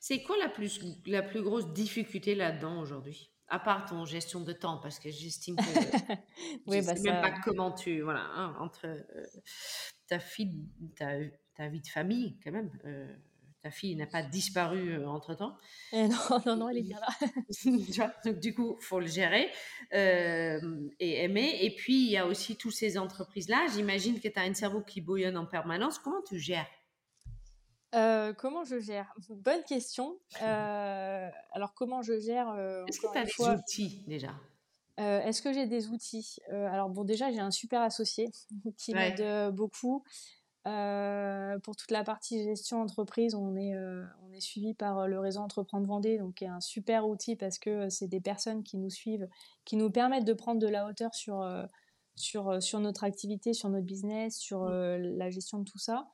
C'est 0.00 0.22
quoi 0.22 0.36
la 0.38 0.48
plus, 0.48 0.80
la 1.06 1.22
plus 1.22 1.42
grosse 1.42 1.72
difficulté 1.72 2.34
là-dedans 2.34 2.80
aujourd'hui? 2.80 3.30
À 3.48 3.58
part 3.58 3.86
ton 3.86 4.04
gestion 4.04 4.40
de 4.40 4.52
temps, 4.52 4.78
parce 4.78 4.98
que 4.98 5.10
j'estime 5.10 5.56
que 5.56 5.62
oui, 6.66 6.80
je 6.80 6.86
bah 6.86 6.96
sais 6.96 7.02
même 7.02 7.22
pas 7.22 7.32
comment 7.42 7.72
tu 7.72 8.02
voilà 8.02 8.24
hein, 8.34 8.54
entre 8.60 8.86
euh, 8.86 9.26
ta 10.06 10.18
fille, 10.18 10.68
ta, 10.96 11.12
ta, 11.54 11.68
vie 11.68 11.80
de 11.80 11.88
famille 11.88 12.38
quand 12.44 12.52
même. 12.52 12.70
Euh, 12.84 13.12
ta 13.60 13.72
fille 13.72 13.96
n'a 13.96 14.06
pas 14.06 14.22
disparu 14.22 14.92
euh, 14.92 15.08
entre 15.08 15.34
temps. 15.34 15.56
Eh 15.92 16.06
non, 16.06 16.16
non, 16.46 16.56
non, 16.56 16.68
elle 16.68 16.78
est 16.78 16.82
bien 16.82 17.00
là. 17.00 18.14
donc 18.24 18.38
du 18.38 18.54
coup, 18.54 18.76
faut 18.80 19.00
le 19.00 19.08
gérer 19.08 19.50
et 19.92 21.24
aimer. 21.24 21.58
Et 21.62 21.74
puis 21.74 22.04
il 22.04 22.10
y 22.10 22.16
a 22.16 22.26
aussi 22.26 22.56
toutes 22.56 22.74
ces 22.74 22.98
entreprises 22.98 23.48
là. 23.48 23.66
J'imagine 23.74 24.20
que 24.20 24.28
tu 24.28 24.38
as 24.38 24.42
un 24.42 24.54
cerveau 24.54 24.82
qui 24.82 25.00
bouillonne 25.00 25.36
en 25.36 25.46
permanence. 25.46 25.98
Comment 25.98 26.22
tu 26.22 26.38
gères 26.38 26.68
euh, 27.94 28.32
comment 28.34 28.64
je 28.64 28.78
gère? 28.78 29.12
Bonne 29.30 29.62
question. 29.64 30.18
Euh, 30.42 31.28
alors, 31.52 31.74
comment 31.74 32.02
je 32.02 32.18
gère 32.18 32.48
euh, 32.50 32.84
Est-ce 32.86 33.00
que 33.00 33.10
tu 33.12 33.18
as 33.18 33.24
des 33.24 33.58
outils 33.58 34.04
déjà? 34.06 34.34
Est-ce 34.96 35.42
que 35.42 35.52
j'ai 35.52 35.66
des 35.66 35.88
outils? 35.88 36.38
Alors, 36.50 36.88
bon, 36.88 37.04
déjà, 37.04 37.30
j'ai 37.30 37.40
un 37.40 37.50
super 37.50 37.82
associé 37.82 38.30
qui 38.76 38.94
m'aide 38.94 39.54
beaucoup. 39.54 40.04
pour 40.64 41.76
toute 41.76 41.90
la 41.90 42.04
partie 42.04 42.42
gestion 42.44 42.82
entreprise, 42.82 43.34
on 43.34 43.56
est, 43.56 43.74
on 43.76 44.32
est 44.32 44.40
suivi 44.40 44.74
par 44.74 45.06
le 45.06 45.18
réseau 45.18 45.40
Entreprendre 45.40 45.86
Vendée, 45.86 46.18
donc 46.18 46.34
qui 46.34 46.44
est 46.44 46.48
un 46.48 46.60
super 46.60 47.08
outil 47.08 47.36
parce 47.36 47.58
que 47.58 47.88
c'est 47.88 48.08
des 48.08 48.20
personnes 48.20 48.62
qui 48.62 48.76
nous 48.76 48.90
suivent, 48.90 49.28
qui 49.64 49.76
nous 49.76 49.90
permettent 49.90 50.26
de 50.26 50.34
prendre 50.34 50.60
de 50.60 50.68
la 50.68 50.86
hauteur 50.86 51.14
sur, 51.14 51.46
sur, 52.16 52.62
sur 52.62 52.80
notre 52.80 53.04
activité, 53.04 53.54
sur 53.54 53.68
notre 53.70 53.86
business, 53.86 54.36
sur 54.36 54.62
mmh. 54.62 54.96
la 55.16 55.30
gestion 55.30 55.58
de 55.58 55.64
tout 55.64 55.78
ça. 55.78 56.08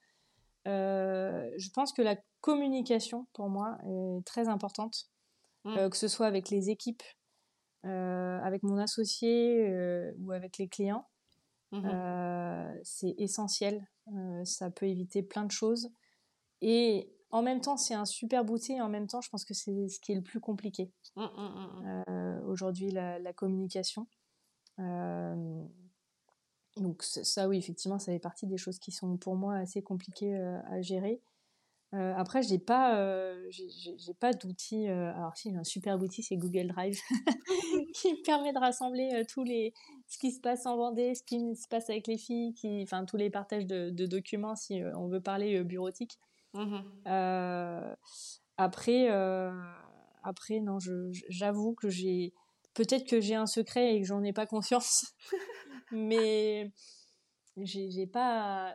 Euh, 0.67 1.51
je 1.57 1.71
pense 1.71 1.93
que 1.93 2.03
la 2.03 2.17
communication, 2.41 3.27
pour 3.33 3.49
moi, 3.49 3.79
est 3.87 4.25
très 4.25 4.49
importante, 4.49 5.09
mmh. 5.65 5.77
euh, 5.77 5.89
que 5.89 5.97
ce 5.97 6.09
soit 6.09 6.27
avec 6.27 6.51
les 6.51 6.71
équipes, 6.71 7.03
euh, 7.85 8.41
avec 8.43 8.63
mon 8.63 8.79
associé 8.79 9.71
ou 10.19 10.33
avec 10.33 10.59
les 10.59 10.69
clients. 10.69 11.07
Mmh. 11.73 12.79
c'est 12.85 13.15
essentiel. 13.19 13.85
ça 14.45 14.71
peut 14.71 14.87
éviter 14.87 15.23
plein 15.23 15.45
de 15.45 15.51
choses. 15.51 15.91
Et 16.61 17.13
en 17.31 17.43
même 17.43 17.61
temps, 17.61 17.77
c'est 17.77 17.95
un 17.95 18.05
super 18.05 18.49
outil. 18.49 18.75
Et 18.75 18.81
en 18.81 18.89
même 18.89 19.09
temps, 19.09 19.21
je 19.21 19.29
pense 19.29 19.45
que 19.45 19.55
c'est 19.55 19.89
ce 19.89 19.99
qui 19.99 20.13
est 20.13 20.15
le 20.15 20.23
plus 20.23 20.41
compliqué 20.41 20.93
mmh, 21.17 22.41
aujourd'hui, 22.47 22.91
la, 22.91 23.19
la, 23.19 23.33
communication. 23.33 24.07
Donc 26.77 27.03
ça, 27.03 27.49
oui, 27.49 27.59
effectivement, 27.59 27.99
ça 27.99 28.13
fait 28.13 28.19
partie 28.19 28.47
des 28.47 28.57
choses 28.57 28.79
qui 28.79 28.91
sont 28.91 29.17
pour 29.17 29.37
moi 29.37 29.55
assez 29.57 29.83
compliquées 29.83 30.35
euh, 30.35 30.59
à 30.67 30.83
gérer. 30.83 31.21
Euh, 31.93 32.13
après, 32.17 32.43
j'ai 32.43 32.59
pas, 32.59 32.99
euh, 32.99 33.49
j'ai 33.51 34.15
pas 34.15 34.33
d'outils. 34.33 34.89
alors 34.89 35.37
si, 35.37 35.51
j'ai 35.51 35.57
un 35.57 35.63
super 35.63 36.01
outil, 36.03 36.25
c'est 36.25 36.37
Google 36.37 36.67
Drive, 36.67 36.99
qui 37.95 38.13
me 38.13 38.25
permet 38.25 38.53
de 38.53 38.59
rassembler 38.59 39.25
tous 39.29 39.45
les, 39.45 39.73
ce 40.09 40.19
qui 40.19 40.33
se 40.33 40.41
passe 40.41 40.67
en 40.67 40.77
Vendée, 40.77 41.15
ce 41.15 41.23
qui 41.23 41.55
se 41.55 41.69
passe 41.69 41.89
avec 41.91 42.09
les 42.09 42.19
filles, 42.19 42.53
qui, 42.55 42.83
enfin 42.83 43.05
tous 43.05 43.17
les 43.17 43.31
partages 43.31 43.67
de, 43.67 44.07
documents 44.07 44.57
si 44.57 44.83
on 44.97 45.07
veut 45.07 45.21
parler 45.21 45.63
bureautique. 45.63 46.19
Mmh 46.55 46.81
après, 48.57 49.09
après, 50.25 50.61
non, 50.61 50.79
j'avoue 51.29 51.75
que 51.75 51.89
j'ai, 51.89 52.33
peut-être 52.75 53.09
que 53.09 53.21
j'ai 53.21 53.35
un 53.35 53.47
secret 53.47 53.95
et 53.95 54.01
que 54.01 54.07
j'en 54.07 54.23
ai 54.23 54.33
pas 54.33 54.47
conscience 54.47 55.15
mais 55.95 56.71
j'ai 57.57 58.07
pas. 58.07 58.75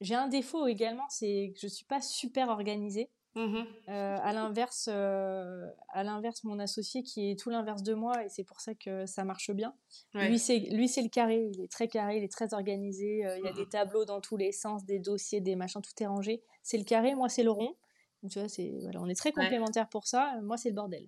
J'ai 0.00 0.14
un 0.14 0.28
défaut 0.28 0.66
également, 0.66 1.08
c'est 1.08 1.52
que 1.54 1.60
je 1.60 1.68
suis 1.68 1.86
pas 1.86 2.00
super 2.00 2.48
organisée. 2.48 3.10
Mmh 3.36 3.64
euh, 3.90 4.16
à 4.22 4.32
l'inverse, 4.32 4.88
euh, 4.90 5.66
à 5.90 6.02
l'inverse, 6.04 6.42
mon 6.44 6.58
associé 6.58 7.02
qui 7.02 7.30
est 7.30 7.38
tout 7.38 7.50
l'inverse 7.50 7.82
de 7.82 7.92
moi 7.92 8.24
et 8.24 8.30
c'est 8.30 8.44
pour 8.44 8.62
ça 8.62 8.74
que 8.74 9.04
ça 9.04 9.24
marche 9.24 9.50
bien. 9.50 9.74
Lui, 10.14 10.38
c'est 10.38 10.58
lui, 10.58 10.88
c'est 10.88 11.02
le 11.02 11.10
carré. 11.10 11.50
Il 11.52 11.60
est 11.60 11.70
très 11.70 11.86
carré, 11.86 12.16
il 12.16 12.24
est 12.24 12.32
très 12.32 12.54
organisé. 12.54 13.26
Euh, 13.26 13.36
il 13.38 13.44
y 13.44 13.48
a 13.48 13.52
des 13.52 13.66
mmh 13.66 13.68
tableaux 13.68 14.04
dans 14.06 14.22
tous 14.22 14.38
les 14.38 14.52
sens, 14.52 14.86
des 14.86 14.98
dossiers, 14.98 15.42
des 15.42 15.54
machins, 15.54 15.82
tout 15.82 16.02
est 16.02 16.06
rangé. 16.06 16.42
C'est 16.62 16.78
le 16.78 16.84
carré, 16.84 17.14
moi 17.14 17.28
c'est 17.28 17.42
le 17.42 17.50
rond. 17.50 17.76
Donc, 18.22 18.32
tu 18.32 18.38
vois, 18.38 18.48
c'est 18.48 18.72
voilà, 18.80 19.02
on 19.02 19.06
est 19.06 19.14
très 19.14 19.32
complémentaires 19.32 19.90
pour 19.90 20.06
ça. 20.06 20.40
Moi, 20.42 20.56
c'est 20.56 20.70
le 20.70 20.74
bordel. 20.74 21.06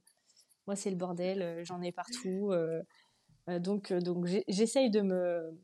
Moi, 0.67 0.77
c'est 0.77 0.91
le 0.91 0.97
bordel. 0.97 1.65
J'en 1.65 1.81
ai 1.81 1.93
partout. 1.93 2.53
Euh, 3.49 3.59
donc, 3.59 3.91
euh, 3.91 4.01
donc 4.01 4.27
j'essaye 4.49 4.91
de 4.91 5.01
me, 5.01 5.59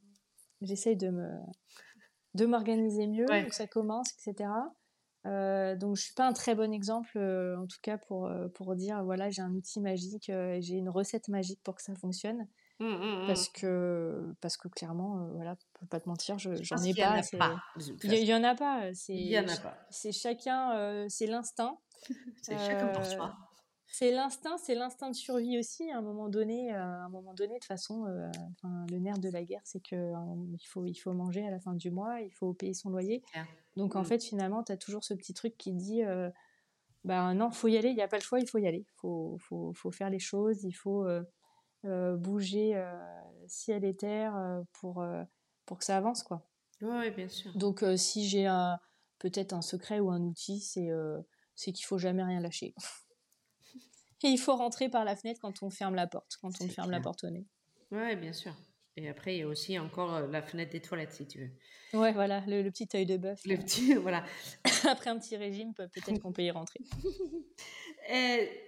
j'essaye 0.63 0.97
de 0.97 1.11
me, 1.11 1.29
de 2.35 2.47
m'organiser 2.47 3.07
mieux. 3.07 3.27
Donc 3.27 3.53
ça 3.53 3.67
commence, 3.67 4.13
etc. 4.13 4.51
Euh, 5.27 5.75
donc 5.77 5.97
je 5.97 6.03
suis 6.03 6.15
pas 6.15 6.27
un 6.27 6.35
très 6.35 6.55
bon 6.55 6.73
exemple, 6.73 7.19
en 7.19 7.67
tout 7.67 7.79
cas 7.83 7.97
pour 7.97 8.31
pour 8.55 8.75
dire 8.77 9.03
voilà 9.05 9.31
j'ai 9.31 9.41
un 9.41 9.55
outil 9.55 9.81
magique, 9.81 10.31
j'ai 10.61 10.75
une 10.75 10.91
recette 10.91 11.29
magique 11.29 11.61
pour 11.63 11.75
que 11.75 11.83
ça 11.83 11.95
fonctionne. 11.95 12.47
Mmh, 12.81 12.87
mmh, 12.87 13.23
mmh. 13.23 13.27
Parce 13.29 13.49
que 13.49 14.35
parce 14.41 14.57
que 14.57 14.69
clairement 14.69 15.29
voilà 15.33 15.57
peux 15.81 15.87
pas 15.87 16.01
te 16.01 16.09
mentir 16.09 16.39
j'en 16.39 16.83
ai 16.83 16.93
pas. 16.93 17.21
Il 18.03 18.25
y, 18.25 18.35
en 18.35 18.45
a 18.45 18.55
pas. 18.55 18.91
C'est 19.91 20.13
chacun 20.13 21.07
c'est 21.09 21.27
l'instinct. 21.27 21.79
c'est 22.43 22.59
chacun 22.59 22.89
pour 22.89 23.07
soi 23.07 23.35
c'est 23.87 24.11
l'instinct, 24.11 24.57
c'est 24.59 24.75
l'instinct 24.75 25.11
de 25.11 25.15
survie 25.15 25.59
aussi. 25.59 25.91
À 25.91 25.99
un 25.99 26.03
moment 26.03 26.29
donné, 26.29 26.75
euh, 26.75 26.79
à 26.79 27.05
un 27.05 27.09
moment 27.09 27.35
donné, 27.35 27.59
de 27.59 27.65
façon, 27.65 28.07
euh, 28.07 28.29
le 28.91 28.99
nerf 28.99 29.19
de 29.19 29.29
la 29.29 29.45
guerre, 29.45 29.61
c'est 29.65 29.81
que 29.81 29.95
euh, 29.95 30.17
il 30.53 30.67
faut, 30.67 30.85
il 30.87 30.95
faut 30.95 31.13
manger 31.13 31.47
à 31.47 31.51
la 31.51 31.61
fin 31.61 31.75
du 31.75 31.91
mois, 31.91 32.21
il 32.21 32.33
faut 32.33 32.53
payer 32.55 32.75
son 32.75 32.91
loyer. 32.91 33.23
Donc 33.77 33.97
en 33.97 34.03
mm. 34.03 34.07
fait, 34.07 34.25
finalement, 34.25 34.63
tu 34.65 34.73
as 34.73 34.77
toujours 34.77 35.05
ce 35.05 35.15
petit 35.15 35.35
truc 35.35 35.57
qui 35.57 35.73
dit, 35.73 36.03
bah 37.05 37.35
non, 37.35 37.51
faut 37.51 37.69
y 37.69 37.77
aller, 37.77 37.91
il 37.91 37.97
n'y 37.97 38.03
a 38.03 38.09
pas 38.09 38.19
le 38.19 38.23
choix, 38.23 38.41
il 38.41 38.49
faut 38.49 38.59
y 38.59 38.67
aller, 38.67 38.87
faut, 38.97 39.37
faut, 39.39 39.73
faut 39.75 39.91
faire 39.91 40.11
les 40.11 40.19
choses, 40.19 40.65
il 40.65 40.73
faut 40.73 41.07
bouger 41.85 42.83
ciel 43.47 43.85
et 43.85 43.95
terre 43.95 44.63
pour 44.73 45.05
pour 45.67 45.79
que 45.79 45.85
ça 45.85 45.97
avance, 45.97 46.23
quoi. 46.23 46.47
Oui, 46.83 47.11
bien 47.11 47.29
sûr. 47.29 47.57
Donc 47.57 47.85
si 47.97 48.29
j'ai 48.29 48.47
peut-être 49.19 49.53
un 49.53 49.63
secret 49.63 50.01
ou 50.01 50.11
un 50.11 50.21
outil, 50.23 50.61
c'est 50.61 50.91
c'est 51.55 51.73
qu'il 51.73 51.87
faut 51.87 51.99
jamais 51.99 52.25
rien 52.25 52.41
lâcher. 52.41 52.75
Et 54.23 54.29
il 54.29 54.39
faut 54.39 54.55
rentrer 54.57 54.89
par 54.89 55.05
la 55.05 55.17
fenêtre 55.17 55.41
quand 55.41 55.63
on 55.63 55.71
ferme 55.71 55.95
la 55.95 56.07
porte, 56.07 56.37
quand 56.41 56.53
on 56.61 56.69
ferme 56.69 56.91
la 56.91 57.01
porte 57.01 57.25
au 57.25 57.31
nez. 57.31 57.47
Oui, 57.91 58.17
bien 58.17 58.33
sûr. 58.33 58.55
Et 58.97 59.09
après, 59.09 59.35
il 59.35 59.39
y 59.41 59.43
a 59.43 59.49
aussi 59.49 59.79
encore 59.79 60.15
euh, 60.15 60.27
la 60.29 60.41
fenêtre 60.41 60.73
des 60.73 60.81
toilettes, 60.81 61.13
si 61.13 61.27
tu 61.27 61.41
veux. 61.41 61.99
Ouais, 61.99 62.13
voilà, 62.13 62.45
le, 62.47 62.69
petit 62.71 62.89
œil 62.95 63.07
de 63.07 63.17
bœuf. 63.17 63.41
Le 63.45 63.57
petit, 63.57 63.95
voilà. 63.95 64.25
après 64.89 65.11
un 65.11 65.19
petit 65.19 65.37
régime, 65.37 65.75
peut-être 65.75 66.21
qu'on 66.21 66.33
peut 66.33 66.43
y 66.43 66.51
rentrer. 66.51 66.81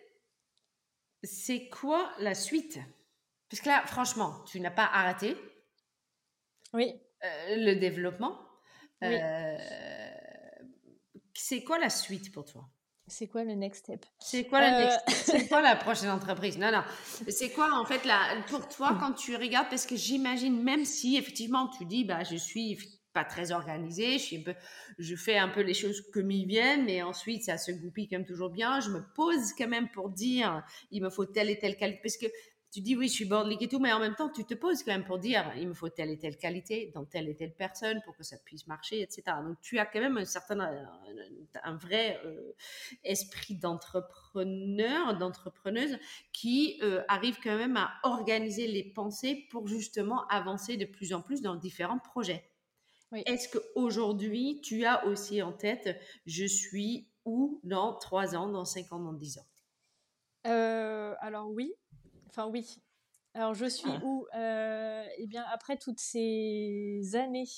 c'est 1.22 1.68
quoi 1.68 2.12
la 2.18 2.34
suite? 2.34 2.78
Parce 3.48 3.60
que 3.60 3.68
là, 3.68 3.84
franchement, 3.86 4.42
tu 4.46 4.58
n'as 4.60 4.72
pas 4.72 4.86
arrêté? 4.86 5.36
Oui. 6.72 7.00
Euh, 7.24 7.56
le 7.56 7.74
développement? 7.76 8.36
Oui. 9.02 9.14
Euh, 9.14 9.56
c'est 11.34 11.62
quoi 11.62 11.78
la 11.78 11.90
suite 11.90 12.32
pour 12.32 12.44
toi? 12.44 12.68
C'est 13.08 13.28
quoi 13.28 13.44
le 13.44 13.54
next 13.54 13.84
step? 13.84 14.04
C'est 14.18 14.44
quoi, 14.44 14.60
la 14.60 14.94
euh. 14.94 14.96
C'est 15.08 15.48
quoi 15.48 15.60
la 15.60 15.76
prochaine 15.76 16.10
entreprise? 16.10 16.58
Non, 16.58 16.72
non. 16.72 16.82
C'est 17.28 17.50
quoi 17.50 17.72
en 17.72 17.84
fait 17.84 18.04
là 18.04 18.18
pour 18.48 18.68
toi 18.68 18.96
quand 18.98 19.12
tu 19.12 19.36
regardes 19.36 19.68
Parce 19.68 19.86
que 19.86 19.96
j'imagine 19.96 20.62
même 20.62 20.84
si 20.84 21.16
effectivement 21.16 21.68
tu 21.68 21.84
dis 21.84 22.04
bah 22.04 22.24
je 22.24 22.36
suis 22.36 22.78
pas 23.12 23.24
très 23.24 23.52
organisée, 23.52 24.18
je 24.18 24.24
suis 24.24 24.36
un 24.38 24.42
peu, 24.42 24.54
je 24.98 25.14
fais 25.14 25.38
un 25.38 25.48
peu 25.48 25.62
les 25.62 25.72
choses 25.72 26.02
comme 26.12 26.30
ils 26.30 26.46
viennent, 26.46 26.84
mais 26.84 27.00
ensuite 27.02 27.44
ça 27.44 27.56
se 27.56 27.70
goupille 27.72 28.08
quand 28.08 28.18
même 28.18 28.26
toujours 28.26 28.50
bien. 28.50 28.80
Je 28.80 28.90
me 28.90 29.00
pose 29.14 29.52
quand 29.56 29.68
même 29.68 29.88
pour 29.88 30.10
dire 30.10 30.62
il 30.90 31.02
me 31.02 31.08
faut 31.08 31.26
telle 31.26 31.48
et 31.48 31.58
telle 31.58 31.76
qualité 31.76 32.00
parce 32.02 32.16
que 32.16 32.26
tu 32.76 32.82
dis 32.82 32.94
oui, 32.94 33.08
je 33.08 33.14
suis 33.14 33.24
bordelique 33.24 33.62
et 33.62 33.68
tout, 33.68 33.78
mais 33.78 33.90
en 33.94 33.98
même 33.98 34.14
temps, 34.16 34.28
tu 34.28 34.44
te 34.44 34.52
poses 34.52 34.82
quand 34.82 34.92
même 34.92 35.06
pour 35.06 35.18
dire 35.18 35.50
il 35.56 35.66
me 35.66 35.72
faut 35.72 35.88
telle 35.88 36.10
et 36.10 36.18
telle 36.18 36.36
qualité 36.36 36.92
dans 36.94 37.06
telle 37.06 37.26
et 37.26 37.34
telle 37.34 37.54
personne 37.54 38.02
pour 38.04 38.14
que 38.14 38.22
ça 38.22 38.36
puisse 38.44 38.66
marcher, 38.66 39.00
etc. 39.00 39.22
Donc 39.42 39.58
tu 39.62 39.78
as 39.78 39.86
quand 39.86 39.98
même 39.98 40.18
un 40.18 40.26
certain, 40.26 40.60
un, 40.60 41.76
vrai 41.78 42.20
euh, 42.26 42.52
esprit 43.02 43.54
d'entrepreneur, 43.54 45.16
d'entrepreneuse 45.16 45.96
qui 46.34 46.78
euh, 46.82 47.02
arrive 47.08 47.38
quand 47.42 47.56
même 47.56 47.78
à 47.78 47.94
organiser 48.02 48.66
les 48.66 48.84
pensées 48.84 49.46
pour 49.50 49.68
justement 49.68 50.26
avancer 50.26 50.76
de 50.76 50.84
plus 50.84 51.14
en 51.14 51.22
plus 51.22 51.40
dans 51.40 51.56
différents 51.56 51.98
projets. 51.98 52.44
Est-ce 53.24 53.48
qu'aujourd'hui, 53.48 54.60
tu 54.62 54.84
as 54.84 55.06
aussi 55.06 55.40
en 55.40 55.54
tête, 55.54 55.98
je 56.26 56.44
suis 56.44 57.08
où 57.24 57.58
dans 57.64 57.94
3 57.94 58.36
ans, 58.36 58.48
dans 58.48 58.66
5 58.66 58.92
ans, 58.92 59.00
dans 59.00 59.14
10 59.14 59.38
ans? 59.38 59.46
Euh, 60.46 61.14
Alors 61.20 61.48
oui, 61.48 61.72
Enfin 62.36 62.50
oui. 62.50 62.82
Alors 63.32 63.54
je 63.54 63.66
suis 63.66 63.90
où 64.02 64.26
euh, 64.36 65.04
Eh 65.18 65.26
bien 65.26 65.44
après 65.52 65.76
toutes 65.78 65.98
ces 65.98 67.00
années, 67.14 67.48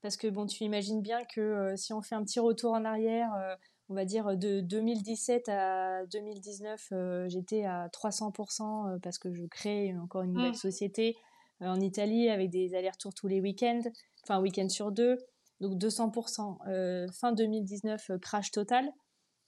parce 0.00 0.16
que 0.16 0.26
bon 0.26 0.46
tu 0.46 0.64
imagines 0.64 1.02
bien 1.02 1.22
que 1.24 1.40
euh, 1.40 1.76
si 1.76 1.92
on 1.92 2.00
fait 2.00 2.14
un 2.14 2.24
petit 2.24 2.40
retour 2.40 2.72
en 2.72 2.84
arrière, 2.84 3.32
euh, 3.34 3.54
on 3.90 3.94
va 3.94 4.06
dire 4.06 4.36
de 4.36 4.60
2017 4.60 5.48
à 5.50 6.06
2019, 6.06 6.92
j'étais 7.28 7.64
à 7.64 7.88
300% 7.88 9.00
parce 9.00 9.18
que 9.18 9.34
je 9.34 9.44
crée 9.44 9.94
encore 9.98 10.22
une 10.22 10.32
nouvelle 10.32 10.52
mmh. 10.52 10.54
société 10.54 11.16
en 11.60 11.78
Italie 11.78 12.30
avec 12.30 12.48
des 12.48 12.74
allers-retours 12.74 13.12
tous 13.12 13.28
les 13.28 13.42
week-ends, 13.42 13.82
enfin 14.24 14.36
un 14.36 14.40
week-end 14.40 14.68
sur 14.70 14.92
deux, 14.92 15.18
donc 15.60 15.78
200%. 15.78 17.12
fin 17.12 17.32
2019, 17.32 18.12
crash 18.22 18.50
total. 18.50 18.90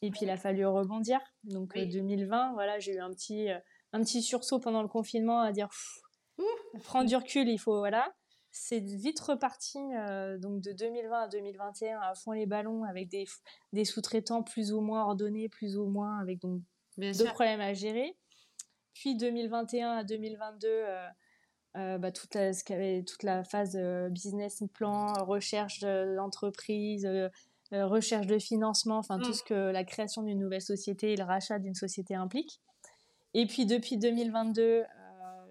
Et 0.02 0.10
puis 0.10 0.20
il 0.22 0.30
a 0.30 0.36
fallu 0.36 0.66
rebondir. 0.66 1.20
Donc 1.44 1.74
2020, 1.74 2.52
voilà, 2.52 2.78
j'ai 2.78 2.96
eu 2.96 3.00
un 3.00 3.10
petit 3.10 3.48
un 3.94 4.02
petit 4.02 4.22
sursaut 4.22 4.58
pendant 4.58 4.82
le 4.82 4.88
confinement 4.88 5.40
à 5.40 5.52
dire 5.52 5.68
prendre 6.82 7.08
du 7.08 7.16
recul, 7.16 7.48
il 7.48 7.58
faut 7.58 7.78
voilà. 7.78 8.12
C'est 8.50 8.80
vite 8.80 9.18
reparti 9.20 9.78
donc 10.38 10.60
de 10.60 10.72
2020 10.72 11.22
à 11.22 11.28
2021 11.28 11.98
à 11.98 12.14
fond 12.14 12.32
les 12.32 12.46
ballons 12.46 12.84
avec 12.84 13.08
des, 13.08 13.24
des 13.72 13.84
sous-traitants 13.84 14.42
plus 14.42 14.72
ou 14.72 14.80
moins 14.80 15.04
ordonnés, 15.04 15.48
plus 15.48 15.76
ou 15.76 15.86
moins 15.86 16.20
avec 16.20 16.40
donc 16.40 16.60
deux 16.98 17.24
problèmes 17.24 17.60
à 17.60 17.74
gérer. 17.74 18.16
Puis 18.94 19.16
2021 19.16 19.90
à 19.90 20.04
2022, 20.04 20.68
euh, 20.68 21.06
euh, 21.76 21.98
bah, 21.98 22.12
toute, 22.12 22.34
la, 22.34 22.52
toute 23.02 23.22
la 23.22 23.44
phase 23.44 23.76
euh, 23.76 24.08
business 24.08 24.62
plan, 24.72 25.12
recherche 25.24 25.80
d'entreprise, 25.80 27.08
recherche 27.72 28.26
de 28.26 28.38
financement, 28.38 28.98
enfin 28.98 29.18
tout 29.18 29.30
mm. 29.30 29.34
ce 29.34 29.42
que 29.42 29.54
la 29.54 29.84
création 29.84 30.22
d'une 30.22 30.38
nouvelle 30.38 30.62
société 30.62 31.12
et 31.12 31.16
le 31.16 31.24
rachat 31.24 31.58
d'une 31.58 31.74
société 31.74 32.14
implique. 32.14 32.60
Et 33.34 33.46
puis 33.46 33.66
depuis 33.66 33.96
2022 33.96 34.84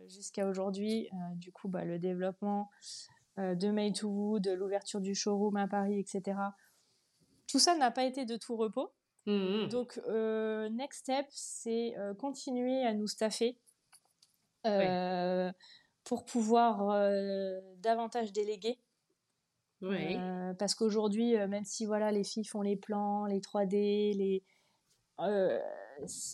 jusqu'à 0.08 0.48
aujourd'hui, 0.48 1.10
du 1.36 1.52
coup, 1.52 1.68
bah, 1.68 1.86
le 1.86 2.00
développement 2.00 2.70
de 3.38 3.72
May 3.72 3.92
to 3.92 4.08
Wood, 4.08 4.48
l'ouverture 4.48 5.02
du 5.02 5.16
showroom 5.16 5.58
à 5.58 5.68
Paris, 5.68 6.00
etc. 6.00 6.38
Tout 7.48 7.60
ça 7.60 7.76
n'a 7.76 7.92
pas 7.92 8.04
été 8.04 8.26
de 8.26 8.38
tout 8.38 8.56
repos. 8.56 8.92
Mmh. 9.26 9.68
Donc, 9.68 10.00
euh, 10.08 10.70
next 10.70 11.02
step, 11.02 11.26
c'est 11.30 11.98
euh, 11.98 12.14
continuer 12.14 12.86
à 12.86 12.94
nous 12.94 13.08
staffer 13.08 13.58
euh, 14.66 15.52
pour 16.04 16.26
pouvoir 16.26 16.88
davantage 17.78 18.32
déléguer. 18.32 18.80
Oui. 19.82 20.16
parce 20.58 20.76
qu'aujourd'hui, 20.76 21.36
même 21.50 21.66
si 21.66 21.86
voilà, 21.86 22.12
les 22.14 22.24
filles 22.24 22.46
font 22.46 22.62
les 22.62 22.78
plans, 22.78 23.26
les 23.26 23.42
3D, 23.42 24.16
les, 24.16 24.42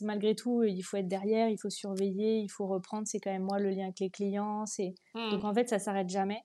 malgré 0.01 0.35
tout, 0.35 0.63
il 0.63 0.81
faut 0.81 0.97
être 0.97 1.07
derrière, 1.07 1.49
il 1.49 1.57
faut 1.57 1.69
surveiller, 1.69 2.39
il 2.39 2.49
faut 2.49 2.67
reprendre. 2.67 3.07
C'est 3.07 3.19
quand 3.19 3.31
même 3.31 3.43
moi 3.43 3.59
le 3.59 3.69
lien 3.69 3.85
avec 3.85 3.99
les 3.99 4.09
clients. 4.09 4.65
C'est 4.65 4.95
mmh. 5.15 5.31
donc 5.31 5.43
en 5.43 5.53
fait, 5.53 5.69
ça 5.69 5.79
s'arrête 5.79 6.09
jamais. 6.09 6.43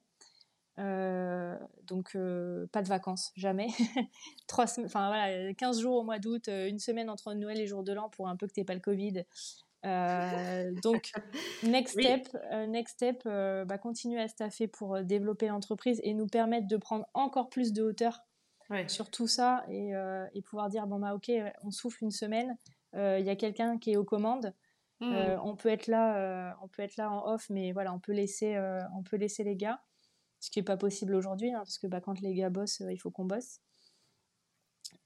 Euh, 0.80 1.57
donc 1.85 2.16
euh, 2.16 2.66
pas 2.72 2.82
de 2.82 2.89
vacances, 2.89 3.32
jamais. 3.37 3.68
Trois 4.47 4.64
enfin 4.80 5.09
voilà, 5.09 5.55
15 5.55 5.80
jours 5.80 5.97
au 5.97 6.03
mois 6.03 6.18
d'août, 6.18 6.49
euh, 6.49 6.68
une 6.68 6.78
semaine 6.78 7.09
entre 7.09 7.32
Noël 7.35 7.61
et 7.61 7.66
jour 7.66 7.85
de 7.85 7.93
l'an 7.93 8.09
pour 8.09 8.28
un 8.28 8.37
peu 8.37 8.47
que 8.47 8.53
t'aies 8.53 8.64
pas 8.64 8.74
le 8.74 8.80
Covid. 8.80 9.24
donc 10.82 11.12
next 11.62 12.01
step, 12.01 12.26
next 12.68 12.95
step, 12.95 13.22
bah, 13.24 13.76
continuer 13.76 14.18
à 14.18 14.28
staffer 14.28 14.66
pour 14.66 15.03
développer 15.03 15.49
l'entreprise 15.49 16.01
et 16.05 16.14
nous 16.14 16.26
permettre 16.26 16.66
de 16.66 16.78
prendre 16.78 17.07
encore 17.12 17.51
plus 17.51 17.74
de 17.74 17.82
hauteur 17.82 18.20
sur 18.89 19.11
tout 19.11 19.27
ça 19.27 19.65
et, 19.69 19.93
et, 20.35 20.43
pouvoir 20.43 20.69
dire 20.69 20.87
bon 20.87 20.99
bah 20.99 21.15
ok, 21.15 21.31
on 21.62 21.71
souffle 21.71 22.05
une 22.05 22.11
semaine, 22.11 22.57
il 22.95 23.25
y 23.25 23.31
a 23.31 23.37
quelqu'un 23.37 23.79
qui 23.79 23.93
est 23.93 23.97
aux 23.97 24.05
commandes. 24.05 24.55
Mmh. 25.01 25.15
on 25.43 25.57
peut 25.57 25.71
être 25.71 25.89
là, 25.89 26.57
on 26.62 26.69
peut 26.69 26.83
être 26.83 26.97
là 26.97 27.11
en 27.11 27.27
off, 27.33 27.51
mais 27.51 27.73
voilà, 27.73 27.93
on 27.93 27.99
peut 27.99 28.12
laisser, 28.12 28.59
on 28.97 29.03
peut 29.03 29.17
laisser 29.17 29.45
les 29.45 29.57
gars 29.57 29.81
ce 30.45 30.51
qui 30.51 30.59
n'est 30.59 30.65
pas 30.65 30.77
possible 30.77 31.15
aujourd'hui, 31.15 31.53
hein, 31.53 31.61
parce 31.61 31.79
que 31.79 31.87
bah, 31.87 32.03
quand 32.03 32.21
les 32.21 32.35
gars 32.35 32.51
bossent, 32.51 32.83
euh, 32.83 32.93
il 32.93 32.99
faut 32.99 33.11
qu'on 33.11 33.25
bosse. 33.25 33.61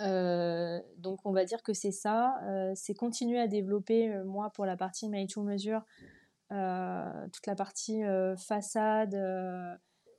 Euh, 0.03 0.81
donc 0.97 1.21
on 1.25 1.33
va 1.33 1.45
dire 1.45 1.63
que 1.63 1.73
c'est 1.73 1.93
ça, 1.93 2.41
euh, 2.45 2.73
c'est 2.75 2.95
continuer 2.95 3.39
à 3.39 3.47
développer, 3.47 4.13
moi 4.25 4.51
pour 4.51 4.67
la 4.67 4.77
partie 4.77 5.09
Made 5.09 5.29
to 5.29 5.43
Mesure, 5.43 5.83
toute 6.51 7.47
la 7.47 7.55
partie 7.57 8.03
façade. 8.37 9.15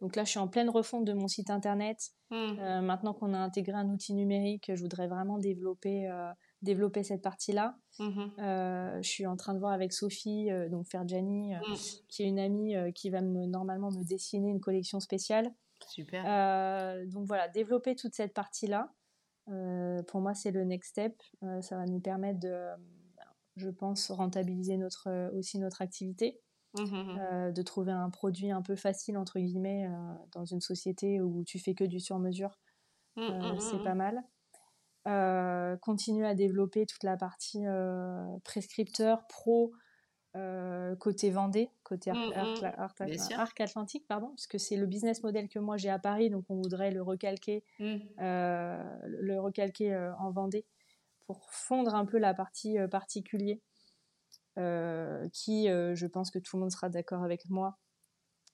Donc 0.02 0.16
là 0.16 0.24
je 0.24 0.30
suis 0.30 0.40
en 0.40 0.48
pleine 0.48 0.70
refonte 0.70 1.06
de 1.06 1.14
mon 1.14 1.28
site 1.28 1.50
internet. 1.50 2.12
Mmh. 2.32 2.82
maintenant 2.82 3.16
qu'on 3.16 3.34
a 3.34 3.40
intégré 3.40 3.74
un 3.74 3.90
outil 3.90 4.14
numérique, 4.14 4.72
je 4.76 4.82
voudrais 4.82 5.08
vraiment 5.08 5.40
développer 5.40 6.08
développer 6.62 7.04
cette 7.04 7.22
partie-là. 7.22 7.78
Mhm. 8.00 8.32
Euh, 8.40 9.02
je 9.02 9.10
suis 9.10 9.26
en 9.26 9.36
train 9.36 9.54
de 9.54 9.60
voir 9.60 9.72
avec 9.72 9.94
Sophie, 9.94 10.52
euh, 10.52 10.70
donc 10.70 10.88
Ferjani, 10.88 11.56
euh, 11.56 11.60
mm. 11.60 11.76
qui 12.08 12.24
est 12.24 12.28
une 12.28 12.40
amie 12.40 12.76
qui 12.94 13.10
va 13.10 13.22
me, 13.22 13.46
normalement 13.46 13.92
me 13.92 14.04
dessiner 14.04 14.50
une 14.50 14.60
collection 14.60 15.00
spéciale. 15.00 15.54
Super. 15.88 16.24
donc 17.08 17.26
voilà, 17.26 17.48
développer 17.48 17.96
toute 17.96 18.14
cette 18.14 18.34
partie-là, 18.34 18.92
pour 19.46 20.20
moi, 20.20 20.34
c'est 20.34 20.52
le 20.52 20.66
next 20.66 20.92
step. 20.92 21.16
ça 21.62 21.78
va 21.78 21.86
nous 21.86 22.02
permettre 22.02 22.40
de, 22.40 22.68
je 23.56 23.70
pense, 23.70 24.12
rentabiliser 24.12 24.76
notre, 24.76 25.32
aussi 25.38 25.58
notre 25.58 25.82
activité. 25.82 26.42
Mhm. 26.78 27.52
de 27.52 27.62
trouver 27.64 27.92
un 27.92 28.12
produit 28.12 28.52
un 28.52 28.62
peu 28.62 28.76
facile 28.76 29.18
entre 29.18 29.40
guillemets 29.40 29.90
dans 30.32 30.46
une 30.46 30.62
société 30.62 31.20
où 31.20 31.44
tu 31.44 31.58
fais 31.58 31.74
que 31.74 31.84
du 31.84 32.00
sur-mesure, 32.00 32.60
mm, 33.16 33.24
mm, 33.24 33.60
c'est 33.60 33.84
pas 33.84 33.96
mal. 33.96 34.24
Euh, 35.08 35.78
continuer 35.78 36.28
à 36.28 36.36
développer 36.36 36.86
toute 36.86 37.04
la 37.04 37.16
partie 37.16 37.66
euh, 37.66 38.22
prescripteur, 38.44 39.26
pro, 39.28 39.72
euh, 40.36 40.96
côté 40.98 41.32
Vendée, 41.32 41.72
côté 41.84 42.12
mmh, 42.12 42.16
mmh. 42.16 43.34
Arc, 43.38 43.62
Atlantique, 43.62 44.06
pardon, 44.08 44.28
puisque 44.36 44.60
c'est 44.60 44.76
le 44.76 44.86
business 44.86 45.24
model 45.24 45.48
que 45.48 45.58
moi 45.58 45.78
j'ai 45.78 45.90
à 45.90 46.00
Paris, 46.00 46.30
donc 46.30 46.44
on 46.50 46.56
voudrait 46.56 46.92
le 46.92 47.02
recalquer, 47.02 47.64
mmh. 47.80 47.98
le 48.20 49.38
recalquer 49.40 49.96
en 50.20 50.32
Vendée 50.32 50.66
pour 51.26 51.50
fondre 51.50 51.96
un 51.96 52.06
peu 52.06 52.18
la 52.18 52.34
partie 52.34 52.78
particulier, 52.92 53.62
qui, 55.34 55.68
je 55.68 56.06
pense 56.06 56.32
que 56.32 56.40
tout 56.40 56.58
le 56.58 56.62
monde 56.62 56.72
sera 56.72 56.90
d'accord 56.90 57.24
avec 57.24 57.50
moi, 57.50 57.78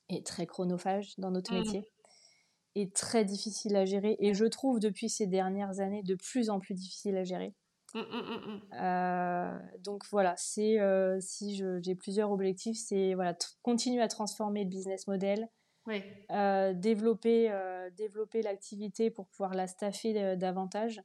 est 0.10 0.26
très 0.26 0.45
chronophage 0.45 1.14
dans 1.18 1.32
notre 1.32 1.53
métier 1.53 1.84
est 2.76 2.93
très 2.93 3.26
difficile 3.26 3.76
à 3.76 3.86
gérer 3.86 4.18
et 4.20 4.34
je 4.34 4.45
trouve 4.45 4.80
depuis 4.80 5.10
ces 5.10 5.28
dernières 5.28 5.80
années 5.80 6.03
de 6.03 6.16
plus 6.16 6.49
en 6.49 6.60
plus 6.60 6.74
difficile 6.74 7.18
à 7.18 7.24
gérer. 7.24 7.53
Mmh, 7.93 7.99
mmh, 7.99 8.03
mmh, 8.03 8.62
euh, 8.82 9.60
donc 9.80 10.03
voilà, 10.12 10.36
c'est 10.38 10.80
euh, 10.80 11.18
si 11.22 11.56
j'ai 11.56 11.95
plusieurs 11.95 12.30
objectifs, 12.32 12.78
c'est 12.78 13.14
voilà 13.14 13.38
continuer 13.62 14.01
à 14.01 14.10
transformer 14.10 14.66
le 14.66 14.70
business 14.70 15.08
model, 15.08 15.47
euh, 16.32 16.74
développer 16.74 17.49
développer 17.95 18.41
l'activité 18.41 19.10
pour 19.10 19.28
pouvoir 19.28 19.53
la 19.53 19.68
staffer 19.68 20.36
davantage, 20.36 21.01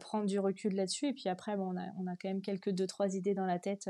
prendre 0.00 0.26
du 0.26 0.38
recul 0.38 0.74
là-dessus. 0.74 1.08
Et 1.08 1.12
puis 1.12 1.28
après 1.28 1.56
bon, 1.56 1.74
on 1.74 1.76
a 1.76 1.86
on 1.98 2.06
a 2.06 2.16
quand 2.16 2.28
même 2.28 2.42
quelques 2.42 2.70
deux 2.70 2.86
trois 2.86 3.14
idées 3.14 3.34
dans 3.34 3.46
la 3.46 3.58
tête 3.58 3.88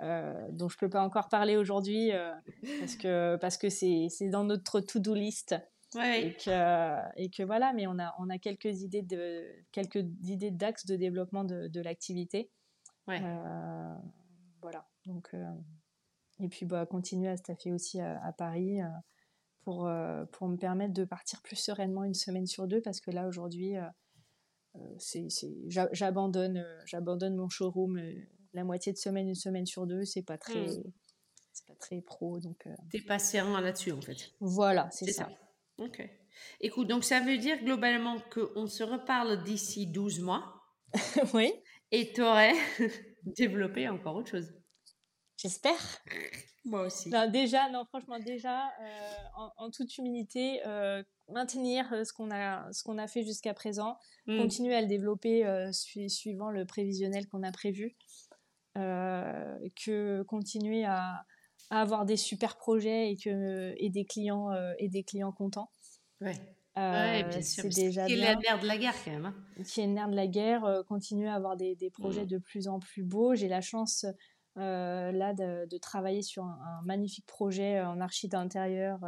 euh, 0.00 0.48
dont 0.50 0.70
je 0.70 0.78
peux 0.78 0.88
pas 0.88 1.02
encore 1.02 1.28
parler 1.28 1.56
aujourd'hui 1.56 2.12
euh, 2.12 2.32
parce 2.80 2.96
que 2.96 3.36
parce 3.36 3.58
que 3.58 3.68
c'est 3.68 4.08
dans 4.30 4.44
notre 4.44 4.80
to-do 4.80 5.14
list. 5.14 5.54
Et 5.94 6.34
que 6.42 7.20
et 7.20 7.28
que 7.28 7.42
voilà 7.42 7.74
mais 7.74 7.86
on 7.86 7.98
a 7.98 8.14
on 8.18 8.30
a 8.30 8.38
quelques 8.38 8.80
idées 8.80 9.02
de 9.02 9.44
quelques 9.72 10.02
idées 10.24 10.50
d'axes 10.50 10.86
de 10.86 10.96
développement 10.96 11.44
de, 11.44 11.68
de 11.68 11.80
l'activité. 11.82 12.50
Euh, 13.10 13.94
voilà. 14.62 14.88
Donc 15.04 15.36
et 16.40 16.48
puis 16.48 16.64
bah 16.64 16.86
continuer 16.86 17.28
à 17.28 17.36
staffer 17.36 17.72
aussi 17.72 18.00
à, 18.00 18.32
Paris 18.32 18.80
pour 19.60 19.90
pour 20.32 20.48
me 20.48 20.56
permettre 20.56 20.94
de 20.94 21.04
partir 21.04 21.42
plus 21.42 21.56
sereinement 21.56 22.04
une 22.04 22.14
semaine 22.14 22.46
sur 22.46 22.66
deux 22.66 22.80
parce 22.80 23.00
que 23.00 23.10
là 23.10 23.28
aujourd'hui 23.28 23.74
c'est 24.98 25.28
j'abandonne 25.68 26.64
j'abandonne 26.86 27.36
mon 27.36 27.48
showroom 27.48 27.98
la 28.54 28.64
moitié 28.64 28.92
de 28.92 28.98
semaine, 28.98 29.28
une 29.28 29.34
semaine 29.34 29.66
sur 29.66 29.86
deux, 29.86 30.04
c'est 30.04 30.22
pas 30.22 30.38
très, 30.38 30.66
hmm. 30.66 30.92
c'est 31.52 31.66
pas 31.66 31.74
très 31.76 32.00
pro. 32.00 32.38
Donc, 32.40 32.66
euh... 32.66 32.74
t'es 32.90 33.00
pas 33.00 33.18
serein 33.18 33.60
là-dessus 33.60 33.92
en 33.92 34.00
fait. 34.00 34.32
Voilà, 34.40 34.88
c'est 34.90 35.10
ça. 35.10 35.30
Ok. 35.78 36.02
Écoute, 36.60 36.88
donc 36.88 37.04
ça 37.04 37.20
veut 37.20 37.38
dire 37.38 37.62
globalement 37.62 38.18
qu'on 38.32 38.66
se 38.66 38.82
reparle 38.82 39.42
d'ici 39.44 39.86
12 39.86 40.20
mois. 40.20 40.62
oui. 41.34 41.52
Et 41.90 42.12
tu 42.12 42.22
aurais 42.22 42.54
développé 43.24 43.88
encore 43.88 44.16
autre 44.16 44.30
chose. 44.30 44.54
J'espère. 45.36 45.78
Moi 46.64 46.86
aussi. 46.86 47.10
déjà, 47.32 47.68
non, 47.70 47.84
franchement, 47.86 48.18
déjà, 48.20 48.66
euh, 48.66 49.48
en, 49.56 49.70
toute 49.70 49.98
humilité, 49.98 50.60
euh, 50.66 51.02
maintenir 51.28 51.92
euh, 51.92 52.04
ce 52.04 52.12
qu'on 52.12 52.30
a, 52.30 52.72
ce 52.72 52.84
qu'on 52.84 52.98
a 52.98 53.08
fait 53.08 53.24
jusqu'à 53.24 53.52
présent, 53.52 53.98
hmm. 54.26 54.38
continuer 54.38 54.74
à 54.74 54.80
le 54.80 54.86
développer 54.86 55.44
suivant 55.72 56.50
le 56.50 56.64
prévisionnel 56.64 57.26
qu'on 57.26 57.42
a 57.42 57.50
prévu. 57.50 57.96
Euh, 58.78 59.58
que 59.84 60.22
continuer 60.22 60.86
à, 60.86 61.26
avoir 61.68 62.06
des 62.06 62.16
super 62.16 62.56
projets 62.56 63.10
et 63.10 63.16
que 63.16 63.74
et 63.76 63.90
des 63.90 64.04
clients 64.04 64.50
euh, 64.50 64.72
et 64.78 64.88
des 64.88 65.04
clients 65.04 65.32
contents. 65.32 65.70
Ouais. 66.22 66.34
Euh, 66.78 67.22
bien 67.22 67.42
sûr. 67.42 67.64
C'est 67.64 67.68
déjà 67.68 68.06
qui 68.06 68.14
est 68.14 68.16
le 68.16 68.40
nerf 68.40 68.60
de 68.60 68.66
la 68.66 68.78
guerre 68.78 68.94
quand 69.04 69.10
même. 69.10 69.26
Hein. 69.26 69.34
Qui 69.64 69.82
est 69.82 69.86
le 69.86 69.92
nerf 69.92 70.08
de 70.08 70.16
la 70.16 70.26
guerre. 70.26 70.82
continuer 70.88 71.28
à 71.28 71.34
avoir 71.34 71.56
des, 71.56 71.74
des 71.76 71.90
projets 71.90 72.24
mm. 72.24 72.28
de 72.28 72.38
plus 72.38 72.66
en 72.66 72.78
plus 72.78 73.02
beaux. 73.02 73.34
J'ai 73.34 73.48
la 73.48 73.60
chance 73.60 74.06
là 74.56 75.32
de, 75.34 75.66
de, 75.66 75.78
travailler 75.78 76.22
sur 76.22 76.44
un, 76.44 76.82
magnifique 76.84 77.26
projet 77.26 77.80
en 77.80 78.00
archi 78.00 78.28
d'intérieur 78.28 79.00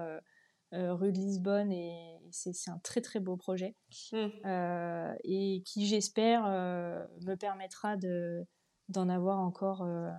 rue 0.73 1.13
de 1.13 1.19
Lisbonne 1.19 1.73
et, 1.73 2.19
c'est 2.31 2.71
un 2.71 2.79
très 2.79 3.01
très 3.01 3.21
beau 3.21 3.37
projet 3.37 3.77
mm. 4.13 5.15
et 5.23 5.63
qui 5.65 5.87
j'espère 5.87 6.45
me 6.47 7.35
permettra 7.37 7.97
de 7.97 8.47
d'en 8.89 9.09
avoir 9.09 9.39
encore 9.41 9.83
euh, 9.83 10.11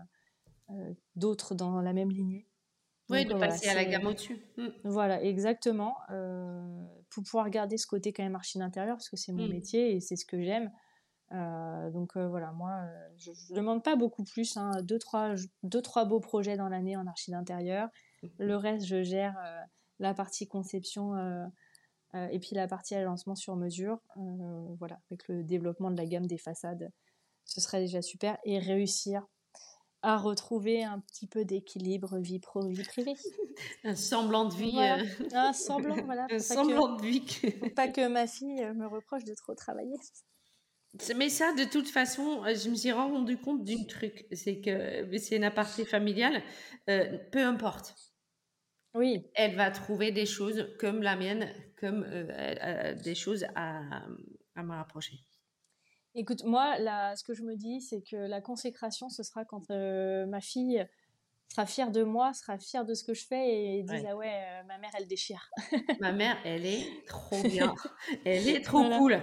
euh, 0.72 0.94
d'autres 1.16 1.56
dans 1.56 1.82
la 1.82 1.94
même 1.94 2.12
lignée. 2.12 2.48
Oui, 3.10 3.24
de 3.26 3.36
passer 3.36 3.70
à 3.70 3.76
la 3.76 3.86
gamme 3.86 4.08
au-dessus. 4.08 4.42
Mm. 4.58 4.68
Voilà, 4.84 5.24
exactement. 5.24 5.96
Euh, 6.10 6.84
pour 7.10 7.24
pouvoir 7.24 7.50
garder 7.50 7.78
ce 7.78 7.86
côté 7.86 8.12
quand 8.14 8.24
même 8.24 8.36
archi 8.36 8.58
d'intérieur, 8.58 8.98
parce 8.98 9.10
que 9.10 9.18
c'est 9.18 9.32
mon 9.32 9.48
mm. 9.48 9.52
métier 9.52 9.96
et 9.96 10.00
c'est 10.00 10.16
ce 10.16 10.26
que 10.26 10.42
j'aime. 10.42 10.72
Donc 11.32 12.18
voilà, 12.18 12.52
moi, 12.52 12.88
je 13.18 13.32
ne 13.32 13.56
demande 13.56 13.84
pas 13.84 13.96
beaucoup 13.96 14.24
plus. 14.24 14.58
Hein, 14.58 14.82
deux, 14.84 15.00
trois, 15.00 15.36
deux, 15.64 15.82
trois 15.82 16.06
beaux 16.06 16.20
projets 16.20 16.58
dans 16.58 16.70
l'année 16.70 16.96
en 16.96 17.08
archi 17.08 17.32
d'intérieur. 17.32 17.90
Le 18.40 18.56
reste, 18.56 18.86
je 18.86 19.04
gère 19.04 19.36
la 20.00 20.14
partie 20.14 20.48
conception 20.48 21.16
et 22.14 22.40
puis 22.40 22.56
la 22.56 22.68
partie 22.68 22.96
agencement 22.96 23.36
sur 23.36 23.56
mesure. 23.56 24.00
voilà, 24.80 25.00
avec 25.10 25.28
le 25.28 25.44
développement 25.44 25.92
de 25.92 25.98
la 25.98 26.06
gamme 26.06 26.28
des 26.28 26.38
façades, 26.38 26.92
ce 27.46 27.62
serait 27.62 27.82
déjà 27.82 28.02
super. 28.02 28.38
Et 28.44 28.60
réussir 28.60 29.26
à 30.06 30.18
retrouver 30.18 30.84
un 30.84 31.00
petit 31.00 31.26
peu 31.26 31.46
d'équilibre 31.46 32.20
vie 32.20 32.40
pro 32.40 32.68
vie 32.68 32.84
privée. 32.84 33.16
un 33.84 33.96
semblant 33.96 34.46
de 34.46 34.54
vie. 34.54 34.78
Euh. 34.78 35.04
Un 35.34 35.52
semblant, 35.52 35.96
voilà. 36.06 36.28
un 36.32 36.38
semblant 36.38 36.96
de 36.96 37.02
vie. 37.02 37.26
pas 37.76 37.88
que 37.88 38.08
ma 38.08 38.28
fille 38.28 38.64
euh, 38.64 38.76
me 38.76 38.86
reproche 38.86 39.24
de 39.24 39.34
trop 39.34 39.56
travailler. 39.56 39.96
Mais 41.16 41.30
ça, 41.30 41.54
de 41.54 41.64
toute 41.64 41.90
façon, 41.90 42.44
euh, 42.44 42.56
je 42.56 42.70
me 42.70 42.76
suis 42.76 42.92
rendu 42.92 43.38
compte 43.38 43.64
d'un 43.64 43.84
truc, 43.84 44.26
c'est 44.32 44.62
que 44.62 45.18
c'est 45.18 45.36
une 45.36 45.44
aparté 45.44 45.86
familiale, 45.86 46.42
peu 46.86 47.44
importe. 47.44 47.96
Oui. 48.94 49.26
Elle 49.36 49.56
va 49.56 49.72
trouver 49.72 50.12
des 50.12 50.26
choses 50.26 50.68
comme 50.80 51.02
la 51.02 51.16
mienne, 51.16 51.52
comme 51.78 52.06
des 53.04 53.16
choses 53.16 53.46
à, 53.56 53.82
à 54.56 54.64
me 54.64 54.72
rapprocher. 54.74 55.20
Écoute, 56.18 56.46
moi, 56.46 56.80
là, 56.80 57.14
ce 57.18 57.26
que 57.26 57.34
je 57.34 57.44
me 57.44 57.58
dis, 57.58 57.82
c'est 57.82 58.02
que 58.02 58.16
la 58.16 58.40
consécration, 58.40 59.10
ce 59.10 59.22
sera 59.22 59.44
quand 59.44 59.70
euh, 59.70 60.26
ma 60.28 60.40
fille 60.40 60.88
sera 61.50 61.66
fière 61.66 61.92
de 61.92 62.04
moi, 62.04 62.32
sera 62.34 62.58
fière 62.58 62.86
de 62.86 62.94
ce 62.94 63.04
que 63.04 63.14
je 63.14 63.28
fais 63.28 63.78
et 63.78 63.84
dise 63.84 64.06
ah 64.10 64.16
ouais, 64.16 64.32
euh, 64.34 64.64
ma 64.64 64.78
mère, 64.78 64.92
elle 64.98 65.08
déchire. 65.08 65.50
ma 66.00 66.14
mère, 66.14 66.38
elle 66.46 66.66
est 66.66 67.06
trop 67.06 67.42
bien. 67.44 67.76
elle 68.24 68.48
est 68.48 68.62
trop 68.62 68.90
cool. 68.98 69.20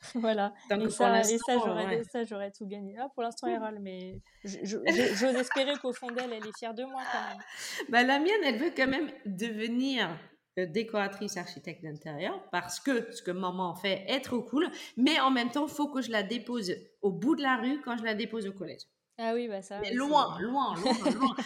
Voilà. 0.14 0.54
et 0.70 0.90
ça, 0.90 1.22
ça 1.22 2.24
j'aurais 2.24 2.50
tout 2.52 2.66
gagné. 2.66 2.96
Ah, 2.98 3.08
pour 3.14 3.22
l'instant, 3.22 3.48
elle 3.48 3.58
râle, 3.58 3.78
mais 3.80 4.20
j'ose 4.44 5.34
espérer 5.34 5.76
qu'au 5.76 5.92
fond 5.92 6.10
d'elle, 6.10 6.32
elle 6.32 6.46
est 6.46 6.56
fière 6.56 6.74
de 6.74 6.84
moi 6.84 7.02
quand 7.12 7.28
même. 7.28 7.42
Bah, 7.88 8.02
la 8.02 8.18
mienne, 8.18 8.40
elle 8.44 8.58
veut 8.58 8.72
quand 8.76 8.86
même 8.86 9.10
devenir 9.26 10.08
décoratrice 10.66 11.36
architecte 11.36 11.82
d'intérieur 11.82 12.42
parce 12.50 12.80
que 12.80 13.12
ce 13.12 13.22
que 13.22 13.30
maman 13.30 13.74
fait 13.74 14.04
est 14.08 14.20
trop 14.20 14.42
cool, 14.42 14.68
mais 14.96 15.20
en 15.20 15.30
même 15.30 15.50
temps, 15.50 15.66
il 15.66 15.72
faut 15.72 15.88
que 15.88 16.02
je 16.02 16.10
la 16.10 16.22
dépose 16.22 16.72
au 17.02 17.12
bout 17.12 17.36
de 17.36 17.42
la 17.42 17.56
rue 17.56 17.80
quand 17.82 17.96
je 17.96 18.04
la 18.04 18.14
dépose 18.14 18.46
au 18.46 18.52
collège. 18.52 18.82
Ah 19.18 19.32
oui, 19.34 19.48
bah 19.48 19.62
ça. 19.62 19.80
Mais 19.80 19.92
loin, 19.92 20.38
loin, 20.40 20.74
loin, 20.76 21.10
loin. 21.14 21.36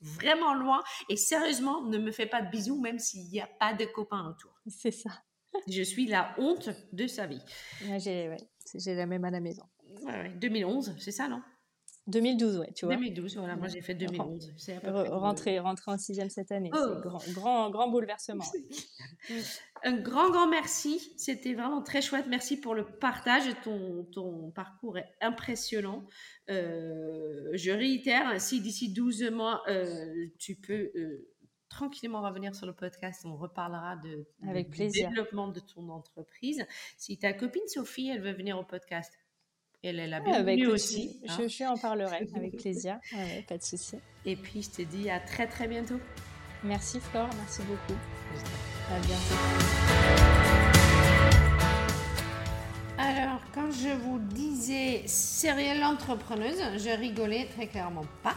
vraiment 0.00 0.54
loin. 0.54 0.82
Et 1.08 1.16
sérieusement, 1.16 1.82
ne 1.82 1.98
me 1.98 2.12
fais 2.12 2.26
pas 2.26 2.42
de 2.42 2.50
bisous 2.50 2.80
même 2.80 2.98
s'il 2.98 3.28
n'y 3.28 3.40
a 3.40 3.48
pas 3.58 3.74
de 3.74 3.84
copains 3.86 4.28
autour. 4.28 4.52
C'est 4.68 4.92
ça. 4.92 5.10
Je 5.68 5.82
suis 5.82 6.06
la 6.06 6.34
honte 6.38 6.70
de 6.92 7.06
sa 7.06 7.26
vie. 7.26 7.42
j'ai 7.82 8.94
la 8.94 9.06
même 9.06 9.24
à 9.24 9.30
la 9.30 9.40
maison. 9.40 9.64
2011, 10.40 10.96
c'est 10.98 11.12
ça, 11.12 11.28
non? 11.28 11.42
2012, 12.06 12.58
ouais, 12.58 12.72
tu 12.74 12.86
vois. 12.86 12.96
2012, 12.96 13.36
voilà, 13.36 13.56
moi 13.56 13.68
j'ai 13.68 13.82
fait 13.82 13.94
2011. 13.94 14.52
C'est 14.56 14.78
rentrer, 14.78 15.58
rentrer 15.58 15.92
en 15.92 15.98
sixième 15.98 16.30
cette 16.30 16.50
année. 16.50 16.70
Oh. 16.74 17.00
Grand, 17.00 17.20
grand, 17.32 17.70
grand 17.70 17.88
bouleversement. 17.88 18.44
Un 19.84 19.96
grand, 19.96 20.30
grand 20.30 20.48
merci. 20.48 21.12
C'était 21.16 21.54
vraiment 21.54 21.82
très 21.82 22.02
chouette. 22.02 22.26
Merci 22.28 22.60
pour 22.60 22.74
le 22.74 22.84
partage. 22.84 23.44
Ton, 23.62 24.04
ton 24.12 24.50
parcours 24.50 24.98
est 24.98 25.08
impressionnant. 25.20 26.04
Euh, 26.50 27.50
je 27.54 27.70
réitère, 27.70 28.40
si 28.40 28.60
d'ici 28.60 28.92
12 28.92 29.30
mois, 29.30 29.62
euh, 29.68 30.26
tu 30.38 30.56
peux 30.56 30.90
euh, 30.96 31.28
tranquillement 31.70 32.20
revenir 32.20 32.54
sur 32.54 32.66
le 32.66 32.74
podcast, 32.74 33.22
on 33.24 33.36
reparlera 33.36 33.96
de, 33.96 34.26
Avec 34.46 34.68
du 34.68 34.76
plaisir. 34.76 35.08
développement 35.08 35.48
de 35.48 35.60
ton 35.60 35.88
entreprise. 35.88 36.66
Si 36.98 37.16
ta 37.16 37.32
copine 37.32 37.66
Sophie, 37.68 38.10
elle 38.10 38.20
veut 38.20 38.32
venir 38.32 38.58
au 38.58 38.64
podcast, 38.64 39.10
elle 39.82 39.98
est 39.98 40.08
la 40.08 40.20
bienvenue 40.20 40.66
aussi. 40.66 41.22
Je, 41.24 41.32
hein. 41.32 41.48
je, 41.48 41.64
en 41.64 41.78
parlerai 41.78 42.28
avec 42.34 42.56
plaisir. 42.60 42.98
pas 43.48 43.56
de 43.56 43.62
souci. 43.62 43.96
Et 44.26 44.36
puis, 44.36 44.60
je 44.62 44.70
te 44.70 44.82
dis 44.82 45.08
à 45.08 45.20
très 45.20 45.46
très 45.46 45.66
bientôt. 45.66 45.98
Merci 46.62 47.00
Flore, 47.00 47.30
merci 47.38 47.62
beaucoup. 47.62 47.98
À 48.90 48.98
bientôt. 48.98 50.40
Alors, 52.98 53.40
quand 53.54 53.70
je 53.70 53.88
vous 53.88 54.18
disais 54.18 55.06
serial 55.06 55.82
entrepreneuse, 55.84 56.60
je 56.76 56.90
rigolais 56.98 57.46
très 57.46 57.66
clairement 57.66 58.04
pas. 58.22 58.36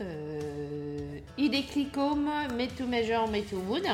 Euh, 0.00 1.18
idée 1.38 1.64
Clicom, 1.64 2.24
Made 2.56 2.74
to 2.76 2.86
Measure, 2.86 3.28
Made 3.28 3.48
to 3.48 3.56
Wood. 3.56 3.86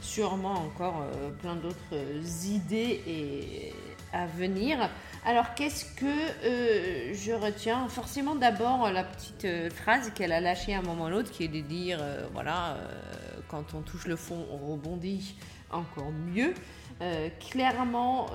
Sûrement 0.00 0.54
encore 0.54 1.02
euh, 1.02 1.30
plein 1.30 1.54
d'autres 1.56 2.46
idées 2.46 3.02
et 3.06 3.72
à 4.12 4.26
venir. 4.26 4.90
Alors, 5.26 5.54
qu'est-ce 5.54 5.84
que 5.96 6.04
euh, 6.04 7.14
je 7.14 7.32
retiens? 7.32 7.88
Forcément, 7.88 8.34
d'abord, 8.34 8.90
la 8.90 9.04
petite 9.04 9.44
euh, 9.44 9.70
phrase 9.70 10.10
qu'elle 10.14 10.32
a 10.32 10.40
lâchée 10.40 10.74
à 10.74 10.78
un 10.78 10.82
moment 10.82 11.06
ou 11.06 11.08
l'autre, 11.08 11.30
qui 11.30 11.44
est 11.44 11.48
de 11.48 11.60
dire, 11.60 11.98
euh, 12.00 12.26
voilà, 12.32 12.76
quand 13.48 13.74
on 13.74 13.80
touche 13.80 14.06
le 14.06 14.16
fond, 14.16 14.46
on 14.52 14.72
rebondit 14.72 15.34
encore 15.70 16.12
mieux. 16.12 16.54
clairement, 17.50 18.26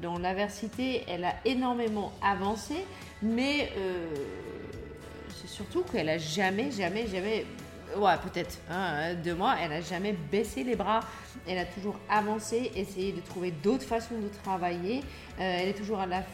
dans 0.00 0.18
l'aversité, 0.18 1.04
elle 1.08 1.24
a 1.24 1.34
énormément 1.44 2.12
avancé, 2.22 2.74
mais 3.22 3.70
surtout 5.58 5.82
qu'elle 5.82 6.08
a 6.08 6.18
jamais, 6.18 6.70
jamais, 6.70 7.08
jamais 7.08 7.44
ouais, 7.96 8.16
peut-être 8.22 8.58
hein, 8.70 9.14
deux 9.14 9.34
mois, 9.34 9.56
elle 9.60 9.70
n'a 9.70 9.80
jamais 9.80 10.12
baissé 10.30 10.62
les 10.62 10.76
bras. 10.76 11.00
Elle 11.48 11.58
a 11.58 11.64
toujours 11.64 11.98
avancé, 12.08 12.70
essayé 12.76 13.12
de 13.12 13.20
trouver 13.20 13.50
d'autres 13.50 13.84
façons 13.84 14.18
de 14.20 14.28
travailler. 14.44 14.98
Euh, 15.40 15.58
elle 15.60 15.68
est 15.68 15.74
toujours 15.74 15.98
à 15.98 16.06
l'affût 16.06 16.28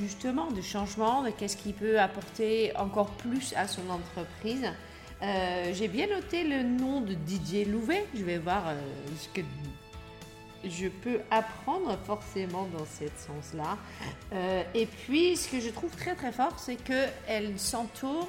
justement 0.00 0.50
de 0.50 0.60
changement, 0.60 1.22
de 1.22 1.30
qu'est-ce 1.30 1.56
qui 1.56 1.72
peut 1.72 1.98
apporter 1.98 2.76
encore 2.76 3.10
plus 3.10 3.52
à 3.56 3.66
son 3.66 3.88
entreprise. 3.90 4.70
Euh, 5.22 5.72
j'ai 5.74 5.88
bien 5.88 6.06
noté 6.06 6.44
le 6.44 6.62
nom 6.62 7.00
de 7.00 7.14
Didier 7.14 7.64
Louvet. 7.64 8.06
Je 8.14 8.22
vais 8.22 8.38
voir 8.38 8.68
euh, 8.68 8.80
ce 9.18 9.28
que 9.28 9.44
je 10.64 10.88
peux 10.88 11.20
apprendre 11.32 11.98
forcément 12.04 12.68
dans 12.76 12.84
ce 12.84 13.06
sens-là. 13.26 13.78
et 14.74 14.86
puis, 14.86 15.36
ce 15.36 15.48
que 15.48 15.60
je 15.60 15.70
trouve 15.70 15.90
très 15.96 16.16
très 16.16 16.32
fort, 16.32 16.58
c'est 16.58 16.76
qu'elle 16.76 17.56
s'entoure 17.58 18.28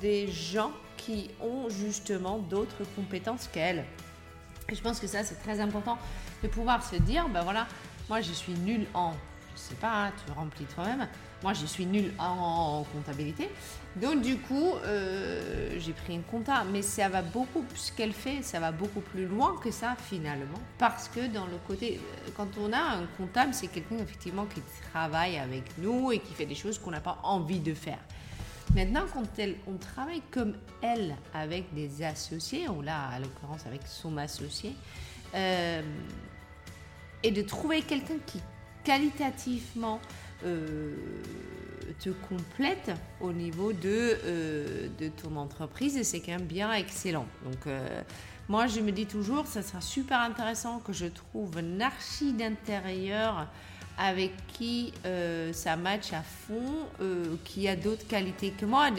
des 0.00 0.28
gens 0.28 0.72
qui 0.96 1.30
ont 1.40 1.68
justement 1.68 2.38
d'autres 2.38 2.84
compétences 2.94 3.48
qu'elle. 3.48 3.84
Et 4.70 4.74
je 4.74 4.82
pense 4.82 5.00
que 5.00 5.06
ça, 5.06 5.24
c'est 5.24 5.36
très 5.42 5.60
important 5.60 5.98
de 6.42 6.48
pouvoir 6.48 6.84
se 6.84 6.96
dire, 6.96 7.28
ben 7.28 7.42
voilà, 7.42 7.66
moi 8.08 8.20
je 8.20 8.32
suis 8.32 8.52
nulle 8.52 8.86
en, 8.94 9.12
je 9.54 9.60
sais 9.60 9.74
pas, 9.74 10.06
hein, 10.06 10.12
tu 10.24 10.32
remplis 10.32 10.66
toi-même, 10.66 11.08
moi 11.42 11.54
je 11.54 11.64
suis 11.64 11.86
nulle 11.86 12.12
en, 12.18 12.84
comptabilité. 12.92 13.48
Donc 13.96 14.20
du 14.20 14.36
coup, 14.36 14.74
euh, 14.84 15.74
j'ai 15.78 15.92
pris 15.92 16.14
une 16.14 16.22
compta, 16.22 16.64
mais 16.64 16.82
ça 16.82 17.08
va 17.08 17.22
beaucoup, 17.22 17.64
ce 17.74 17.90
qu'elle 17.92 18.12
fait, 18.12 18.42
ça 18.42 18.60
va 18.60 18.70
beaucoup 18.70 19.00
plus 19.00 19.26
loin 19.26 19.56
que 19.62 19.70
ça 19.70 19.96
finalement. 20.08 20.60
Parce 20.76 21.08
que 21.08 21.26
dans 21.26 21.46
le 21.46 21.56
côté, 21.66 21.98
euh, 21.98 22.30
quand 22.36 22.48
on 22.60 22.72
a 22.72 22.78
un 22.78 23.06
comptable, 23.16 23.54
c'est 23.54 23.68
quelqu'un 23.68 23.96
effectivement 23.96 24.44
qui 24.44 24.60
travaille 24.92 25.38
avec 25.38 25.64
nous 25.78 26.12
et 26.12 26.18
qui 26.18 26.34
fait 26.34 26.46
des 26.46 26.54
choses 26.54 26.78
qu'on 26.78 26.90
n'a 26.90 27.00
pas 27.00 27.18
envie 27.22 27.60
de 27.60 27.72
faire. 27.72 27.98
Maintenant, 28.74 29.04
quand 29.12 29.22
on 29.66 29.76
travaille 29.78 30.22
comme 30.30 30.54
elle 30.82 31.16
avec 31.32 31.72
des 31.74 32.02
associés, 32.02 32.68
ou 32.68 32.82
là, 32.82 33.08
à 33.08 33.18
l'occurrence 33.18 33.66
avec 33.66 33.80
son 33.86 34.16
associé, 34.18 34.74
euh, 35.34 35.82
et 37.22 37.30
de 37.30 37.42
trouver 37.42 37.82
quelqu'un 37.82 38.18
qui 38.26 38.40
qualitativement 38.84 40.00
euh, 40.44 40.94
te 41.98 42.10
complète 42.10 42.92
au 43.20 43.32
niveau 43.32 43.72
de, 43.72 44.16
euh, 44.24 44.88
de 44.98 45.08
ton 45.08 45.36
entreprise, 45.36 46.00
c'est 46.02 46.20
quand 46.20 46.32
même 46.32 46.46
bien 46.46 46.72
excellent. 46.72 47.26
Donc, 47.44 47.72
moi, 48.48 48.66
je 48.66 48.80
me 48.80 48.92
dis 48.92 49.06
toujours, 49.06 49.46
ça 49.46 49.62
sera 49.62 49.80
super 49.80 50.20
intéressant 50.20 50.78
que 50.78 50.92
je 50.92 51.06
trouve 51.06 51.58
un 51.58 51.80
archi 51.80 52.32
d'intérieur 52.32 53.48
avec 53.98 54.32
qui 54.46 54.92
euh, 55.04 55.52
ça 55.52 55.76
match 55.76 56.12
à 56.12 56.22
fond, 56.22 56.86
euh, 57.00 57.34
qui 57.44 57.68
a 57.68 57.74
d'autres 57.74 58.06
qualités 58.06 58.50
que 58.50 58.64
moi, 58.64 58.90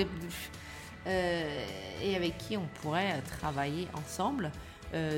euh, 1.07 1.65
et 2.03 2.15
avec 2.15 2.37
qui 2.37 2.57
on 2.57 2.67
pourrait 2.81 3.21
travailler 3.39 3.87
ensemble 3.93 4.51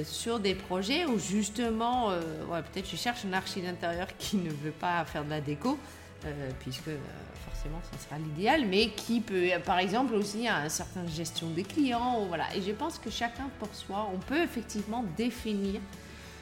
sur 0.03 0.41
des 0.41 0.53
projets 0.53 1.05
où 1.05 1.17
justement, 1.17 2.09
ouais, 2.09 2.61
peut-être 2.61 2.89
je 2.89 2.97
cherche 2.97 3.23
un 3.23 3.31
archi 3.31 3.61
d'intérieur 3.61 4.07
qui 4.19 4.35
ne 4.35 4.49
veut 4.49 4.71
pas 4.77 5.05
faire 5.05 5.23
de 5.23 5.29
la 5.29 5.39
déco, 5.39 5.79
puisque 6.59 6.89
forcément 7.45 7.79
ça 7.89 7.97
sera 7.97 8.19
l'idéal, 8.19 8.65
mais 8.65 8.89
qui 8.89 9.21
peut, 9.21 9.47
par 9.65 9.79
exemple, 9.79 10.13
aussi 10.15 10.45
à 10.45 10.63
une 10.63 10.69
certaine 10.69 11.07
gestion 11.07 11.49
des 11.51 11.63
clients, 11.63 12.25
voilà. 12.27 12.53
Et 12.53 12.61
je 12.61 12.73
pense 12.73 12.99
que 12.99 13.09
chacun 13.09 13.49
pour 13.59 13.73
soi, 13.73 14.09
on 14.13 14.17
peut 14.17 14.41
effectivement 14.41 15.05
définir 15.15 15.79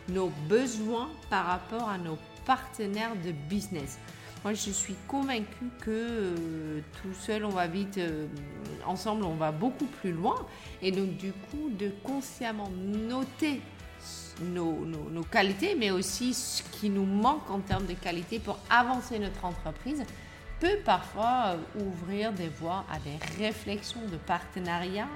nos 0.10 0.32
besoins 0.48 1.10
par 1.30 1.46
rapport 1.46 1.88
à 1.88 2.00
nos 2.00 2.18
partenaire 2.50 3.12
de 3.24 3.32
business. 3.48 4.00
Moi, 4.44 4.56
je 4.56 4.72
suis 4.72 4.96
convaincue 5.08 5.70
que 5.82 5.92
euh, 5.92 6.80
tout 7.00 7.14
seul, 7.14 7.46
on 7.46 7.50
va 7.50 7.68
vite, 7.68 8.00
euh, 8.00 8.26
ensemble, 8.88 9.24
on 9.24 9.36
va 9.36 9.52
beaucoup 9.52 9.86
plus 9.86 10.12
loin. 10.12 10.48
Et 10.82 10.92
donc, 10.92 11.16
du 11.18 11.32
coup, 11.32 11.70
de 11.70 11.92
consciemment 12.04 12.72
noter 12.76 13.62
nos, 14.42 14.84
nos, 14.84 15.24
qualités, 15.24 15.76
mais 15.76 15.92
aussi 15.92 16.34
ce 16.34 16.64
qui 16.72 16.90
nous 16.90 17.06
manque 17.06 17.48
en 17.52 17.60
termes 17.60 17.86
de 17.86 17.94
qualité 17.94 18.40
pour 18.40 18.58
avancer 18.72 19.20
notre 19.20 19.46
entreprise, 19.46 20.04
peut 20.60 20.80
parfois 20.84 21.56
euh, 21.78 21.86
ouvrir 21.86 22.34
des 22.34 22.48
voies 22.48 22.84
à 22.92 22.98
des 22.98 23.44
réflexions 23.46 24.08
de 24.12 24.18
partenariat, 24.18 25.08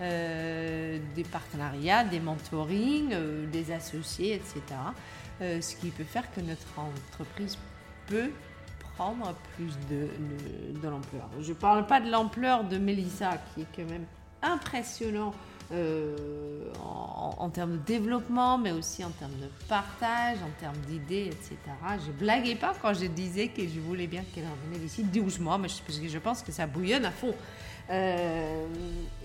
euh, 0.00 0.98
des 1.14 1.24
partenariats, 1.24 2.04
des 2.04 2.20
mentorings, 2.20 3.12
euh, 3.12 3.46
des 3.46 3.72
associés, 3.72 4.34
etc. 4.34 4.62
ce 5.40 5.76
qui 5.76 5.88
peut 5.88 6.04
faire 6.04 6.30
que 6.34 6.40
notre 6.40 6.78
entreprise 6.78 7.56
peut 8.06 8.30
prendre 8.96 9.34
plus 9.56 9.72
de, 9.88 10.08
de, 10.80 10.88
l'ampleur. 10.88 11.28
Je 11.40 11.48
ne 11.48 11.54
parle 11.54 11.86
pas 11.86 12.00
de 12.00 12.10
l'ampleur 12.10 12.64
de 12.64 12.76
Melissa, 12.76 13.38
qui 13.54 13.62
est 13.62 13.66
quand 13.74 13.90
même 13.90 14.04
impressionnant 14.42 15.32
euh, 15.72 16.16
en, 17.38 17.48
termes 17.48 17.78
de 17.78 17.84
développement, 17.84 18.58
mais 18.58 18.72
aussi 18.72 19.04
en 19.04 19.10
termes 19.10 19.38
de 19.40 19.48
partage, 19.68 20.38
en 20.38 20.50
termes 20.60 20.76
d'idées, 20.88 21.26
etc. 21.26 21.56
Je 22.04 22.10
blaguais 22.10 22.56
pas 22.56 22.74
quand 22.82 22.92
je 22.92 23.06
disais 23.06 23.48
que 23.48 23.62
je 23.62 23.78
voulais 23.78 24.08
bien 24.08 24.22
qu'elle 24.34 24.44
revienne 24.44 24.84
ici 24.84 25.04
12 25.04 25.38
mois, 25.38 25.58
mais 25.58 25.68
parce 25.86 25.98
que 25.98 26.08
je 26.08 26.18
pense 26.18 26.42
que 26.42 26.50
ça 26.50 26.66
bouillonne 26.66 27.04
à 27.04 27.12
fond. 27.12 27.34
Euh, 27.88 28.66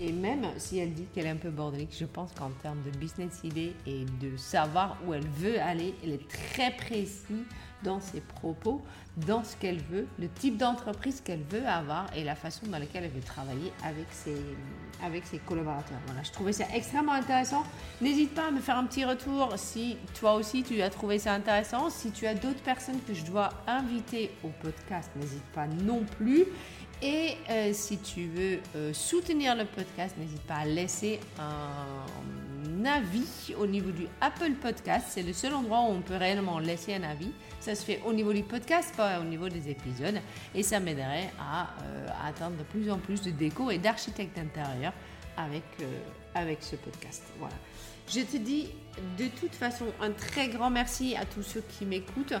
et 0.00 0.12
même 0.12 0.46
si 0.58 0.78
elle 0.78 0.92
dit 0.92 1.06
qu'elle 1.14 1.26
est 1.26 1.30
un 1.30 1.36
peu 1.36 1.50
bordélique, 1.50 1.94
je 1.98 2.04
pense 2.04 2.32
qu'en 2.32 2.50
termes 2.62 2.82
de 2.82 2.96
business 2.96 3.40
idée 3.44 3.74
et 3.86 4.04
de 4.20 4.36
savoir 4.36 4.96
où 5.06 5.14
elle 5.14 5.26
veut 5.26 5.60
aller, 5.60 5.94
elle 6.02 6.12
est 6.12 6.28
très 6.28 6.72
précise 6.72 7.44
dans 7.82 8.00
ses 8.00 8.20
propos, 8.20 8.82
dans 9.16 9.44
ce 9.44 9.56
qu'elle 9.56 9.78
veut, 9.78 10.06
le 10.18 10.28
type 10.28 10.56
d'entreprise 10.56 11.20
qu'elle 11.20 11.42
veut 11.50 11.66
avoir 11.66 12.06
et 12.16 12.24
la 12.24 12.34
façon 12.34 12.66
dans 12.66 12.78
laquelle 12.78 13.04
elle 13.04 13.10
veut 13.10 13.20
travailler 13.20 13.72
avec 13.84 14.06
ses, 14.10 14.36
avec 15.02 15.24
ses 15.26 15.38
collaborateurs. 15.38 15.98
Voilà, 16.06 16.22
je 16.22 16.32
trouvais 16.32 16.52
ça 16.52 16.64
extrêmement 16.74 17.12
intéressant. 17.12 17.64
N'hésite 18.00 18.34
pas 18.34 18.48
à 18.48 18.50
me 18.50 18.60
faire 18.60 18.76
un 18.76 18.84
petit 18.84 19.04
retour 19.04 19.52
si 19.56 19.96
toi 20.18 20.34
aussi 20.34 20.62
tu 20.62 20.80
as 20.82 20.90
trouvé 20.90 21.18
ça 21.18 21.32
intéressant. 21.32 21.90
Si 21.90 22.10
tu 22.10 22.26
as 22.26 22.34
d'autres 22.34 22.62
personnes 22.62 23.00
que 23.06 23.14
je 23.14 23.24
dois 23.24 23.50
inviter 23.66 24.30
au 24.42 24.48
podcast, 24.60 25.10
n'hésite 25.16 25.46
pas 25.54 25.66
non 25.66 26.04
plus. 26.18 26.44
Et 27.02 27.36
euh, 27.50 27.72
si 27.74 27.98
tu 27.98 28.26
veux 28.28 28.58
euh, 28.74 28.92
soutenir 28.94 29.54
le 29.54 29.66
podcast, 29.66 30.16
n'hésite 30.18 30.40
pas 30.42 30.54
à 30.54 30.64
laisser 30.64 31.20
un 31.38 32.84
avis 32.86 33.54
au 33.58 33.66
niveau 33.66 33.90
du 33.90 34.06
Apple 34.22 34.52
Podcast. 34.52 35.08
C'est 35.10 35.22
le 35.22 35.34
seul 35.34 35.52
endroit 35.54 35.80
où 35.80 35.92
on 35.92 36.00
peut 36.00 36.16
réellement 36.16 36.58
laisser 36.58 36.94
un 36.94 37.02
avis. 37.02 37.30
Ça 37.60 37.74
se 37.74 37.84
fait 37.84 38.00
au 38.06 38.14
niveau 38.14 38.32
du 38.32 38.42
podcast, 38.42 38.94
pas 38.96 39.20
au 39.20 39.24
niveau 39.24 39.48
des 39.50 39.68
épisodes. 39.68 40.18
Et 40.54 40.62
ça 40.62 40.80
m'aiderait 40.80 41.30
à, 41.38 41.68
euh, 41.82 42.08
atteindre 42.26 42.56
de 42.56 42.62
plus 42.62 42.90
en 42.90 42.98
plus 42.98 43.20
de 43.20 43.30
déco 43.30 43.70
et 43.70 43.78
d'architectes 43.78 44.34
d'intérieur 44.36 44.94
avec, 45.36 45.64
avec 46.34 46.62
ce 46.62 46.76
podcast. 46.76 47.24
Voilà. 47.38 47.56
Je 48.08 48.20
te 48.20 48.36
dis 48.38 48.68
de 49.18 49.26
toute 49.26 49.54
façon 49.54 49.86
un 50.00 50.12
très 50.12 50.48
grand 50.48 50.70
merci 50.70 51.14
à 51.16 51.26
tous 51.26 51.42
ceux 51.42 51.62
qui 51.68 51.84
m'écoutent 51.84 52.34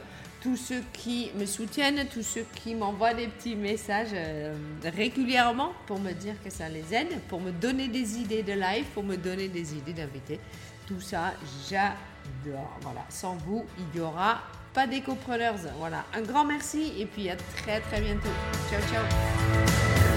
tous 0.46 0.56
ceux 0.56 0.82
qui 0.92 1.32
me 1.34 1.44
soutiennent, 1.44 2.06
tous 2.06 2.22
ceux 2.22 2.46
qui 2.54 2.76
m'envoient 2.76 3.14
des 3.14 3.26
petits 3.26 3.56
messages 3.56 4.10
euh, 4.14 4.54
régulièrement 4.84 5.72
pour 5.88 5.98
me 5.98 6.12
dire 6.12 6.34
que 6.44 6.50
ça 6.50 6.68
les 6.68 6.94
aide, 6.94 7.20
pour 7.26 7.40
me 7.40 7.50
donner 7.50 7.88
des 7.88 8.18
idées 8.18 8.44
de 8.44 8.52
live, 8.52 8.84
pour 8.94 9.02
me 9.02 9.16
donner 9.16 9.48
des 9.48 9.74
idées 9.74 9.92
d'invités. 9.92 10.38
Tout 10.86 11.00
ça, 11.00 11.32
j'adore. 11.68 12.78
Voilà, 12.80 13.04
sans 13.08 13.34
vous, 13.34 13.64
il 13.76 13.98
n'y 13.98 14.06
aura 14.06 14.42
pas 14.72 14.86
d'éco-preneurs. 14.86 15.56
Voilà, 15.80 16.04
un 16.14 16.22
grand 16.22 16.44
merci 16.44 16.92
et 16.96 17.06
puis 17.06 17.28
à 17.28 17.34
très 17.34 17.80
très 17.80 18.00
bientôt. 18.00 18.28
Ciao, 18.70 18.80
ciao. 18.82 20.15